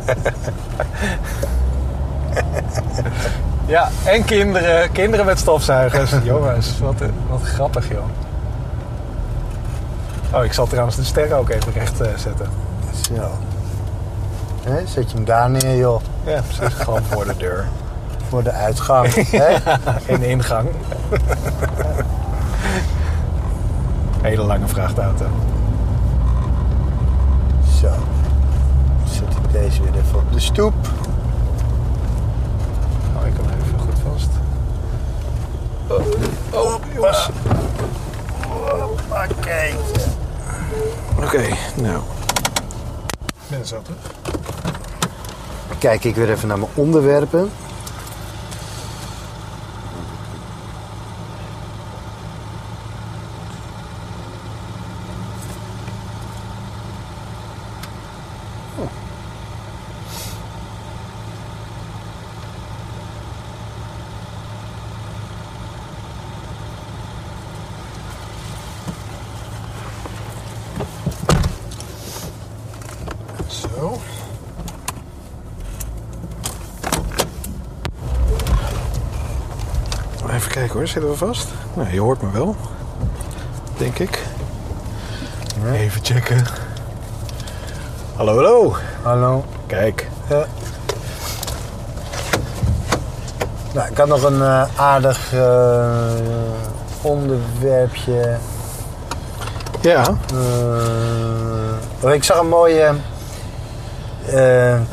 Ja, 3.70 3.90
en 4.06 4.26
kinderen. 4.26 4.92
Kinderen 4.92 5.26
met 5.26 5.40
stofzuigers. 5.40 6.12
Jongens, 6.24 6.80
wat, 6.80 6.96
wat 7.30 7.42
grappig 7.42 7.90
joh. 7.90 8.04
Oh, 10.34 10.44
ik 10.44 10.54
zal 10.54 10.68
trouwens 10.68 10.96
de 10.96 11.04
sterren 11.04 11.38
ook 11.38 11.50
even 11.50 11.74
recht 11.74 12.02
eh, 12.02 12.08
zetten. 12.16 12.50
Zo. 13.02 13.30
Zet 14.86 15.12
je 15.12 15.16
hem 15.16 15.26
daar 15.26 15.50
neer, 15.50 15.78
joh. 15.78 16.02
Ja, 16.26 16.42
precies. 16.42 16.76
Gewoon 16.76 17.04
voor 17.04 17.26
de 17.26 17.38
deur. 17.38 17.68
Voor 18.30 18.44
de 18.44 18.52
uitgang. 18.52 19.14
hè? 19.32 19.56
In 20.06 20.20
de 20.20 20.28
ingang. 20.28 20.70
Hele 24.22 24.42
lange 24.42 24.68
vrachtauto. 24.68 25.26
Zo. 27.82 27.90
Zet 29.06 29.22
ik 29.22 29.49
deze 29.60 29.82
weer 29.82 30.02
even 30.02 30.20
op 30.20 30.34
de 30.34 30.40
stoep. 30.40 30.74
Oh, 33.18 33.28
ik 33.28 33.34
kan 33.34 33.46
hem 33.46 33.60
even 33.62 33.80
goed 33.80 34.00
vast. 34.04 34.30
Oh, 35.88 36.64
oh 36.64 36.82
jongens. 36.94 37.30
Oké. 39.10 39.76
Oké, 41.18 41.48
nou. 41.76 42.02
Ik 43.26 43.50
ben 43.50 43.66
zo 43.66 43.82
terug. 43.82 43.98
Kijk 45.78 46.04
ik 46.04 46.16
weer 46.16 46.30
even 46.30 46.48
naar 46.48 46.60
mijn 46.60 46.72
onderwerpen. 46.76 47.52
Zo. 73.48 74.00
Hoor, 80.74 80.88
zitten 80.88 81.10
we 81.12 81.18
vast? 81.18 81.48
Nou, 81.74 81.92
je 81.94 82.00
hoort 82.00 82.22
me 82.22 82.32
wel. 82.32 82.56
Denk 83.78 84.00
ik. 84.00 84.24
Even 85.74 86.04
checken. 86.04 86.46
Hallo, 88.16 88.36
hallo. 88.36 88.76
Hallo. 89.02 89.46
Kijk. 89.68 90.08
Ja. 90.30 90.46
Nou, 93.74 93.90
ik 93.92 93.98
had 93.98 94.08
nog 94.08 94.24
een 94.24 94.42
eh, 94.42 94.64
aardig 94.76 95.34
eh, 95.34 95.90
onderwerpje. 97.02 98.38
Ja. 99.82 100.04
Eh, 102.04 102.14
ik 102.14 102.24
zag 102.24 102.40
een 102.40 102.48
mooie 102.48 102.94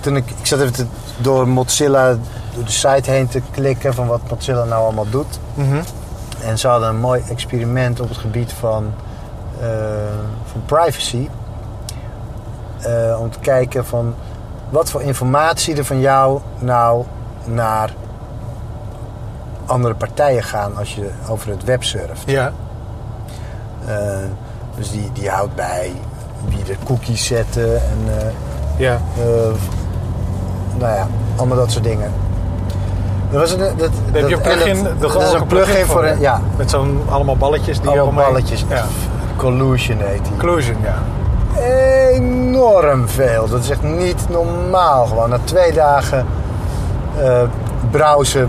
toen 0.01 0.16
ik, 0.16 0.31
ik 0.31 0.47
zat 0.47 0.61
even 0.61 0.72
te- 0.72 0.87
door 1.18 1.49
Mozilla, 1.49 2.16
door 2.57 2.65
de 2.65 2.71
site 2.71 3.11
heen 3.11 3.29
te 3.29 3.43
klikken 3.51 3.95
van 3.95 4.07
wat 4.07 4.21
Mozilla 4.31 4.65
nou 4.65 4.83
allemaal 4.83 5.11
doet. 5.11 5.39
Mhm. 5.55 5.81
En 6.45 6.59
ze 6.59 6.69
hadden 6.69 6.89
een 6.89 7.01
mooi 7.01 7.23
experiment 7.29 8.01
op 8.01 8.09
het 8.09 8.19
gebied 8.19 8.53
van, 8.53 8.93
eh, 9.61 9.69
van 10.45 10.63
privacy. 10.67 11.29
Eh, 12.81 13.21
om 13.21 13.31
te 13.31 13.39
kijken 13.39 13.87
van 13.87 14.15
wat 14.69 14.91
voor 14.91 15.03
informatie 15.03 15.77
er 15.77 15.85
van 15.85 16.01
jou 16.01 16.41
nou 16.59 17.05
naar 17.45 17.95
andere 19.67 19.95
partijen 19.95 20.43
gaan 20.43 20.77
als 20.77 20.95
je 20.95 21.11
over 21.29 21.51
het 21.51 21.65
web 21.65 21.85
surft. 21.85 22.23
Ja. 22.27 22.53
Eh, 23.87 23.97
dus 24.77 24.91
die, 24.91 25.11
die 25.13 25.29
houdt 25.31 25.55
bij 25.55 25.93
wie 26.49 26.65
de 26.65 26.77
cookies 26.85 27.27
zetten 27.27 27.75
en 27.75 28.33
Ja. 28.77 29.01
nou 30.79 30.95
ja, 30.95 31.07
allemaal 31.37 31.57
dat 31.57 31.71
soort 31.71 31.85
dingen. 31.85 32.13
Er 33.33 33.39
was 33.39 33.51
een, 33.53 33.59
dat, 33.59 33.77
Dan 33.79 33.89
heb 34.12 34.29
je 34.29 34.37
een 34.37 34.43
dat- 34.43 34.53
en 34.53 34.57
plugin. 34.59 34.83
dat- 34.99 35.12
dat 35.12 35.22
is 35.22 35.33
een 35.33 35.47
plugin 35.47 35.87
voor, 35.87 36.05
een- 36.05 36.20
ja, 36.20 36.41
Met 36.57 36.70
zo'n 36.70 37.01
allemaal 37.09 37.37
balletjes 37.37 37.81
die 37.81 37.89
allemaal 37.89 38.07
eromheen- 38.07 38.27
balletjes. 38.33 38.64
Ja. 38.68 38.85
Collusion 39.37 39.99
heet 40.01 40.22
die. 40.24 40.33
Inclusion, 40.33 40.77
ja. 40.83 40.95
Enorm 42.12 43.09
veel. 43.09 43.49
Dat 43.49 43.61
is 43.62 43.70
echt 43.70 43.83
niet 43.83 44.27
normaal 44.29 45.07
gewoon. 45.07 45.29
Na 45.31 45.39
twee 45.45 45.72
dagen 45.72 46.27
eh 47.20 47.41
browsen 47.91 48.49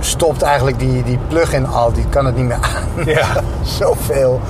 stopt 0.00 0.42
eigenlijk 0.42 0.78
die, 0.78 1.02
die 1.02 1.18
plugin 1.28 1.66
al. 1.66 1.92
Die 1.92 2.06
kan 2.08 2.26
het 2.26 2.36
niet 2.36 2.44
meer 2.46 2.56
aan. 2.60 3.04
Ja. 3.04 3.26
Zoveel. 3.78 4.40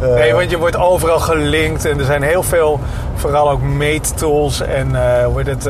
eh, 0.00 0.14
Nee, 0.14 0.34
want 0.34 0.50
je 0.50 0.58
wordt 0.58 0.76
overal 0.76 1.18
gelinkt 1.20 1.84
en 1.84 1.98
er 1.98 2.04
zijn 2.04 2.22
heel 2.22 2.42
veel, 2.42 2.80
vooral 3.14 3.50
ook 3.50 3.62
meettools 3.62 4.60
en 4.60 4.96
eh 5.18 5.24
hoe 5.26 5.36
heet 5.36 5.46
het, 5.46 5.66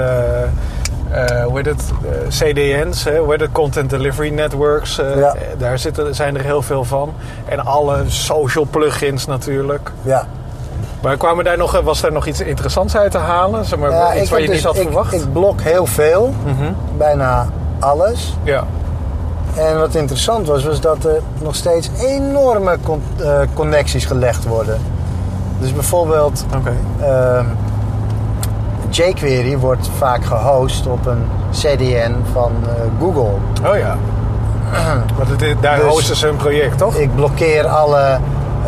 eh, 1.11 1.45
hoe 1.45 1.57
heet 1.57 1.67
het 1.67 1.83
eh, 2.03 2.29
CDN's, 2.29 3.05
hè, 3.05 3.19
hoe 3.19 3.31
heet 3.31 3.41
het, 3.41 3.53
Content 3.53 3.91
Delivery 3.91 4.31
Networks. 4.31 4.99
eh, 4.99 5.17
Ja. 5.19 5.35
Daar 5.59 5.79
zitten, 5.79 6.15
zijn 6.15 6.37
er 6.37 6.43
heel 6.45 6.63
veel 6.63 6.85
van. 6.85 7.13
En 7.45 7.65
alle 7.65 7.97
social 8.07 8.67
plugins 8.71 9.27
natuurlijk. 9.27 9.91
ja. 10.03 10.27
Maar 11.03 11.17
kwamen 11.17 11.45
daar 11.45 11.57
nog, 11.57 11.81
was 11.81 12.01
daar 12.01 12.13
nog 12.13 12.27
iets 12.27 12.41
interessants 12.41 12.97
uit 12.97 13.11
te 13.11 13.19
halen? 13.19 13.65
Zeg 13.65 13.79
maar, 13.79 13.91
Ja, 13.91 14.15
iets 14.17 14.31
waar 14.31 14.41
je 14.41 14.47
niet 14.47 14.55
dus- 14.55 14.65
had 14.65 14.77
ik, 14.77 14.83
verwacht? 14.83 15.13
Ik 15.13 15.33
blok 15.33 15.61
heel 15.61 15.87
veel. 15.87 16.35
Mhm. 16.45 16.73
Bijna 16.97 17.47
alles. 17.79 18.37
Ja. 18.43 18.65
En 19.57 19.79
wat 19.79 19.95
interessant 19.95 20.47
was, 20.47 20.65
was 20.65 20.81
dat 20.81 21.05
er 21.05 21.21
nog 21.43 21.55
steeds 21.55 21.91
enorme 22.01 22.77
con- 22.83 23.03
connecties 23.55 24.05
gelegd 24.05 24.45
worden. 24.47 24.79
Dus 25.61 25.73
bijvoorbeeld 25.73 26.45
Oké. 26.57 26.73
ehm 27.05 27.45
jQuery 28.91 29.59
wordt 29.59 29.89
vaak 29.99 30.25
gehost 30.25 30.87
op 30.87 31.07
een 31.07 31.25
CDN 31.51 32.15
van 32.33 32.53
eh, 32.65 32.71
Google. 33.01 33.35
Oh 33.71 33.77
ja. 33.79 33.97
Want 35.17 35.29
het, 35.41 35.57
daar 35.61 35.77
Dus- 35.77 35.85
hosten 35.87 36.17
ze 36.17 36.29
een 36.29 36.37
project, 36.37 36.79
toch? 36.79 36.95
Ik 36.95 37.15
blokkeer 37.15 37.67
alle 37.67 38.19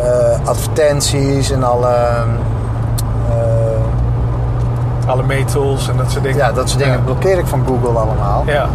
eh, 0.01 0.47
advertenties 0.47 1.51
en 1.51 1.63
alle... 1.63 1.87
eh, 3.29 5.09
Alle 5.09 5.23
meettools 5.23 5.89
en 5.89 5.97
dat 5.97 6.11
soort 6.11 6.23
dingen. 6.23 6.37
ja, 6.37 6.51
dat 6.51 6.69
soort 6.69 6.79
dingen 6.83 6.97
Ja. 6.97 7.03
blokkeer 7.03 7.37
ik 7.37 7.47
van 7.47 7.63
Google 7.67 7.99
allemaal. 7.99 8.43
Ja. 8.45 8.65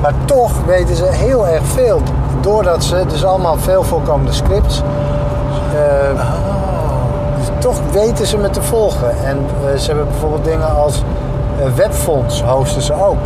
Maar 0.00 0.12
toch 0.24 0.50
weten 0.66 0.96
ze 0.96 1.04
heel 1.04 1.48
erg 1.48 1.62
veel. 1.64 2.02
Doordat 2.40 2.84
ze, 2.84 3.04
dus 3.08 3.24
allemaal 3.24 3.56
veel 3.58 3.82
voorkomende 3.82 4.32
scripts. 4.32 4.82
Toch 7.66 7.80
weten 7.92 8.26
ze 8.26 8.38
me 8.38 8.50
te 8.50 8.62
volgen. 8.62 9.10
En 9.24 9.46
eh, 9.72 9.78
ze 9.78 9.86
hebben 9.86 10.08
bijvoorbeeld 10.08 10.44
dingen 10.44 10.74
als 10.74 11.02
eh, 11.58 11.66
webfonts 11.74 12.42
hosten 12.42 12.82
ze 12.82 12.92
ook. 12.94 13.24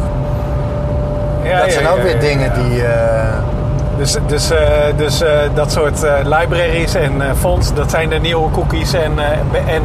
Ja, 1.43 1.59
dat 1.59 1.66
ja, 1.66 1.72
zijn 1.72 1.88
ook 1.88 1.97
ja, 1.97 2.03
weer 2.03 2.20
dingen 2.20 2.53
die... 2.55 2.84
eh, 2.84 3.38
Dus, 3.97 4.16
dus, 4.26 4.51
dus 4.97 5.22
dat 5.55 5.72
soort 5.72 6.01
libraries 6.24 6.95
en 6.95 7.12
fonts, 7.38 7.74
dat 7.74 7.91
zijn 7.91 8.09
de 8.09 8.18
nieuwe 8.18 8.51
cookies 8.51 8.93
en, 8.93 9.12
en 9.66 9.82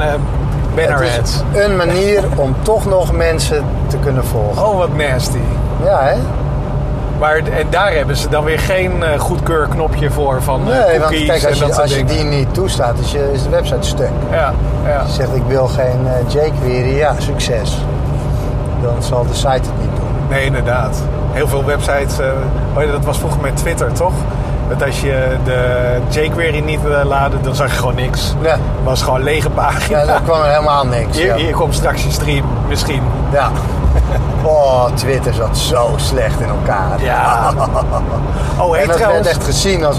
banner 0.76 1.14
het 1.14 1.44
is 1.54 1.62
een 1.64 1.76
manier 1.76 2.24
om 2.36 2.56
toch 2.62 2.86
nog 2.86 3.12
mensen 3.12 3.64
te 3.88 3.98
kunnen 3.98 4.26
volgen. 4.26 4.66
Oh, 4.68 4.78
wat 4.78 4.96
nasty. 4.98 5.40
Ja, 5.84 6.04
hè? 6.04 6.16
Maar 7.20 7.36
en 7.36 7.68
daar 7.70 7.94
hebben 7.94 8.18
ze 8.18 8.30
dan 8.30 8.44
weer 8.44 8.60
geen 8.60 9.04
eh, 9.04 9.20
goedkeurknopje 9.20 10.12
voor 10.12 10.42
van 10.42 10.72
eh, 10.72 10.86
Nee, 10.86 11.00
want 11.00 11.12
kijk, 11.12 11.42
en 11.42 11.50
als 11.50 11.60
dat 11.60 11.76
je, 11.76 11.82
als 11.82 11.96
je 11.96 12.06
die 12.06 12.24
niet 12.24 12.54
toestaat, 12.54 13.00
is, 13.00 13.12
je, 13.12 13.32
is 13.34 13.44
de 13.44 13.50
website 13.50 13.88
stuk. 13.88 14.10
Ja, 14.32 14.54
ja. 14.86 14.98
Als 14.98 15.10
je 15.10 15.16
zegt, 15.16 15.36
ik 15.36 15.44
wil 15.48 15.68
geen 15.68 16.08
eh, 16.08 16.34
jQuery, 16.34 16.96
ja, 16.96 17.16
succes. 17.18 17.78
Dan 18.82 19.04
zal 19.04 19.26
de 19.28 19.34
site 19.34 19.50
het 19.50 19.80
niet 19.82 19.96
doen. 19.96 20.28
Nee, 20.30 20.46
inderdaad. 20.46 20.98
Heel 21.32 21.48
veel 21.48 21.66
websites, 21.66 22.18
ja, 22.78 22.92
dat 22.92 23.06
was 23.06 23.18
vroeger 23.18 23.42
met 23.42 23.58
Twitter, 23.58 23.92
toch? 23.92 24.14
Dat 24.70 24.84
als 24.84 25.02
je 25.02 25.38
de 25.44 26.00
jQuery 26.10 26.60
niet 26.60 26.82
wilde 26.82 27.06
laden, 27.06 27.40
dan 27.44 27.56
zag 27.56 27.72
je 27.72 27.78
gewoon 27.78 27.96
niks. 27.96 28.36
Ja. 28.42 28.50
Het 28.52 28.60
was 28.84 29.02
gewoon 29.02 29.24
lege 29.24 29.50
pagina. 29.50 30.00
Ja, 30.00 30.06
dan 30.06 30.24
kwam 30.24 30.42
er 30.42 30.50
helemaal 30.50 30.86
niks. 30.86 31.18
Hier, 31.18 31.26
ja. 31.26 31.36
hier 31.36 31.54
komt 31.54 31.76
straks 31.76 32.04
je 32.04 32.12
stream, 32.12 32.46
misschien. 32.68 33.02
Ja. 33.32 33.52
Oh, 34.44 34.86
Twitter 34.94 35.34
zat 35.34 35.58
zo 35.58 35.94
slecht 35.96 36.40
in 36.40 36.48
elkaar. 36.48 37.02
Ja. 37.04 37.52
Oh, 38.58 38.72
En 38.72 38.78
hey, 38.78 38.88
dat 38.88 38.96
trouwens. 38.98 39.26
werd 39.26 39.38
echt 39.38 39.46
gezien 39.46 39.86
als 39.86 39.98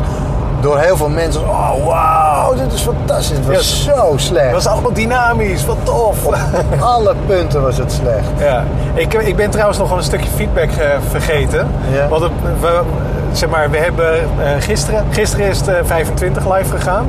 door 0.66 0.78
heel 0.78 0.96
veel 0.96 1.08
mensen. 1.08 1.40
Oh, 1.48 1.86
wauw, 1.86 2.54
dit 2.54 2.72
is 2.72 2.80
fantastisch. 2.80 3.36
Het 3.36 3.46
was 3.56 3.84
zo 3.84 4.12
slecht. 4.16 4.44
Het 4.44 4.54
was 4.54 4.66
allemaal 4.66 4.92
dynamisch, 4.92 5.64
wat 5.66 5.76
tof. 5.82 6.24
Op 6.26 6.36
alle 6.94 7.14
punten 7.26 7.62
was 7.62 7.76
het 7.78 7.92
slecht. 7.92 8.28
Ja, 8.38 8.64
ik, 8.94 9.14
ik 9.14 9.36
ben 9.36 9.50
trouwens 9.50 9.78
nog 9.78 9.88
wel 9.88 9.98
een 9.98 10.04
stukje 10.04 10.30
feedback 10.36 10.70
eh, 10.70 10.86
vergeten. 11.10 11.66
Ja. 11.92 12.08
Want 12.08 12.22
het- 12.22 12.30
we, 12.60 12.80
zeg 13.32 13.48
maar, 13.48 13.70
we 13.70 13.78
hebben 13.78 14.14
eh, 14.14 14.24
gisteren, 14.58 15.04
gisteren 15.10 15.46
is 15.46 15.58
het 15.58 15.68
eh, 15.68 15.74
25 15.84 16.54
live 16.56 16.70
gegaan. 16.76 17.06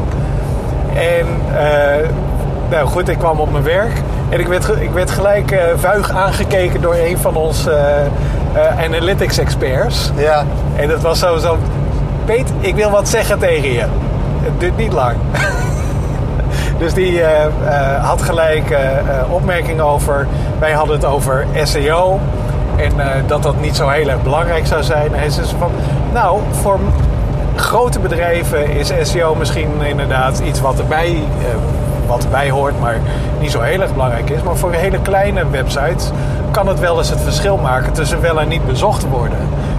En 0.95 1.28
eh, 1.58 2.10
nou 2.70 2.88
goed, 2.88 3.08
ik 3.10 3.18
kwam 3.18 3.39
op 3.39 3.51
mijn 3.51 3.64
werk 3.64 3.91
en 4.30 4.39
ik 4.39 4.47
werd, 4.47 4.70
ik 4.80 4.91
werd 4.91 5.12
gelijk 5.12 5.51
eh, 5.51 5.60
vuig 5.78 6.12
aangekeken 6.12 6.82
door 6.82 6.95
een 6.95 7.18
van 7.18 7.36
onze 7.36 7.72
eh, 7.72 8.05
eh, 8.53 8.84
analytics 8.86 9.38
experts. 9.38 10.12
Ja, 10.16 10.43
En 10.76 10.88
dat 10.88 11.01
was 11.01 11.20
zo, 11.20 11.38
zo, 11.38 11.58
Peet, 12.28 12.53
ik 12.59 12.75
wil 12.75 12.89
wat 12.89 13.09
zeggen 13.09 13.39
tegen 13.39 13.71
je. 13.71 13.86
Het 14.41 14.59
duurt 14.59 14.78
niet 14.78 14.93
lang. 14.93 15.15
dus 16.80 16.93
die 16.93 17.21
eh, 17.21 17.45
eh, 17.45 18.03
had 18.05 18.21
gelijk 18.21 18.69
eh, 18.69 18.97
eh, 18.97 19.32
opmerkingen 19.32 19.86
over. 19.86 20.28
Wij 20.59 20.71
hadden 20.71 20.95
het 20.95 21.05
over 21.05 21.45
SEO. 21.63 22.19
En 22.75 22.91
dat 23.28 23.43
dat 23.43 23.61
niet 23.61 23.75
zo 23.75 23.88
heel 23.88 24.07
erg 24.07 24.23
belangrijk 24.23 24.67
zou 24.67 24.84
zijn. 24.84 25.13
En 25.13 25.19
hij 25.19 25.30
zei 25.30 25.47
van, 25.59 25.71
nou, 26.13 26.39
voor 26.51 26.80
grote 27.55 27.99
bedrijven 27.99 28.69
is 28.69 28.91
SEO 29.01 29.36
misschien 29.36 29.82
inderdaad 29.82 30.39
iets 30.39 30.61
wat 30.61 30.80
erbij, 30.80 31.17
wat 32.07 32.23
erbij 32.23 32.49
hoort, 32.49 32.80
maar 32.80 32.97
niet 33.39 33.51
zo 33.51 33.61
heel 33.61 33.82
erg 33.82 33.93
belangrijk 33.93 34.30
is. 34.30 34.43
Maar 34.43 34.55
voor 34.55 34.71
hele 34.71 34.99
kleine 35.01 35.49
websites 35.49 36.11
kan 36.58 36.68
het 36.68 36.80
wel 36.80 36.97
eens 36.97 37.10
het 37.10 37.22
verschil 37.22 37.58
maken 37.58 37.93
tussen 37.93 38.22
wel 38.22 38.41
en 38.41 38.47
niet 38.47 38.66
bezocht 38.66 39.10
worden. 39.10 39.38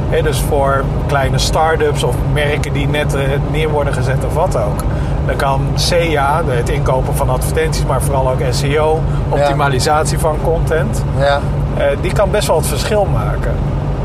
Hè, 0.09 0.23
dus 0.23 0.41
voor 0.41 0.85
kleine 1.07 1.39
start-ups 1.39 2.03
of 2.03 2.15
merken 2.33 2.73
die 2.73 2.89
net 2.89 3.15
eh, 3.15 3.23
neer 3.51 3.69
worden 3.69 3.93
gezet 3.95 4.25
of 4.27 4.35
wat 4.35 4.57
ook. 4.57 4.81
Dan 5.27 5.37
kan 5.37 5.61
CA, 5.89 6.43
het 6.47 6.69
inkopen 6.69 7.15
van 7.15 7.31
advertenties, 7.31 7.85
maar 7.85 8.03
vooral 8.03 8.31
ook 8.31 8.39
SEO, 8.51 9.01
optimalisatie 9.29 10.19
van 10.19 10.37
content, 10.45 11.03
ja. 11.19 11.41
eh, 11.77 11.85
die 12.01 12.13
kan 12.13 12.31
best 12.31 12.47
wel 12.47 12.57
het 12.57 12.67
verschil 12.67 13.05
maken. 13.05 13.55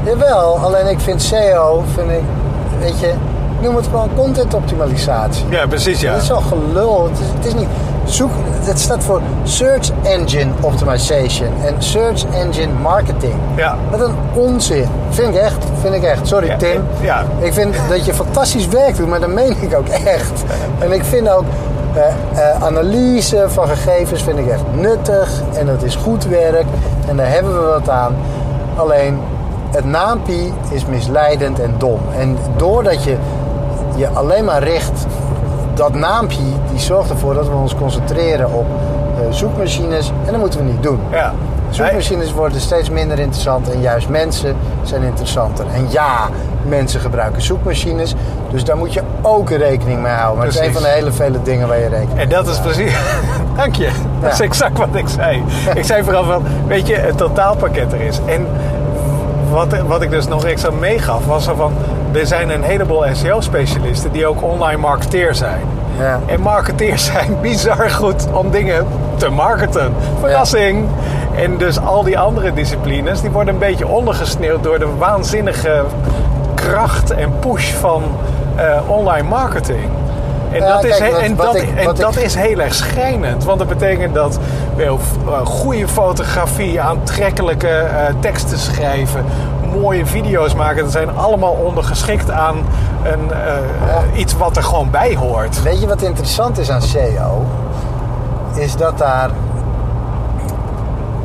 Jawel, 0.04 0.58
alleen 0.58 0.88
ik 0.88 1.00
vind 1.00 1.22
SEO, 1.22 1.84
vind 1.94 2.12
ik, 2.12 2.24
weet 2.80 3.00
je, 3.00 3.14
noem 3.62 3.76
het 3.76 3.86
gewoon 3.86 4.10
content 4.16 4.54
optimalisatie. 4.54 5.46
Ja, 5.50 5.68
precies 5.68 6.02
ja. 6.02 6.14
Dat 6.14 6.22
is 6.22 6.32
al 6.32 6.42
gelul. 6.42 7.10
Het 7.10 7.20
is, 7.20 7.28
het 7.36 7.46
is 7.46 7.54
niet. 7.54 7.68
Zoek, 8.04 8.32
het 8.62 8.80
staat 8.80 9.04
voor 9.04 9.22
Search 9.44 9.90
Engine 10.04 10.52
Optimization 10.62 11.50
en 11.66 11.76
Search 11.78 12.26
Engine 12.34 12.74
Marketing. 12.82 13.34
Ja. 13.56 13.76
Wat 13.92 14.00
een 14.08 14.16
onzin. 14.34 14.88
Vind 15.10 15.36
ik 15.36 15.42
echt. 15.42 15.66
Vind 15.82 15.94
ik 15.96 16.04
echt. 16.04 16.28
Sorry 16.28 16.48
Ja, 16.48 16.58
Tim. 16.58 16.84
ja. 17.02 17.24
Ik 17.40 17.54
vind 17.54 17.76
dat 17.90 18.06
je 18.06 18.14
fantastisch 18.14 18.68
werk 18.68 18.96
doet, 18.98 19.08
maar 19.08 19.20
dat 19.20 19.30
meen 19.30 19.56
ik 19.62 19.76
ook 19.78 19.88
echt. 19.88 20.44
En 20.80 20.92
ik 20.92 21.04
vind 21.04 21.30
ook 21.30 21.44
eh, 21.94 22.02
eh, 22.08 22.64
analyse 22.64 23.46
van 23.48 23.68
gegevens 23.68 24.24
vind 24.24 24.40
ik 24.40 24.48
echt 24.48 24.64
nuttig 24.76 25.42
en 25.54 25.66
dat 25.66 25.84
is 25.84 25.96
goed 25.96 26.26
werk 26.26 26.66
en 27.08 27.18
daar 27.18 27.30
hebben 27.30 27.54
we 27.54 27.66
wat 27.68 27.90
aan. 27.90 28.16
Alleen 28.76 29.20
het 29.72 29.86
naampie 29.86 30.54
is 30.70 30.86
misleidend 30.86 31.60
en 31.60 31.76
dom. 31.78 32.00
En 32.20 32.38
doordat 32.58 33.04
je 33.04 33.16
je 33.96 34.08
alleen 34.14 34.46
maar 34.46 34.64
richt, 34.64 35.06
dat 35.74 35.94
naampje 35.94 36.42
die 36.72 36.80
zorgt 36.80 37.10
ervoor 37.10 37.34
dat 37.34 37.48
we 37.48 37.54
ons 37.54 37.76
concentreren 37.76 38.54
op 38.54 38.66
eh, 39.20 39.34
zoekmachines 39.34 40.12
en 40.26 40.32
dat 40.32 40.40
moeten 40.40 40.60
we 40.60 40.72
niet 40.72 40.84
doen. 40.84 41.00
Ja. 41.12 41.34
Zoekmachines 41.70 42.34
worden 42.34 42.62
steeds 42.62 42.90
minder 42.90 43.20
interessant 43.20 43.72
en 43.72 43.82
juist 43.82 44.10
mensen 44.10 44.56
zijn 44.84 45.02
interessanter. 45.02 45.66
En 45.74 45.86
ja, 45.90 46.30
mensen 46.68 47.00
gebruiken 47.00 47.42
zoekmachines, 47.42 48.16
dus 48.52 48.64
daar 48.64 48.78
moet 48.78 48.94
je 48.94 49.02
ook 49.22 49.50
rekening 49.50 50.02
mee 50.02 50.12
houden. 50.12 50.38
Maar 50.38 50.46
het 50.46 50.56
is 50.56 50.68
een 50.68 50.74
van 50.74 50.82
de 50.82 50.88
hele 50.88 51.12
vele 51.12 51.42
dingen 51.44 51.68
waar 51.68 51.80
je 51.80 51.88
rekening 51.88 52.14
mee 52.14 52.24
En 52.24 52.30
dat 52.30 52.48
is 52.48 52.60
precies. 52.60 52.94
Dank 53.58 53.76
je. 53.76 53.90
Dat 54.22 54.34
is 54.34 54.40
exact 54.40 54.78
wat 54.78 54.96
ik 54.96 55.08
zei. 55.08 55.44
Ik 55.76 55.86
zei 55.86 56.04
vooral 56.04 56.24
van, 56.24 56.44
weet 56.68 56.88
je, 56.88 56.96
het 56.96 57.18
totaalpakket 57.18 57.94
er 57.94 58.02
is. 58.02 58.20
En 58.26 58.48
wat, 59.50 59.78
wat 59.88 60.02
ik 60.02 60.10
dus 60.10 60.28
nog 60.28 60.46
extra 60.46 60.72
meegaf, 60.72 61.26
was 61.26 61.48
er 61.48 61.56
van, 61.56 61.74
er 62.14 62.28
zijn 62.28 62.50
een 62.50 62.64
heleboel 62.64 63.04
SEO-specialisten 63.12 64.12
die 64.12 64.26
ook 64.28 64.44
online 64.44 64.78
marketeer 64.78 65.36
zijn. 65.36 65.62
Ja. 66.00 66.20
En 66.26 66.42
marketeers 66.42 67.06
zijn 67.12 67.38
bizar 67.42 67.90
goed 67.90 68.28
om 68.32 68.52
dingen 68.52 68.86
te 69.16 69.30
marketen. 69.30 69.94
Verrassing. 70.20 70.88
En 71.36 71.58
dus 71.58 71.80
al 71.80 72.04
die 72.04 72.20
andere 72.20 72.54
disciplines, 72.54 73.22
die 73.22 73.30
worden 73.30 73.54
een 73.54 73.60
beetje 73.60 73.88
ondergesneeuwd 73.88 74.64
door 74.64 74.80
de 74.80 74.88
waanzinnige 74.98 75.84
kracht 76.56 77.12
en 77.12 77.40
push 77.40 77.72
van 77.72 78.04
eh, 78.56 78.64
online 78.88 79.28
marketing. 79.28 79.90
En, 80.52 80.60
Ja, 80.60 80.74
dat, 80.76 80.84
is, 80.84 80.98
kijk, 80.98 81.12
he- 81.12 81.12
wat- 81.12 81.22
en, 81.22 81.36
wat 81.36 81.46
dat, 81.46 81.56
ik- 81.56 81.76
en 81.76 81.96
dat 81.96 82.18
is 82.18 82.36
heel 82.36 82.60
erg 82.60 82.74
schrijnend. 82.74 83.44
Want 83.44 83.60
dat 83.60 83.68
betekent 83.68 84.14
dat 84.14 84.40
wel 84.76 85.00
eh, 85.28 85.46
goede 85.46 85.88
fotografie, 85.88 86.82
aantrekkelijke 86.82 87.68
eh, 87.68 88.06
teksten 88.20 88.58
schrijven, 88.60 89.26
mooie 89.82 90.06
video's 90.06 90.54
maken, 90.56 90.84
dat 90.84 90.92
zijn 90.92 91.18
allemaal 91.18 91.52
ondergeschikt 91.52 92.32
aan 92.32 92.56
een, 93.04 93.32
eh, 93.32 94.20
iets 94.20 94.34
wat 94.38 94.58
er 94.58 94.64
gewoon 94.64 94.90
bij 94.90 95.16
hoort. 95.16 95.64
Weet 95.64 95.82
je 95.82 95.88
wat 95.88 96.02
interessant 96.02 96.58
is 96.58 96.70
aan 96.70 96.82
SEO? 96.82 97.46
Is 98.54 98.76
dat 98.76 98.98
daar. 98.98 99.30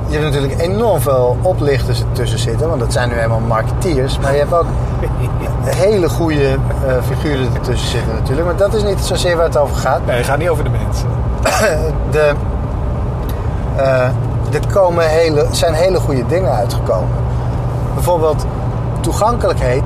Je 0.07 0.19
hebt 0.19 0.25
natuurlijk 0.35 0.61
enorm 0.61 1.01
veel 1.01 1.37
oplichters 1.43 2.03
tussen 2.13 2.39
zitten, 2.39 2.69
want 2.69 2.81
dat 2.81 2.93
zijn 2.93 3.09
nu 3.09 3.15
helemaal 3.15 3.41
marketeers. 3.41 4.19
Maar 4.19 4.33
je 4.33 4.39
hebt 4.39 4.55
ook 4.55 4.67
hele 5.87 6.09
goede 6.09 6.49
eh, 6.53 6.95
figuren 7.07 7.55
ertussen 7.55 7.89
zitten 7.89 8.15
natuurlijk. 8.15 8.47
Maar 8.47 8.57
dat 8.57 8.75
is 8.75 8.83
niet 8.83 9.01
zozeer 9.01 9.37
waar 9.37 9.45
het 9.45 9.57
over 9.57 9.77
gaat. 9.77 10.07
Nee, 10.07 10.17
het 10.17 10.27
gaat 10.27 10.39
niet 10.39 10.49
over 10.49 10.65
de 10.65 10.71
mensen. 10.71 11.09
De, 12.11 12.33
eh, 13.77 14.09
er 14.53 14.67
komen 14.73 15.09
hele, 15.09 15.47
zijn 15.51 15.75
hele 15.75 16.01
goede 16.01 16.27
dingen 16.27 16.53
uitgekomen. 16.53 17.28
Bijvoorbeeld 17.99 18.47
toegankelijkheid, 19.01 19.83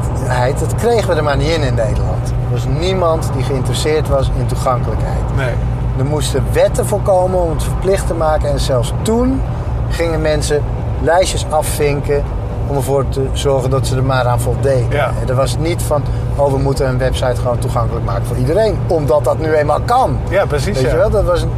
dat 0.58 0.74
kregen 0.74 1.08
we 1.08 1.14
er 1.14 1.22
maar 1.22 1.36
niet 1.36 1.48
in 1.48 1.62
in 1.62 1.74
Nederland. 1.74 2.28
Er 2.28 2.50
was 2.50 2.66
niemand 2.78 3.30
die 3.34 3.44
geïnteresseerd 3.44 4.08
was 4.08 4.30
in 4.38 4.46
toegankelijkheid. 4.46 5.36
Nee. 5.36 5.54
Er 5.98 6.04
moesten 6.04 6.44
wetten 6.52 6.86
voor 6.86 7.00
komen 7.00 7.40
om 7.40 7.50
het 7.50 7.62
verplicht 7.62 8.06
te 8.06 8.14
maken. 8.14 8.48
En 8.48 8.60
zelfs 8.60 8.92
toen 9.02 9.40
gingen 9.88 10.20
mensen 10.20 10.62
lijstjes 11.00 11.46
afvinken 11.50 12.24
om 12.66 12.76
ervoor 12.76 13.08
te 13.08 13.26
zorgen 13.32 13.70
dat 13.70 13.86
ze 13.86 13.96
er 13.96 14.04
maar 14.04 14.26
aan 14.26 14.40
voldeden. 14.40 14.90
Ja. 14.90 15.10
Er 15.28 15.34
was 15.34 15.56
niet 15.58 15.82
van, 15.82 16.02
oh 16.36 16.52
we 16.52 16.58
moeten 16.58 16.88
een 16.88 16.98
website 16.98 17.40
gewoon 17.40 17.58
toegankelijk 17.58 18.04
maken 18.04 18.26
voor 18.26 18.36
iedereen. 18.36 18.78
Omdat 18.86 19.24
dat 19.24 19.38
nu 19.38 19.52
eenmaal 19.52 19.80
kan. 19.84 20.18
Ja, 20.28 20.46
precies. 20.46 20.74
Weet 20.74 20.84
ja. 20.84 20.90
je 20.90 20.96
wel, 20.96 21.10
dat 21.10 21.24
was 21.24 21.42
een, 21.42 21.50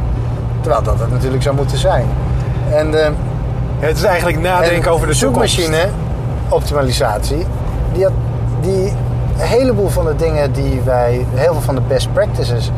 terwijl 0.61 0.83
dat 0.83 0.99
het 0.99 1.11
natuurlijk 1.11 1.43
zou 1.43 1.55
moeten 1.55 1.77
zijn. 1.77 2.05
En 2.71 2.91
de, 2.91 3.11
Het 3.79 3.97
is 3.97 4.03
eigenlijk 4.03 4.39
nadenken 4.39 4.83
en 4.83 4.89
over 4.89 5.07
de 5.07 5.15
toekomst. 5.15 5.69
Optimalisatie, 6.49 7.45
die, 7.93 8.03
had, 8.03 8.13
die 8.61 8.93
een 9.37 9.47
heleboel 9.47 9.89
van 9.89 10.05
de 10.05 10.15
dingen 10.15 10.51
die 10.51 10.81
wij, 10.81 11.25
heel 11.33 11.53
veel 11.53 11.61
van 11.61 11.75
de 11.75 11.81
best 11.87 12.13
practices 12.13 12.71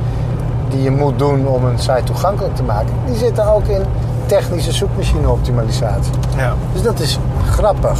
die 0.70 0.82
je 0.82 0.92
moet 0.92 1.20
doen 1.20 1.48
om 1.48 1.66
een 1.66 1.80
site 1.80 2.04
toegankelijk 2.04 2.56
te 2.56 2.64
maken, 2.64 2.94
die 3.06 3.16
zitten 3.16 3.54
ook 3.54 3.66
in 3.66 3.82
technische 4.26 4.72
zoekmachine 4.72 5.30
optimalisatie. 5.30 6.14
Ja. 6.38 6.54
Dus 6.74 6.82
dat 6.82 7.00
is 7.00 7.20
grappig. 7.50 8.00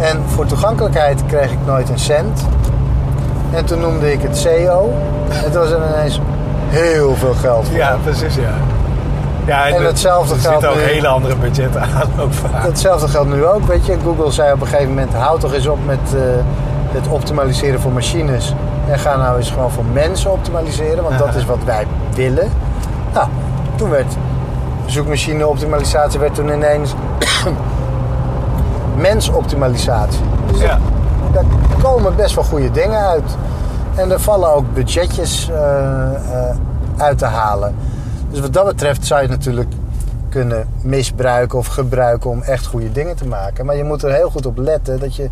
En 0.00 0.22
voor 0.26 0.46
toegankelijkheid 0.46 1.26
kreeg 1.26 1.52
ik 1.52 1.58
nooit 1.66 1.88
een 1.88 1.98
cent. 1.98 2.46
En 3.52 3.64
toen 3.64 3.80
noemde 3.80 4.12
ik 4.12 4.22
het 4.22 4.36
SEO. 4.36 4.92
En 5.44 5.52
toen 5.52 5.60
was 5.60 5.70
er 5.70 5.88
ineens 5.88 6.20
heel 6.68 7.14
veel 7.14 7.34
geld 7.34 7.66
voor. 7.66 7.76
ja, 7.76 7.96
precies, 8.02 8.34
ja. 8.34 8.54
Ja 9.46 9.68
En 9.68 9.84
hetzelfde 9.84 10.34
er 10.34 10.40
geldt 10.40 10.62
zitten 10.62 10.80
ook 10.82 10.88
hele 10.88 11.08
andere 11.08 11.36
budgetten 11.36 11.80
aan 11.82 12.10
ook 12.20 12.32
vaak. 12.32 12.64
Hetzelfde 12.64 13.08
geldt 13.08 13.28
nu 13.28 13.44
ook, 13.46 13.66
weet 13.66 13.86
je. 13.86 13.96
Google 14.04 14.30
zei 14.30 14.52
op 14.52 14.60
een 14.60 14.66
gegeven 14.66 14.88
moment, 14.88 15.14
houd 15.14 15.40
toch 15.40 15.52
eens 15.52 15.66
op 15.66 15.78
met 15.86 15.98
eh, 16.14 16.20
het 16.90 17.08
optimaliseren 17.08 17.80
voor 17.80 17.92
machines. 17.92 18.54
En 18.90 18.98
ga 18.98 19.16
nou 19.16 19.36
eens 19.38 19.50
gewoon 19.50 19.70
voor 19.70 19.84
mensen 19.92 20.32
optimaliseren, 20.32 21.02
want 21.02 21.18
dat 21.18 21.34
is 21.34 21.44
wat 21.44 21.58
wij 21.64 21.86
willen. 22.14 22.50
Nou, 23.12 23.26
toen 23.74 23.90
werd 23.90 24.16
zoekmachine 24.86 25.46
optimalisatie 25.46 26.20
werd 26.20 26.34
toen 26.34 26.48
ineens 26.52 26.94
mensoptimalisatie. 28.96 30.20
Dus 30.52 30.60
Ja. 30.60 30.78
daar 31.32 31.44
komen 31.82 32.16
best 32.16 32.34
wel 32.34 32.44
goede 32.44 32.70
dingen 32.70 32.98
uit. 33.06 33.36
En 33.94 34.10
er 34.10 34.20
vallen 34.20 34.52
ook 34.54 34.64
budgetjes 34.74 35.50
eh, 35.50 35.58
eh, 36.14 36.56
uit 36.96 37.18
te 37.18 37.24
halen. 37.24 37.74
Dus 38.36 38.44
wat 38.44 38.54
dat 38.54 38.64
betreft 38.66 39.06
zou 39.06 39.22
je 39.22 39.28
het 39.28 39.36
natuurlijk 39.36 39.72
kunnen 40.28 40.68
misbruiken 40.82 41.58
of 41.58 41.66
gebruiken 41.66 42.30
om 42.30 42.42
echt 42.42 42.66
goede 42.66 42.92
dingen 42.92 43.16
te 43.16 43.26
maken. 43.26 43.66
Maar 43.66 43.76
je 43.76 43.84
moet 43.84 44.02
er 44.02 44.12
heel 44.12 44.30
goed 44.30 44.46
op 44.46 44.58
letten 44.58 45.00
dat 45.00 45.16
je 45.16 45.28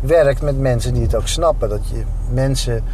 werkt 0.00 0.42
met 0.42 0.58
mensen 0.58 0.94
die 0.94 1.02
het 1.02 1.14
ook 1.14 1.28
snappen. 1.28 1.68
Dat 1.68 1.88
je 1.88 2.02
mensen, 2.30 2.84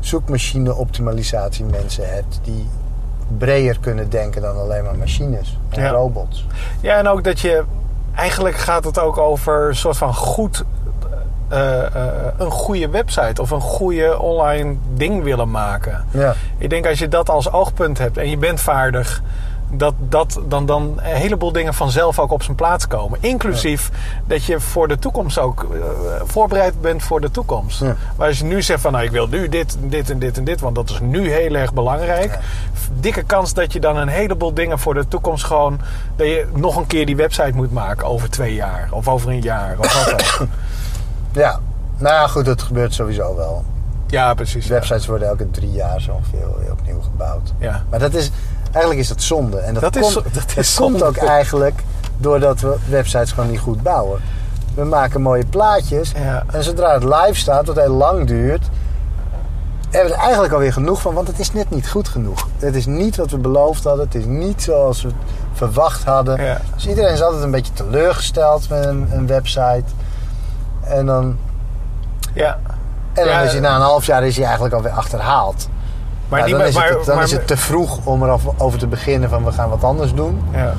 zoekmachine 0.00 0.74
optimalisatie 0.74 1.64
mensen 1.64 2.14
hebt 2.14 2.40
die 2.42 2.68
breder 3.38 3.78
kunnen 3.80 4.10
denken 4.10 4.42
dan 4.42 4.56
alleen 4.56 4.84
maar 4.84 4.96
machines 4.96 5.58
en 5.68 5.82
Ja. 5.82 5.90
robots. 5.90 6.46
Ja, 6.80 6.96
en 6.96 7.08
ook 7.08 7.24
dat 7.24 7.40
je... 7.40 7.64
Eigenlijk 8.14 8.56
gaat 8.56 8.84
het 8.84 8.98
ook 8.98 9.18
over 9.18 9.68
een 9.68 9.76
soort 9.76 9.96
van 9.96 10.14
goed... 10.14 10.64
eh, 11.48 11.86
eh, 11.86 12.12
een 12.38 12.50
goede 12.50 12.88
website 12.88 13.42
of 13.42 13.50
een 13.50 13.60
goede 13.60 14.20
online 14.20 14.76
ding 14.94 15.22
willen 15.22 15.50
maken. 15.50 16.04
Ja. 16.10 16.34
Ik 16.58 16.70
denk 16.70 16.86
als 16.86 16.98
je 16.98 17.08
dat 17.08 17.30
als 17.30 17.52
oogpunt 17.52 17.98
hebt 17.98 18.16
en 18.16 18.30
je 18.30 18.36
bent 18.36 18.60
vaardig, 18.60 19.22
dat, 19.70 19.94
dat 19.98 20.40
dan, 20.48 20.66
dan 20.66 20.82
een 20.96 21.14
heleboel 21.14 21.52
dingen 21.52 21.74
vanzelf 21.74 22.18
ook 22.18 22.30
op 22.30 22.42
zijn 22.42 22.56
plaats 22.56 22.86
komen. 22.86 23.18
Inclusief 23.22 23.90
dat 24.26 24.44
je 24.44 24.60
voor 24.60 24.88
de 24.88 24.98
toekomst 24.98 25.38
ook 25.38 25.62
eh, 25.62 25.78
voorbereid 26.24 26.80
bent 26.80 27.02
voor 27.02 27.20
de 27.20 27.30
toekomst. 27.30 27.80
Ja. 27.80 27.96
Maar 28.16 28.26
als 28.26 28.38
je 28.38 28.44
nu 28.44 28.62
zegt 28.62 28.80
van 28.80 28.92
nou 28.92 29.04
ik 29.04 29.10
wil 29.10 29.26
nu 29.26 29.48
dit, 29.48 29.76
dit 29.80 30.10
en 30.10 30.18
dit 30.18 30.36
en 30.36 30.44
dit, 30.44 30.60
want 30.60 30.74
dat 30.74 30.90
is 30.90 31.00
nu 31.00 31.32
heel 31.32 31.54
erg 31.54 31.72
belangrijk. 31.74 32.32
Ja. 32.32 32.40
Dikke 33.00 33.22
kans 33.22 33.54
dat 33.54 33.72
je 33.72 33.80
dan 33.80 33.96
een 33.96 34.08
heleboel 34.08 34.54
dingen 34.54 34.78
voor 34.78 34.94
de 34.94 35.08
toekomst 35.08 35.44
gewoon, 35.44 35.80
dat 36.16 36.26
je 36.26 36.46
nog 36.54 36.76
een 36.76 36.86
keer 36.86 37.06
die 37.06 37.16
website 37.16 37.52
moet 37.54 37.72
maken 37.72 38.06
over 38.06 38.30
twee 38.30 38.54
jaar 38.54 38.88
of 38.90 39.08
over 39.08 39.30
een 39.30 39.42
jaar 39.42 39.76
of 39.78 40.04
wat 40.04 40.12
ook. 40.12 40.48
Ja, 41.32 41.60
nou 41.96 42.14
ja, 42.14 42.26
goed, 42.26 42.44
dat 42.44 42.62
gebeurt 42.62 42.94
sowieso 42.94 43.36
wel. 43.36 43.64
Ja, 44.06 44.34
precies. 44.34 44.66
ja. 44.66 44.72
Websites 44.72 45.06
worden 45.06 45.28
elke 45.28 45.50
drie 45.50 45.72
jaar 45.72 46.00
zo 46.00 46.12
ongeveer 46.12 46.58
weer 46.58 46.72
opnieuw 46.72 47.00
gebouwd. 47.00 47.52
Ja. 47.58 47.84
Maar 47.90 47.98
dat 47.98 48.14
is, 48.14 48.30
eigenlijk 48.70 49.00
is 49.00 49.08
dat 49.08 49.22
zonde. 49.22 49.58
En 49.58 49.74
dat, 49.74 49.98
komt, 49.98 50.14
dat 50.32 50.56
is 50.56 50.74
komt 50.74 51.02
ook 51.02 51.16
eigenlijk 51.16 51.82
doordat 52.16 52.60
we 52.60 52.76
websites 52.88 53.32
gewoon 53.32 53.50
niet 53.50 53.60
goed 53.60 53.82
bouwen. 53.82 54.20
We 54.74 54.84
maken 54.84 55.22
mooie 55.22 55.46
plaatjes. 55.46 56.12
Ja. 56.16 56.44
En 56.52 56.64
zodra 56.64 56.92
het 56.92 57.04
live 57.04 57.34
staat, 57.34 57.66
wat 57.66 57.76
heel 57.76 57.94
lang 57.94 58.26
duurt, 58.26 58.66
hebben 59.90 60.10
we 60.10 60.16
er 60.16 60.22
eigenlijk 60.22 60.52
alweer 60.52 60.72
genoeg 60.72 61.00
van. 61.00 61.14
Want 61.14 61.28
het 61.28 61.38
is 61.38 61.52
net 61.52 61.70
niet 61.70 61.88
goed 61.88 62.08
genoeg. 62.08 62.46
Het 62.58 62.74
is 62.74 62.86
niet 62.86 63.16
wat 63.16 63.30
we 63.30 63.38
beloofd 63.38 63.84
hadden. 63.84 64.04
Het 64.04 64.14
is 64.14 64.24
niet 64.24 64.62
zoals 64.62 65.02
we 65.02 65.10
verwacht 65.52 66.04
hadden. 66.04 66.42
Ja. 66.44 66.60
Dus 66.74 66.86
iedereen 66.86 67.12
is 67.12 67.22
altijd 67.22 67.42
een 67.42 67.50
beetje 67.50 67.72
teleurgesteld 67.72 68.68
met 68.68 68.84
een, 68.84 69.08
een 69.12 69.26
website. 69.26 69.84
En 70.88 71.06
dan, 71.06 71.36
Ja. 72.34 72.58
en 73.12 73.24
dan 73.24 73.26
Ja, 73.34 73.40
is 73.40 73.52
hij 73.52 73.60
na 73.60 73.74
een 73.74 73.80
half 73.80 74.06
jaar 74.06 74.22
is 74.26 74.34
hij 74.36 74.44
eigenlijk 74.44 74.74
alweer 74.74 74.92
achterhaald. 74.92 75.68
Maar, 76.28 76.38
Maar 76.38 76.48
die, 76.48 76.58
dan 76.58 76.66
is, 76.66 76.74
maar, 76.74 76.88
het, 76.88 77.04
dan 77.04 77.14
maar- 77.14 77.24
is 77.24 77.32
het 77.32 77.46
te 77.46 77.56
vroeg 77.56 77.98
om 78.04 78.22
erover 78.22 78.78
te 78.78 78.86
beginnen 78.86 79.28
van 79.28 79.44
we 79.44 79.52
gaan 79.52 79.68
wat 79.68 79.84
anders 79.84 80.14
doen. 80.14 80.42
ja. 80.52 80.72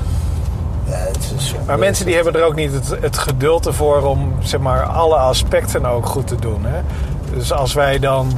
Ja, 0.84 0.96
het 0.96 1.32
is. 1.36 1.54
Maar 1.66 1.78
mensen 1.78 2.06
die 2.06 2.14
hebben 2.14 2.34
er 2.34 2.44
ook 2.44 2.54
niet 2.54 2.72
het, 2.72 2.96
het 3.00 3.18
geduld 3.18 3.66
ervoor 3.66 4.02
om 4.02 4.32
zeg 4.40 4.60
maar, 4.60 4.82
alle 4.82 5.16
aspecten 5.16 5.86
ook 5.86 6.06
goed 6.06 6.26
te 6.26 6.34
doen. 6.36 6.64
Hè? 6.64 6.80
Dus 7.34 7.52
als 7.52 7.72
wij 7.74 7.98
dan. 7.98 8.32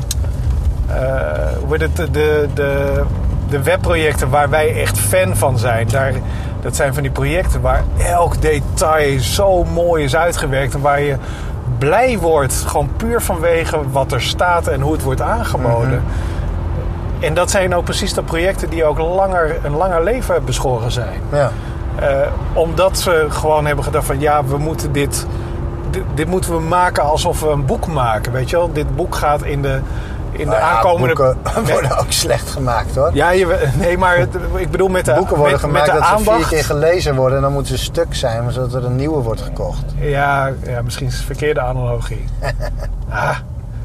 hoe 1.66 1.76
heet 1.76 1.80
het, 1.80 1.96
de, 2.14 2.48
de, 2.54 3.02
de 3.48 3.62
webprojecten 3.62 4.30
waar 4.30 4.50
wij 4.50 4.80
echt 4.80 4.98
fan 4.98 5.36
van 5.36 5.58
zijn, 5.58 5.88
daar, 5.88 6.12
dat 6.60 6.76
zijn 6.76 6.94
van 6.94 7.02
die 7.02 7.12
projecten 7.12 7.60
waar 7.60 7.82
elk 7.98 8.42
detail 8.42 9.20
zo 9.20 9.64
mooi 9.64 10.04
is 10.04 10.16
uitgewerkt 10.16 10.74
en 10.74 10.80
waar 10.80 11.00
je 11.00 11.16
blij 11.86 12.18
wordt, 12.18 12.54
gewoon 12.66 12.88
puur 12.96 13.20
vanwege 13.22 13.78
wat 13.90 14.12
er 14.12 14.22
staat 14.22 14.66
en 14.66 14.80
hoe 14.80 14.92
het 14.92 15.02
wordt 15.02 15.20
aangeboden. 15.20 16.02
En 17.20 17.34
dat 17.34 17.50
zijn 17.50 17.74
ook 17.74 17.84
precies 17.84 18.14
de 18.14 18.22
projecten 18.22 18.70
die 18.70 18.84
ook 18.84 18.98
langer, 18.98 19.56
een 19.62 19.76
langer 19.76 20.02
leven 20.04 20.44
beschoren 20.44 20.90
zijn. 20.90 21.20
Ja, 21.32 21.50
Eh, 21.98 22.08
omdat 22.52 22.98
ze 22.98 23.26
gewoon 23.28 23.66
hebben 23.66 23.84
gedacht 23.84 24.06
van 24.06 24.20
ja, 24.20 24.44
we 24.44 24.58
moeten 24.58 24.92
dit, 24.92 25.26
dit, 25.90 26.02
dit 26.14 26.26
moeten 26.28 26.52
we 26.56 26.60
maken 26.60 27.02
alsof 27.02 27.40
we 27.40 27.48
een 27.48 27.66
boek 27.66 27.86
maken. 27.86 28.32
Weet 28.32 28.50
je 28.50 28.56
wel, 28.56 28.72
dit 28.72 28.96
boek 28.96 29.14
gaat 29.14 29.42
in 29.42 29.62
de, 29.62 29.80
in 30.32 30.38
de 30.38 30.44
Nou 30.44 30.62
aankomende... 30.62 31.14
boeken 31.14 31.64
worden 31.72 31.98
ook 31.98 32.06
slecht 32.12 32.50
gemaakt 32.50 32.94
hoor. 32.94 33.10
Ja, 33.14 33.30
je, 33.30 33.68
nee, 33.78 33.98
maar 33.98 34.16
het- 34.18 34.34
ik 34.56 34.70
bedoel 34.70 34.88
met 34.88 35.04
de, 35.04 35.12
boeken 35.14 35.36
worden 35.36 35.52
met, 35.52 35.60
gemaakt 35.60 35.86
met 35.86 35.94
de 35.94 36.00
dat 36.10 36.24
ze 36.24 36.30
vier 36.36 36.46
keer 36.48 36.64
gelezen 36.64 37.14
worden 37.14 37.36
en 37.36 37.42
dan 37.42 37.52
moeten 37.52 37.78
ze 37.78 37.84
stuk 37.84 38.14
zijn, 38.14 38.52
zodat 38.52 38.74
er 38.74 38.84
een 38.84 38.96
nieuwe 38.96 39.22
wordt 39.22 39.40
gekocht. 39.40 39.84
Ja, 39.98 40.50
ja, 40.66 40.82
misschien 40.82 41.06
is 41.06 41.14
het 41.16 41.24
verkeerde 41.24 41.60
analogie. 41.60 42.24
ah, 43.10 43.36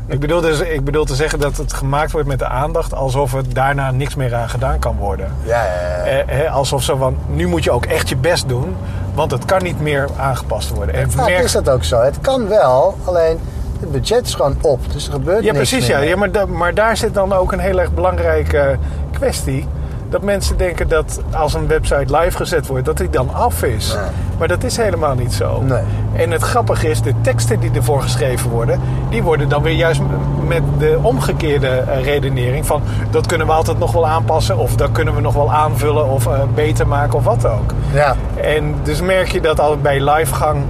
ik, 0.07 0.19
bedoel 0.19 0.41
dus, 0.41 0.59
ik 0.59 0.83
bedoel 0.83 1.05
te 1.05 1.15
zeggen 1.15 1.39
dat 1.39 1.57
het 1.57 1.73
gemaakt 1.73 2.11
wordt 2.11 2.27
met 2.27 2.39
de 2.39 2.47
aandacht 2.47 2.93
alsof 2.93 3.33
er 3.33 3.53
daarna 3.53 3.91
niks 3.91 4.15
meer 4.15 4.35
aan 4.35 4.49
gedaan 4.49 4.79
kan 4.79 4.95
worden. 4.97 5.31
Ja, 5.43 5.63
ja, 5.63 5.71
ja. 5.71 6.03
Eh, 6.03 6.23
hè, 6.27 6.49
alsof 6.49 6.83
zo 6.83 6.95
van, 6.95 7.17
nu 7.27 7.47
moet 7.47 7.63
je 7.63 7.71
ook 7.71 7.85
echt 7.85 8.09
je 8.09 8.15
best 8.15 8.47
doen, 8.47 8.75
want 9.13 9.31
het 9.31 9.45
kan 9.45 9.63
niet 9.63 9.81
meer 9.81 10.07
aangepast 10.17 10.69
worden. 10.69 10.95
En 10.95 11.11
Vaak 11.11 11.27
merk- 11.27 11.43
is 11.43 11.51
dat 11.51 11.69
ook 11.69 11.83
zo. 11.83 12.01
Het 12.01 12.21
kan 12.21 12.47
wel, 12.47 12.97
alleen 13.05 13.39
het 13.79 13.91
budget 13.91 14.25
is 14.25 14.33
gewoon 14.35 14.55
op, 14.61 14.79
dus 14.91 15.05
er 15.07 15.11
gebeurt 15.13 15.43
Ja, 15.43 15.51
niks 15.53 15.69
precies. 15.69 15.87
meer. 15.89 15.97
Ja. 16.03 16.03
Ja, 16.09 16.15
maar, 16.15 16.31
da- 16.31 16.45
maar 16.45 16.73
daar 16.73 16.97
zit 16.97 17.13
dan 17.13 17.33
ook 17.33 17.51
een 17.51 17.59
heel 17.59 17.79
erg 17.79 17.93
belangrijke 17.93 18.77
kwestie. 19.11 19.65
Dat 20.09 20.21
mensen 20.21 20.57
denken 20.57 20.87
dat 20.87 21.19
als 21.31 21.53
een 21.53 21.67
website 21.67 22.17
live 22.17 22.37
gezet 22.37 22.67
wordt, 22.67 22.85
dat 22.85 22.97
die 22.97 23.09
dan 23.09 23.33
af 23.33 23.63
is. 23.63 23.93
Nee. 23.93 24.03
Maar 24.37 24.47
dat 24.47 24.63
is 24.63 24.77
helemaal 24.77 25.15
niet 25.15 25.33
zo. 25.33 25.61
Nee. 25.61 25.81
En 26.15 26.31
het 26.31 26.41
grappige 26.41 26.89
is, 26.89 27.01
de 27.01 27.13
teksten 27.21 27.59
die 27.59 27.71
ervoor 27.73 28.01
geschreven 28.01 28.49
worden, 28.49 28.79
die 29.09 29.23
worden 29.23 29.49
dan 29.49 29.61
weer 29.63 29.73
juist 29.73 30.01
met 30.47 30.61
de 30.79 30.99
omgekeerde 31.01 31.67
eh, 31.67 32.03
redenering 32.03 32.65
van 32.65 32.81
dat 33.11 33.25
kunnen 33.27 33.47
we 33.47 33.53
altijd 33.53 33.79
nog 33.79 33.91
wel 33.91 34.07
aanpassen 34.07 34.57
of 34.57 34.75
dat 34.75 34.91
kunnen 34.91 35.15
we 35.15 35.21
nog 35.21 35.33
wel 35.33 35.51
aanvullen 35.53 36.09
of 36.09 36.27
eh, 36.27 36.39
beter 36.55 36.87
maken 36.87 37.13
of 37.17 37.23
wat 37.23 37.45
ook. 37.45 37.73
Ja, 37.93 38.15
En 38.41 38.75
dus 38.83 39.01
merk 39.01 39.27
je 39.31 39.41
dat 39.41 39.59
al 39.59 39.77
bij 39.77 40.09
livegang 40.11 40.63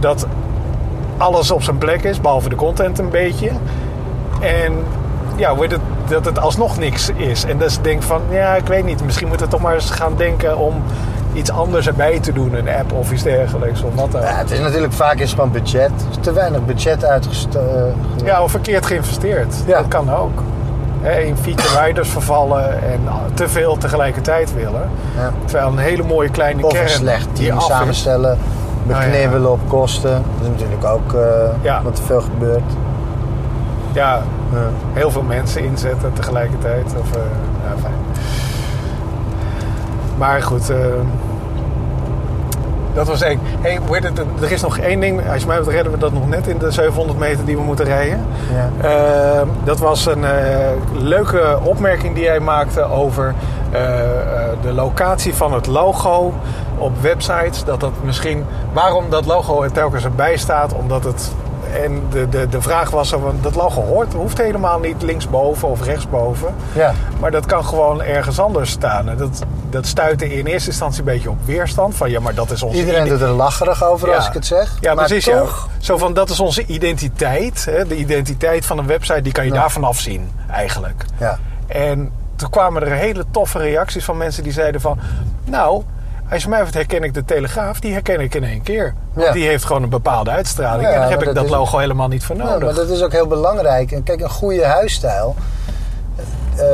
dat 0.00 0.26
alles 1.16 1.50
op 1.50 1.62
zijn 1.62 1.78
plek 1.78 2.02
is, 2.02 2.20
behalve 2.20 2.48
de 2.48 2.56
content 2.56 2.98
een 2.98 3.10
beetje. 3.10 3.50
En 4.40 4.72
ja, 5.36 5.54
wordt 5.56 5.72
het, 5.72 5.80
dat 6.08 6.24
het 6.24 6.38
alsnog 6.38 6.78
niks 6.78 7.10
is. 7.16 7.44
En 7.44 7.58
dus 7.58 7.80
denk 7.80 8.02
van, 8.02 8.20
ja, 8.30 8.54
ik 8.54 8.66
weet 8.66 8.84
niet, 8.84 9.04
misschien 9.04 9.28
moeten 9.28 9.46
we 9.46 9.52
toch 9.52 9.62
maar 9.62 9.74
eens 9.74 9.90
gaan 9.90 10.16
denken 10.16 10.58
om 10.58 10.82
iets 11.32 11.50
anders 11.50 11.86
erbij 11.86 12.20
te 12.20 12.32
doen, 12.32 12.54
een 12.54 12.68
app 12.68 12.92
of 12.92 13.12
iets 13.12 13.22
dergelijks 13.22 13.82
of 13.82 13.94
wat 13.94 14.12
dan 14.12 14.20
ja, 14.20 14.36
het 14.36 14.50
is 14.50 14.58
natuurlijk 14.58 14.92
vaak 14.92 15.18
is 15.18 15.30
gewoon 15.30 15.50
budget. 15.50 15.90
Er 15.90 16.10
is 16.10 16.16
te 16.20 16.32
weinig 16.32 16.64
budget 16.64 17.04
uitgestoken. 17.04 17.94
Ja, 18.24 18.42
of 18.42 18.50
verkeerd 18.50 18.86
geïnvesteerd. 18.86 19.54
Ja. 19.66 19.78
Dat 19.78 19.88
kan 19.88 20.14
ook. 20.14 20.42
Hè, 21.00 21.20
in 21.20 21.36
feature 21.36 21.84
riders 21.84 22.08
vervallen 22.08 22.82
en 22.82 23.00
te 23.34 23.48
veel 23.48 23.76
tegelijkertijd 23.76 24.54
willen. 24.54 24.90
Ja. 25.16 25.32
Terwijl 25.44 25.68
een 25.68 25.78
hele 25.78 26.02
mooie 26.02 26.30
kleine 26.30 26.64
Of 26.64 26.72
kern 26.72 26.84
een 26.84 26.90
slecht 26.90 27.28
die 27.32 27.52
team 27.66 27.88
is. 27.88 28.06
Samenstellen, 28.92 29.10
beknibbelen 29.12 29.50
op 29.52 29.60
kosten. 29.68 30.10
Dat 30.12 30.42
is 30.42 30.48
natuurlijk 30.48 30.84
ook 30.84 31.12
eh, 31.12 31.20
Ja. 31.62 31.82
wat 31.82 31.94
te 31.96 32.02
veel 32.02 32.20
gebeurt. 32.20 32.72
Ja, 33.92 34.22
Ja. 34.52 34.58
heel 34.92 35.10
veel 35.10 35.22
mensen 35.22 35.64
inzetten 35.64 36.12
tegelijkertijd. 36.12 36.84
Of, 37.00 37.12
eh, 37.16 37.20
ja, 37.64 37.74
fijn. 37.80 37.94
Maar 40.18 40.42
goed, 40.42 40.70
eh, 40.70 40.76
dat 42.94 43.06
was 43.08 43.22
één. 43.22 43.40
Hey, 43.60 43.78
het? 43.88 44.18
er 44.42 44.52
is 44.52 44.62
nog 44.62 44.78
één 44.78 45.00
ding. 45.00 45.30
Als 45.32 45.40
je 45.40 45.46
mij 45.46 45.58
redden 45.58 45.92
we 45.92 45.98
dat 45.98 46.12
nog 46.12 46.28
net 46.28 46.46
in 46.46 46.58
de 46.58 46.70
700 46.70 47.18
meter 47.18 47.44
die 47.44 47.56
we 47.56 47.62
moeten 47.62 47.84
rijden. 47.84 48.20
Ja. 48.80 48.88
Eh, 48.88 49.42
dat 49.64 49.78
was 49.78 50.06
een 50.06 50.24
leuke 50.92 51.58
opmerking 51.62 52.14
die 52.14 52.26
hij 52.28 52.40
maakte 52.40 52.82
over 52.82 53.34
de 54.62 54.72
locatie 54.72 55.34
van 55.34 55.52
het 55.52 55.66
logo 55.66 56.32
op 56.78 57.00
websites. 57.00 57.64
Dat 57.64 57.80
dat 57.80 57.92
misschien, 58.02 58.44
waarom 58.72 59.10
dat 59.10 59.26
logo 59.26 59.62
er 59.62 59.72
telkens 59.72 60.04
erbij 60.04 60.36
staat, 60.36 60.72
omdat 60.72 61.04
het. 61.04 61.32
En 61.82 62.02
de, 62.10 62.28
de, 62.28 62.48
de 62.48 62.62
vraag 62.62 62.90
was: 62.90 63.08
van, 63.10 63.38
dat 63.42 63.54
logo 63.54 63.82
hoort, 63.82 64.12
hoeft 64.12 64.38
helemaal 64.38 64.78
niet 64.78 65.02
linksboven 65.02 65.68
of 65.68 65.84
rechtsboven. 65.84 66.54
Ja. 66.72 66.92
Maar 67.20 67.30
dat 67.30 67.46
kan 67.46 67.64
gewoon 67.64 68.02
ergens 68.02 68.38
anders 68.38 68.70
staan. 68.70 69.08
En 69.08 69.16
dat, 69.16 69.42
dat 69.70 69.86
stuitte 69.86 70.34
in 70.36 70.46
eerste 70.46 70.68
instantie 70.68 70.98
een 70.98 71.04
beetje 71.04 71.30
op 71.30 71.38
weerstand. 71.44 71.94
Van 71.94 72.10
ja, 72.10 72.20
maar 72.20 72.34
dat 72.34 72.50
is 72.50 72.62
onze 72.62 72.78
Iedereen 72.78 73.08
doet 73.08 73.20
er 73.20 73.28
lacherig 73.28 73.84
over 73.84 74.14
als 74.14 74.26
ik 74.26 74.32
het 74.32 74.46
zeg. 74.46 74.76
Ja, 74.80 74.94
maar 74.94 75.06
precies. 75.06 75.24
toch, 75.24 75.68
Ja. 75.72 75.84
Zo 75.84 75.96
van, 75.98 76.14
dat 76.14 76.30
is 76.30 76.40
onze 76.40 76.66
identiteit. 76.66 77.64
Hè? 77.64 77.86
De 77.86 77.96
identiteit 77.96 78.66
van 78.66 78.78
een 78.78 78.86
website, 78.86 79.22
die 79.22 79.32
kan 79.32 79.44
je 79.44 79.52
Ja. 79.52 79.60
daarvan 79.60 79.84
afzien, 79.84 80.30
eigenlijk. 80.50 81.04
Ja. 81.18 81.38
En 81.66 82.12
toen 82.36 82.50
kwamen 82.50 82.82
er 82.82 82.92
hele 82.92 83.24
toffe 83.30 83.58
reacties 83.58 84.04
van 84.04 84.16
mensen 84.16 84.42
die 84.42 84.52
zeiden 84.52 84.80
van... 84.80 84.98
Nou, 85.44 85.82
als 86.30 86.42
je 86.42 86.48
mij 86.48 86.64
wat 86.64 86.74
herken 86.74 87.02
ik 87.02 87.14
de 87.14 87.24
Telegraaf, 87.24 87.80
die 87.80 87.92
herken 87.92 88.20
ik 88.20 88.34
in 88.34 88.44
één 88.44 88.62
keer. 88.62 88.94
Want 89.12 89.26
Ja. 89.26 89.32
die 89.32 89.46
heeft 89.46 89.64
gewoon 89.64 89.82
een 89.82 89.88
bepaalde 89.88 90.30
uitstraling. 90.30 90.82
Ja, 90.82 90.92
en 90.94 91.00
daar 91.00 91.10
heb 91.10 91.22
ik 91.22 91.34
dat 91.34 91.48
logo 91.50 91.78
helemaal 91.78 92.08
niet 92.08 92.24
voor 92.24 92.36
Ja, 92.36 92.44
nodig. 92.44 92.64
maar 92.64 92.74
dat 92.74 92.88
is 92.88 93.02
ook 93.02 93.12
heel 93.12 93.26
belangrijk. 93.26 93.92
En 93.92 94.02
kijk, 94.02 94.20
een 94.20 94.30
goede 94.30 94.64
huisstijl, 94.64 95.34
eh, 96.56 96.66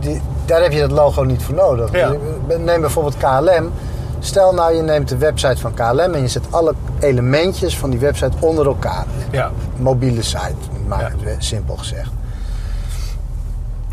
die, 0.00 0.20
daar 0.44 0.62
heb 0.62 0.72
je 0.72 0.80
dat 0.80 0.90
logo 0.90 1.22
niet 1.22 1.42
voor 1.42 1.54
nodig. 1.54 1.92
Ja. 1.92 2.08
Dus, 2.48 2.58
Neem 2.58 2.80
bijvoorbeeld 2.80 3.16
KLM. 3.16 3.72
Stel 4.18 4.54
nou, 4.54 4.74
je 4.74 4.82
neemt 4.82 5.08
de 5.08 5.16
website 5.16 5.56
van 5.60 5.74
KLM 5.74 6.14
en 6.14 6.20
je 6.20 6.28
zet 6.28 6.44
alle 6.50 6.74
elementjes 7.00 7.78
van 7.78 7.90
die 7.90 7.98
website 7.98 8.36
onder 8.40 8.66
elkaar. 8.66 9.04
Ja, 9.30 9.50
Mobiele 9.76 10.22
site, 10.22 10.54
maar 10.86 11.00
Ja. 11.00 11.30
het 11.30 11.44
simpel 11.44 11.76
gezegd. 11.76 12.10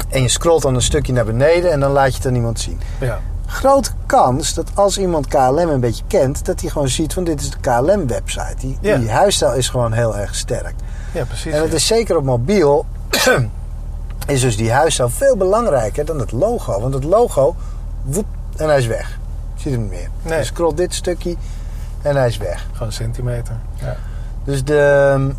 En 0.10 0.22
je 0.22 0.28
scrolt 0.28 0.62
dan 0.62 0.76
een 0.76 0.82
stukje 0.82 1.14
naar 1.14 1.26
beneden 1.26 1.72
en 1.72 1.80
dan 1.80 1.92
laat 1.92 2.10
je 2.12 2.18
het 2.18 2.26
aan 2.26 2.36
iemand 2.36 2.60
zien. 2.60 2.80
ja. 3.00 3.20
Grote 3.52 3.92
kans 4.06 4.54
dat 4.54 4.70
als 4.74 4.98
iemand 4.98 5.28
KLM 5.28 5.58
een 5.58 5.80
beetje 5.80 6.04
kent, 6.08 6.46
dat 6.46 6.62
hij 6.62 6.70
gewoon 6.70 6.88
ziet 6.88 7.14
van 7.14 7.24
dit 7.24 7.42
is 7.42 7.50
de 7.50 7.58
KLM-website. 7.62 8.56
Die, 8.58 8.78
Ja. 8.82 8.98
die 8.98 9.10
huisstijl 9.12 9.54
is 9.54 9.70
gewoon 9.70 9.92
heel 9.92 10.18
erg 10.18 10.36
sterk. 10.36 10.74
ja 11.14 11.26
precies. 11.26 11.54
En 11.54 11.62
het 11.62 11.70
ja. 11.70 11.76
is 11.76 11.88
zeker 11.88 12.18
op 12.18 12.24
mobiel, 12.24 12.86
is 14.28 14.42
dus 14.42 14.58
die 14.58 14.72
huisstijl 14.72 15.10
veel 15.10 15.36
belangrijker 15.38 16.06
dan 16.06 16.20
het 16.20 16.32
logo. 16.32 16.82
Want 16.82 16.94
het 16.94 17.04
logo, 17.04 17.56
woep, 18.04 18.26
en 18.58 18.68
hij 18.68 18.78
is 18.78 18.88
weg. 18.88 19.20
Je 19.56 19.62
ziet 19.62 19.72
hem 19.72 19.82
niet 19.82 19.90
meer. 19.92 20.10
Nee. 20.22 20.38
Je 20.38 20.44
scrolt 20.44 20.78
dit 20.78 20.94
stukje 20.94 21.36
en 22.02 22.16
hij 22.16 22.28
is 22.28 22.38
weg. 22.38 22.66
Gewoon 22.72 22.88
een 22.88 22.94
centimeter. 22.94 23.56
Ja. 23.76 23.96
Dus 24.44 24.64
de, 24.64 25.32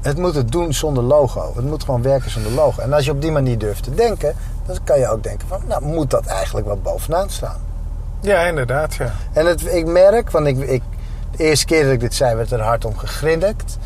het 0.00 0.18
moet 0.18 0.34
het 0.34 0.52
doen 0.52 0.74
zonder 0.74 1.02
logo. 1.02 1.52
Het 1.56 1.64
moet 1.64 1.84
gewoon 1.84 2.02
werken 2.02 2.30
zonder 2.30 2.52
logo. 2.52 2.82
En 2.82 2.92
als 2.92 3.04
je 3.04 3.10
op 3.10 3.20
die 3.20 3.32
manier 3.32 3.58
durft 3.58 3.82
te 3.82 3.94
denken, 3.94 4.34
dan 4.66 4.76
kan 4.84 4.98
je 4.98 5.08
ook 5.10 5.22
denken 5.22 5.48
van, 5.48 5.60
nou 5.68 5.84
moet 5.84 6.10
dat 6.10 6.26
eigenlijk 6.26 6.66
wel 6.66 6.78
bovenaan 6.82 7.30
staan. 7.30 7.56
ja, 8.20 8.40
inderdaad. 8.40 8.94
Ja. 8.94 9.10
En 9.32 9.46
het, 9.46 9.66
ik 9.74 9.86
merk, 9.86 10.30
want 10.30 10.46
ik, 10.46 10.58
ik, 10.58 10.82
de 11.36 11.44
eerste 11.44 11.66
keer 11.66 11.82
dat 11.84 11.92
ik 11.92 12.00
dit 12.00 12.14
zei, 12.14 12.34
werd 12.36 12.50
er 12.52 12.60
hard 12.62 12.84
om 12.84 12.96
gegrinnikt. 12.98 13.78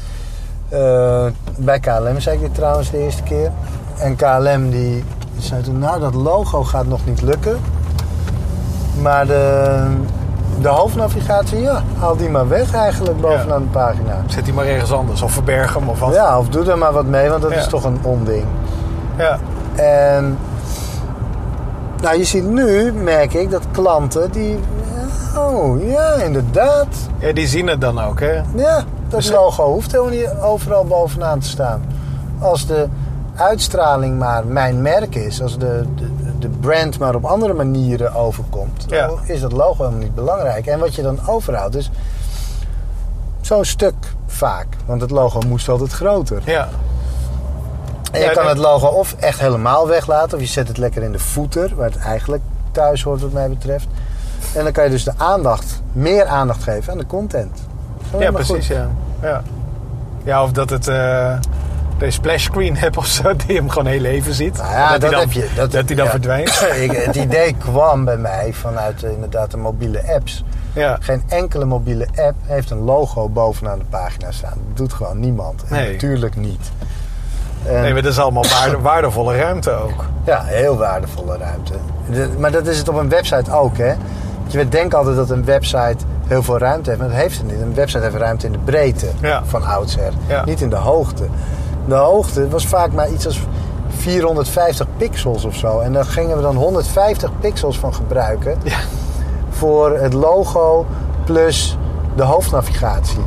Eh, 0.69 1.27
bij 1.57 1.81
KLM 1.81 2.21
zei 2.21 2.37
ik 2.37 2.43
dit 2.43 2.55
trouwens 2.55 2.91
de 2.91 2.99
eerste 2.99 3.23
keer. 3.23 3.51
En 3.99 4.17
KLM 4.17 4.71
die 4.71 5.05
zei 5.39 5.63
toen, 5.63 5.79
nou 5.79 6.01
dat 6.01 6.15
logo 6.15 6.65
gaat 6.65 6.87
nog 6.87 7.07
niet 7.07 7.23
lukken. 7.23 7.59
Maar 9.03 9.27
de, 9.27 9.83
de 10.61 10.69
hoofdnavigatie, 10.69 11.61
ja, 11.61 11.83
haal 11.99 12.17
die 12.17 12.29
maar 12.29 12.49
weg 12.49 12.75
eigenlijk 12.75 13.21
bovenaan 13.21 13.63
de 13.63 13.69
pagina. 13.69 14.23
Zet 14.27 14.45
die 14.45 14.55
maar 14.55 14.67
ergens 14.67 14.93
anders. 14.93 15.23
Of 15.23 15.33
verberg 15.33 15.75
hem 15.75 15.89
of 15.89 16.01
wat. 16.01 16.15
Ja, 16.15 16.39
of 16.39 16.49
doe 16.49 16.71
er 16.71 16.79
maar 16.79 16.93
wat 16.93 17.07
mee, 17.07 17.29
want 17.29 17.43
dat 17.43 17.51
Ja. 17.51 17.57
is 17.59 17.67
toch 17.67 17.85
een 17.85 17.99
onding. 18.03 18.45
Ja. 19.19 19.39
En 19.75 20.39
nou, 22.03 22.17
je 22.19 22.25
ziet 22.25 22.45
nu, 22.45 22.93
merk 22.93 23.35
ik, 23.35 23.51
dat 23.51 23.63
klanten 23.73 24.31
die... 24.33 24.59
Oh, 25.37 25.83
ja, 25.91 26.13
inderdaad. 26.15 26.87
Ja, 27.19 27.33
die 27.33 27.47
zien 27.47 27.67
het 27.67 27.81
dan 27.81 28.01
ook, 28.01 28.21
hè? 28.21 28.33
Ja, 28.55 28.75
dat 29.09 29.21
Dus- 29.21 29.31
logo 29.31 29.65
hoeft 29.73 29.93
helemaal 29.93 30.13
niet 30.13 30.29
overal 30.43 30.85
bovenaan 30.85 31.39
te 31.39 31.49
staan. 31.49 31.83
Als 32.39 32.67
de 32.67 32.87
uitstraling 33.37 34.19
maar 34.19 34.47
mijn 34.47 34.83
merk 34.83 35.15
is, 35.15 35.43
als 35.43 35.59
de, 35.59 35.85
de, 35.97 36.09
de 36.39 36.49
brand 36.49 36.99
maar 36.99 37.15
op 37.15 37.25
andere 37.25 37.53
manieren 37.53 38.15
overkomt, 38.15 38.85
Ja. 38.89 39.07
dan 39.07 39.19
is 39.25 39.41
dat 39.41 39.53
logo 39.53 39.77
helemaal 39.85 40.03
niet 40.03 40.15
belangrijk. 40.15 40.67
En 40.67 40.79
wat 40.79 40.95
je 40.95 41.03
dan 41.03 41.19
overhoudt 41.27 41.77
is 41.77 41.91
zo'n 43.41 43.65
stuk 43.65 43.95
vaak. 44.27 44.67
Want 44.87 45.01
het 45.01 45.11
logo 45.11 45.41
moest 45.47 45.69
altijd 45.69 45.93
groter. 45.93 46.43
Ja. 46.45 46.69
En 48.11 48.21
je 48.21 48.27
Ja, 48.27 48.33
kan 48.33 48.43
nee. 48.43 48.53
het 48.53 48.63
logo 48.63 48.87
of 48.87 49.15
echt 49.19 49.41
helemaal 49.41 49.89
weglaten, 49.89 50.37
of 50.39 50.45
je 50.45 50.51
zet 50.51 50.69
het 50.69 50.79
lekker 50.79 51.03
in 51.03 51.13
de 51.13 51.19
footer, 51.19 51.75
waar 51.77 51.91
het 51.91 51.99
eigenlijk 51.99 52.43
thuis 52.73 53.03
hoort 53.03 53.21
wat 53.21 53.33
mij 53.33 53.49
betreft. 53.49 53.87
En 54.55 54.63
dan 54.65 54.73
kan 54.73 54.85
je 54.85 54.91
dus 54.91 55.05
de 55.05 55.13
aandacht, 55.17 55.83
meer 55.93 56.27
aandacht 56.27 56.63
geven 56.63 56.93
aan 56.93 56.99
de 56.99 57.07
content. 57.07 57.59
Ja, 58.19 58.31
precies, 58.31 58.67
ja. 58.67 58.89
ja. 59.23 59.43
Ja, 60.25 60.43
of 60.43 60.53
dat 60.53 60.71
het 60.71 60.89
eh 60.89 61.35
de 61.99 62.11
splash 62.11 62.45
screen 62.45 62.77
hebt 62.77 62.97
of 62.97 63.07
zo, 63.07 63.37
die 63.47 63.57
hem 63.57 63.69
gewoon 63.69 63.87
heel 63.87 64.05
even 64.05 64.35
ziet. 64.35 64.57
Nou 64.57 64.71
ja, 64.73 64.91
dat, 64.91 65.01
dat, 65.01 65.11
hij 65.11 65.11
dan, 65.11 65.21
heb 65.21 65.33
je. 65.33 65.49
Dat, 65.57 65.73
dat 65.73 65.87
hij 65.87 65.97
dan 65.97 66.05
ja. 66.05 66.11
verdwijnt. 66.11 66.49
Ik- 66.83 66.93
het 66.93 67.17
idee 67.17 67.55
kwam 67.59 68.05
bij 68.05 68.17
mij 68.17 68.53
vanuit 68.53 69.03
eh, 69.03 69.11
inderdaad 69.13 69.51
de 69.51 69.57
mobiele 69.57 70.15
apps. 70.15 70.45
Ja. 70.73 70.97
Geen 71.01 71.23
enkele 71.29 71.65
mobiele 71.65 72.07
app 72.17 72.35
heeft 72.43 72.71
een 72.71 72.79
logo 72.79 73.29
bovenaan 73.29 73.79
de 73.79 73.85
pagina 73.85 74.31
staan. 74.31 74.59
Dat 74.69 74.77
doet 74.77 74.93
gewoon 74.93 75.21
niemand. 75.21 75.63
En 75.65 75.75
Nee. 75.75 75.93
Natuurlijk 75.93 76.37
niet. 76.37 76.71
En- 77.67 77.81
Nee, 77.83 77.93
maar 77.93 78.03
dat 78.03 78.13
is 78.13 78.19
allemaal 78.19 78.45
waarde- 78.61 78.81
waardevolle 78.91 79.37
ruimte 79.37 79.71
ook. 79.71 80.05
Ja, 80.25 80.43
heel 80.45 80.77
waardevolle 80.77 81.37
ruimte. 81.37 81.73
De- 82.11 82.29
maar 82.39 82.51
dat 82.53 82.67
is 82.67 82.79
het 82.79 82.89
op 82.89 82.95
een 82.97 83.09
website 83.09 83.53
ook, 83.53 83.77
hè? 83.77 83.95
Want 84.41 84.53
je 84.53 84.69
denkt 84.69 84.95
altijd 84.95 85.17
dat 85.17 85.31
een 85.31 85.45
website 85.45 85.97
heel 86.27 86.43
veel 86.43 86.59
ruimte 86.59 86.89
heeft, 86.91 87.01
maar 87.03 87.11
dat 87.11 87.19
heeft 87.21 87.39
het 87.39 87.47
niet. 87.47 87.61
Een 87.61 87.75
website 87.75 88.03
heeft 88.03 88.15
ruimte 88.15 88.47
in 88.47 88.53
de 88.53 88.59
breedte 88.59 89.07
Ja. 89.21 89.43
van 89.45 89.65
oudsher, 89.65 90.13
Ja. 90.27 90.45
niet 90.45 90.61
in 90.61 90.71
de 90.71 90.77
hoogte. 90.77 91.25
De 91.87 91.95
hoogte 91.95 92.49
was 92.49 92.67
vaak 92.67 92.93
maar 92.93 93.11
iets 93.11 93.27
als 93.27 93.41
450 93.97 94.87
pixels 94.97 95.45
of 95.45 95.55
zo. 95.55 95.79
En 95.81 95.93
daar 95.93 96.05
gingen 96.05 96.37
we 96.37 96.43
dan 96.43 96.57
150 96.57 97.31
pixels 97.41 97.79
van 97.79 97.95
gebruiken 97.95 98.57
Ja. 98.63 98.77
voor 99.51 99.99
het 99.99 100.13
logo 100.13 100.87
plus 101.25 101.79
de 102.17 102.23
hoofdnavigatie. 102.23 103.21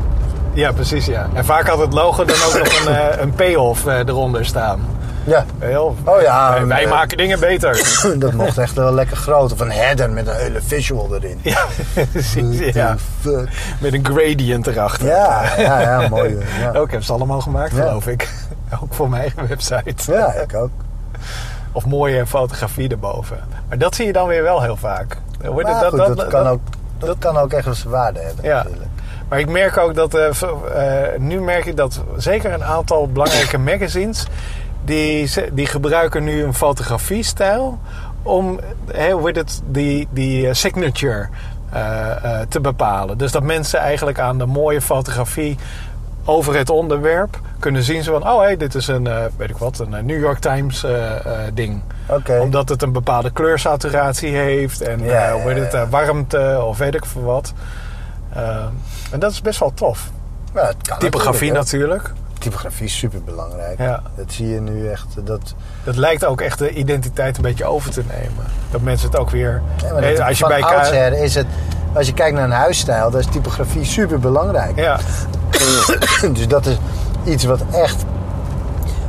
Ja, 0.54 0.72
precies 0.72 1.06
ja. 1.06 1.28
En 1.34 1.46
vaak 1.46 1.68
had 1.68 1.80
het 1.80 1.94
logo 1.94 2.26
dan 2.26 2.36
ook 2.48 2.58
nog 2.58 2.86
een, 2.86 2.96
eh, 2.96 3.22
een 3.22 3.34
payoff 3.34 3.86
eh, 3.88 3.98
eronder 3.98 4.46
staan. 4.46 4.82
Ja, 5.26 5.46
Heel, 5.60 5.96
Oh 6.04 6.22
ja, 6.22 6.52
wij, 6.54 6.66
wij 6.68 6.84
eh, 6.84 6.90
maken 6.90 7.18
dingen 7.18 7.40
beter. 7.40 8.00
dat 8.20 8.34
mocht 8.34 8.58
echt 8.58 8.74
wel 8.76 8.94
lekker 8.94 9.18
groot. 9.18 9.52
Of 9.52 9.60
een 9.60 9.72
header 9.72 10.12
met 10.12 10.28
een 10.28 10.36
hele 10.36 10.62
visual 10.62 11.16
erin. 11.16 11.40
ja, 11.42 11.66
precies. 12.12 12.74
Ja. 12.74 12.96
fuck? 13.22 13.50
Met 13.80 13.94
een 13.94 14.06
gradient 14.06 14.68
erachter. 14.68 15.08
Ja, 15.08 15.44
ja, 15.58 15.80
ja, 15.82 16.08
mooi. 16.10 16.38
Ja. 16.60 16.68
Ook 16.68 16.88
hebben 16.88 17.04
ze 17.04 17.14
allemaal 17.14 17.42
gemaakt, 17.42 17.72
Ja. 17.76 17.82
geloof 17.84 18.08
ik. 18.08 18.30
Ook 18.82 18.94
voor 18.94 19.10
mijn 19.10 19.22
eigen 19.22 19.48
website. 19.48 20.12
ja, 20.12 20.34
ik 20.34 20.56
ook. 20.56 20.70
Of 21.72 21.86
mooie 21.86 22.26
fotografie 22.28 22.90
erboven. 22.90 23.40
Maar 23.70 23.78
dat 23.78 23.96
zie 23.96 24.06
je 24.06 24.14
dan 24.14 24.28
weer 24.28 24.44
wel 24.44 24.62
heel 24.62 24.78
vaak. 24.78 25.18
Hoor, 25.46 25.62
Maar 25.64 25.86
goed, 25.86 25.98
dat, 25.98 26.28
kan 26.28 26.48
ook, 26.48 26.60
dat 26.98 27.16
kan 27.20 27.38
ook 27.38 27.54
echt 27.54 27.66
wel 27.66 27.74
zijn 27.74 27.90
waarde 27.90 28.20
hebben 28.20 28.46
Ja. 28.46 28.56
natuurlijk. 28.64 28.86
Maar 29.34 29.42
ik 29.42 29.50
merk 29.50 29.78
ook 29.78 29.96
dat... 29.96 30.14
eh, 30.14 30.28
eh, 30.42 31.20
nu 31.20 31.42
merk 31.42 31.66
ik 31.66 31.78
dat 31.78 32.04
zeker 32.18 32.54
een 32.54 32.64
aantal 32.64 33.08
belangrijke 33.08 33.58
magazines... 33.58 34.28
Die, 34.86 35.26
ze- 35.28 35.50
die 35.54 35.66
gebruiken 35.66 36.24
nu 36.24 36.44
een 36.44 36.54
fotografiestijl... 36.54 37.80
om 38.24 38.60
hè, 38.92 39.12
hoe 39.12 39.32
het, 39.32 39.62
die, 39.66 40.08
die 40.12 40.48
eh, 40.48 40.54
signature 40.54 41.28
te 42.50 42.60
bepalen. 42.62 43.18
Dus 43.18 43.32
dat 43.32 43.44
mensen 43.44 43.80
eigenlijk 43.80 44.20
aan 44.20 44.38
de 44.38 44.46
mooie 44.46 44.82
fotografie 44.82 45.58
over 46.26 46.56
het 46.58 46.70
onderwerp 46.70 47.40
kunnen 47.60 47.84
zien. 47.84 48.04
Zo 48.04 48.20
van, 48.20 48.32
oh 48.32 48.42
hé, 48.42 48.58
dit 48.58 48.76
is 48.76 48.88
een, 48.88 49.10
weet 49.38 49.50
ik 49.50 49.58
wat, 49.58 49.80
een 49.80 50.06
New 50.06 50.20
York 50.20 50.40
Times 50.40 50.86
ding. 51.54 51.82
Omdat 52.42 52.70
het 52.70 52.82
een 52.82 52.92
bepaalde 52.92 53.32
kleursaturatie 53.32 54.36
heeft 54.36 54.82
en 54.82 55.04
Ja, 55.04 55.32
hoe 55.34 55.52
heet 55.52 55.72
ja, 55.72 55.78
het, 55.80 55.90
warmte 55.90 56.62
of 56.66 56.78
weet 56.78 56.96
ik 56.96 57.06
veel 57.06 57.24
wat. 57.24 57.54
Eh, 58.36 58.66
en 59.12 59.20
dat 59.20 59.32
is 59.32 59.42
best 59.42 59.60
wel 59.60 59.74
tof. 59.74 60.10
Ja, 60.54 60.66
het 60.68 60.76
kan 60.88 61.00
Typografie 61.00 61.52
natuurlijk. 61.52 62.12
Typografie 62.40 62.86
is 62.86 62.98
super 62.98 63.24
belangrijk. 63.24 63.78
Ja. 63.80 64.02
Dat 64.16 64.26
zie 64.32 64.48
je 64.50 64.60
nu 64.62 64.88
echt. 64.90 65.06
Dat, 65.24 65.54
Dat 65.84 65.96
lijkt 65.96 66.26
ook 66.26 66.42
echt 66.42 66.58
de 66.60 66.70
identiteit 66.74 67.36
een 67.38 67.44
beetje 67.44 67.66
over 67.66 67.92
te 67.92 68.04
nemen. 68.08 68.46
Dat 68.72 68.82
mensen 68.82 69.08
het 69.10 69.18
ook 69.18 69.30
weer... 69.30 69.62
Ja, 69.84 69.94
maar 69.94 70.04
eh, 70.04 70.18
dat- 70.18 70.28
als 70.28 70.38
je 70.40 70.48
bij 70.48 70.62
oudsher 70.64 71.14
is 71.24 71.36
het, 71.36 71.46
als 71.94 72.08
je 72.08 72.14
kijkt 72.14 72.36
naar 72.36 72.44
een 72.44 72.52
huisstijl, 72.52 73.12
dan 73.12 73.20
is 73.20 73.26
typografie 73.26 73.86
super 73.86 74.20
belangrijk. 74.20 74.80
Ja, 74.80 75.00
dus 76.34 76.48
dat 76.48 76.66
is 76.66 76.78
iets 77.26 77.44
wat 77.44 77.62
echt. 77.72 78.04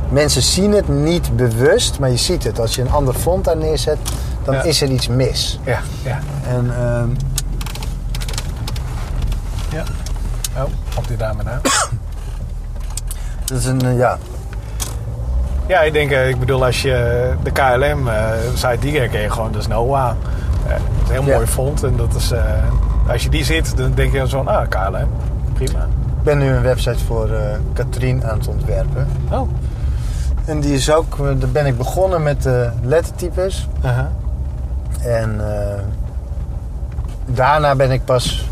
Mensen 0.09 0.41
zien 0.41 0.71
het 0.73 0.87
niet 0.87 1.35
bewust, 1.35 1.99
maar 1.99 2.09
je 2.09 2.17
ziet 2.17 2.43
het. 2.43 2.59
Als 2.59 2.75
je 2.75 2.81
een 2.81 2.91
ander 2.91 3.13
font 3.13 3.45
daar 3.45 3.57
neerzet, 3.57 3.97
dan 4.43 4.53
Ja. 4.55 4.61
is 4.63 4.81
er 4.81 4.89
iets 4.89 5.07
mis. 5.07 5.59
ja, 5.63 5.79
ja. 6.03 6.19
En 6.47 6.73
ehm, 6.77 7.09
ja. 9.71 9.83
Oh, 10.57 10.63
komt 11.05 11.19
die 11.19 11.27
dame 11.27 11.43
nou? 11.43 11.57
dat 13.45 13.57
is 13.57 13.65
een, 13.65 13.81
eh, 13.81 13.97
ja. 13.97 14.17
Ja, 15.67 15.81
ik 15.81 15.93
denk, 15.93 16.11
eh, 16.11 16.29
ik 16.29 16.39
bedoel, 16.39 16.65
als 16.65 16.81
je 16.81 17.33
de 17.43 17.51
KLM 17.51 18.07
eh 18.07 18.29
site 18.53 18.77
die 18.79 19.09
ken 19.09 19.21
je 19.21 19.29
gewoon, 19.31 19.51
dat 19.51 19.61
is 19.61 19.67
Noah. 19.67 20.09
Eh, 20.67 20.73
het 20.73 20.81
is 21.03 21.07
een 21.17 21.23
heel 21.23 21.33
mooi 21.33 21.47
font 21.47 21.83
en 21.83 21.97
dat 21.97 22.15
is, 22.15 22.31
eh, 22.31 22.43
als 23.07 23.23
je 23.23 23.29
die 23.29 23.43
ziet, 23.43 23.77
dan 23.77 23.91
denk 23.93 24.11
je 24.13 24.27
zo 24.27 24.43
van, 24.43 24.47
ah, 24.47 24.67
KLM, 24.69 25.09
prima. 25.53 25.79
Ik 26.17 26.23
ben 26.23 26.37
nu 26.37 26.47
een 26.47 26.61
website 26.61 27.05
voor 27.05 27.29
eh 27.29 27.57
Katrien 27.73 28.25
aan 28.25 28.37
het 28.37 28.47
ontwerpen. 28.47 29.07
Oh, 29.31 29.49
En 30.45 30.59
die 30.59 30.73
is 30.73 30.91
ook, 30.91 31.19
eh, 31.19 31.25
daar 31.37 31.49
ben 31.49 31.65
ik 31.65 31.77
begonnen 31.77 32.23
met 32.23 32.43
de 32.43 32.69
lettertypes. 32.81 33.67
aha. 33.83 34.11
En 35.01 35.39
eh, 35.39 35.81
daarna 37.25 37.75
ben 37.75 37.91
ik 37.91 38.05
pas 38.05 38.49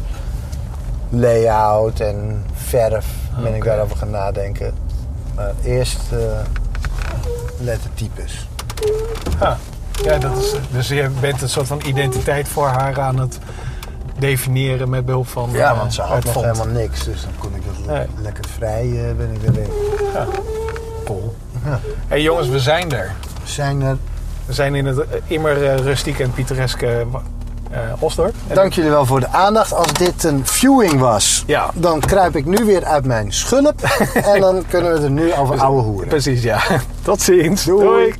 layout 1.14 2.00
en 2.00 2.46
verf 2.54 3.06
ben 3.44 3.56
ik 3.56 3.64
daarover 3.64 3.98
gaan 3.98 4.10
nadenken. 4.10 4.74
Maar 5.36 5.52
eerst 5.64 6.00
eh, 6.12 6.18
lettertypes. 7.60 8.48
Ja, 10.04 10.18
dat 10.18 10.38
is, 10.38 10.54
dus 10.72 10.88
je 10.88 11.10
bent 11.22 11.42
een 11.42 11.50
soort 11.50 11.68
van 11.68 11.82
identiteit 11.86 12.48
voor 12.48 12.68
haar 12.68 13.02
aan 13.02 13.20
het 13.20 13.40
definiëren 14.20 14.90
met 14.90 15.06
behulp 15.06 15.28
van 15.28 15.50
Ja, 15.52 15.72
eh, 15.72 15.78
want 15.78 15.94
ze 15.94 16.02
had 16.02 16.24
nog 16.24 16.34
helemaal 16.34 16.68
niks. 16.68 17.04
Dus 17.04 17.22
dan 17.22 17.32
kon 17.38 17.56
ik 17.56 17.62
dat 17.66 17.86
le- 17.86 17.92
Nee. 17.98 18.08
lekker 18.22 18.44
vrij 18.58 18.82
eh, 19.10 19.16
ben 19.16 19.32
ik 19.32 19.42
erin. 19.56 19.70
Ja, 20.14 20.26
cool. 21.06 21.36
Ja. 21.66 21.80
hey, 22.08 22.22
jongens, 22.22 22.48
we 22.48 22.60
zijn 22.60 22.92
er. 22.92 23.12
We 23.44 23.50
zijn 23.50 23.82
er. 23.82 23.98
We 24.46 24.54
zijn 24.54 24.76
in 24.76 24.86
het 24.86 25.06
immer 25.28 25.76
rustieke 25.76 26.24
en 26.24 26.34
pittoreske 26.34 27.06
eh. 27.74 28.30
En- 28.48 28.56
Dank 28.56 28.74
jullie 28.74 28.90
wel 28.90 29.06
voor 29.06 29.20
de 29.20 29.28
aandacht. 29.28 29.74
Als 29.74 29.94
dit 29.94 30.24
een 30.24 30.42
viewing 30.46 31.00
was, 31.00 31.44
Ja. 31.48 31.70
dan 31.74 32.00
kruip 32.00 32.36
ik 32.36 32.46
nu 32.46 32.66
weer 32.66 32.86
uit 32.86 33.06
mijn 33.06 33.32
schulp. 33.34 33.82
en 34.34 34.42
dan 34.42 34.64
kunnen 34.70 34.94
we 34.94 35.00
er 35.04 35.12
nu 35.12 35.34
over 35.34 35.62
ouwe 35.62 35.82
hoeren. 35.82 36.08
Precies, 36.08 36.44
ja. 36.44 36.60
Tot 37.02 37.22
ziens. 37.22 37.64
Doei. 37.64 37.86
Doei. 37.86 38.14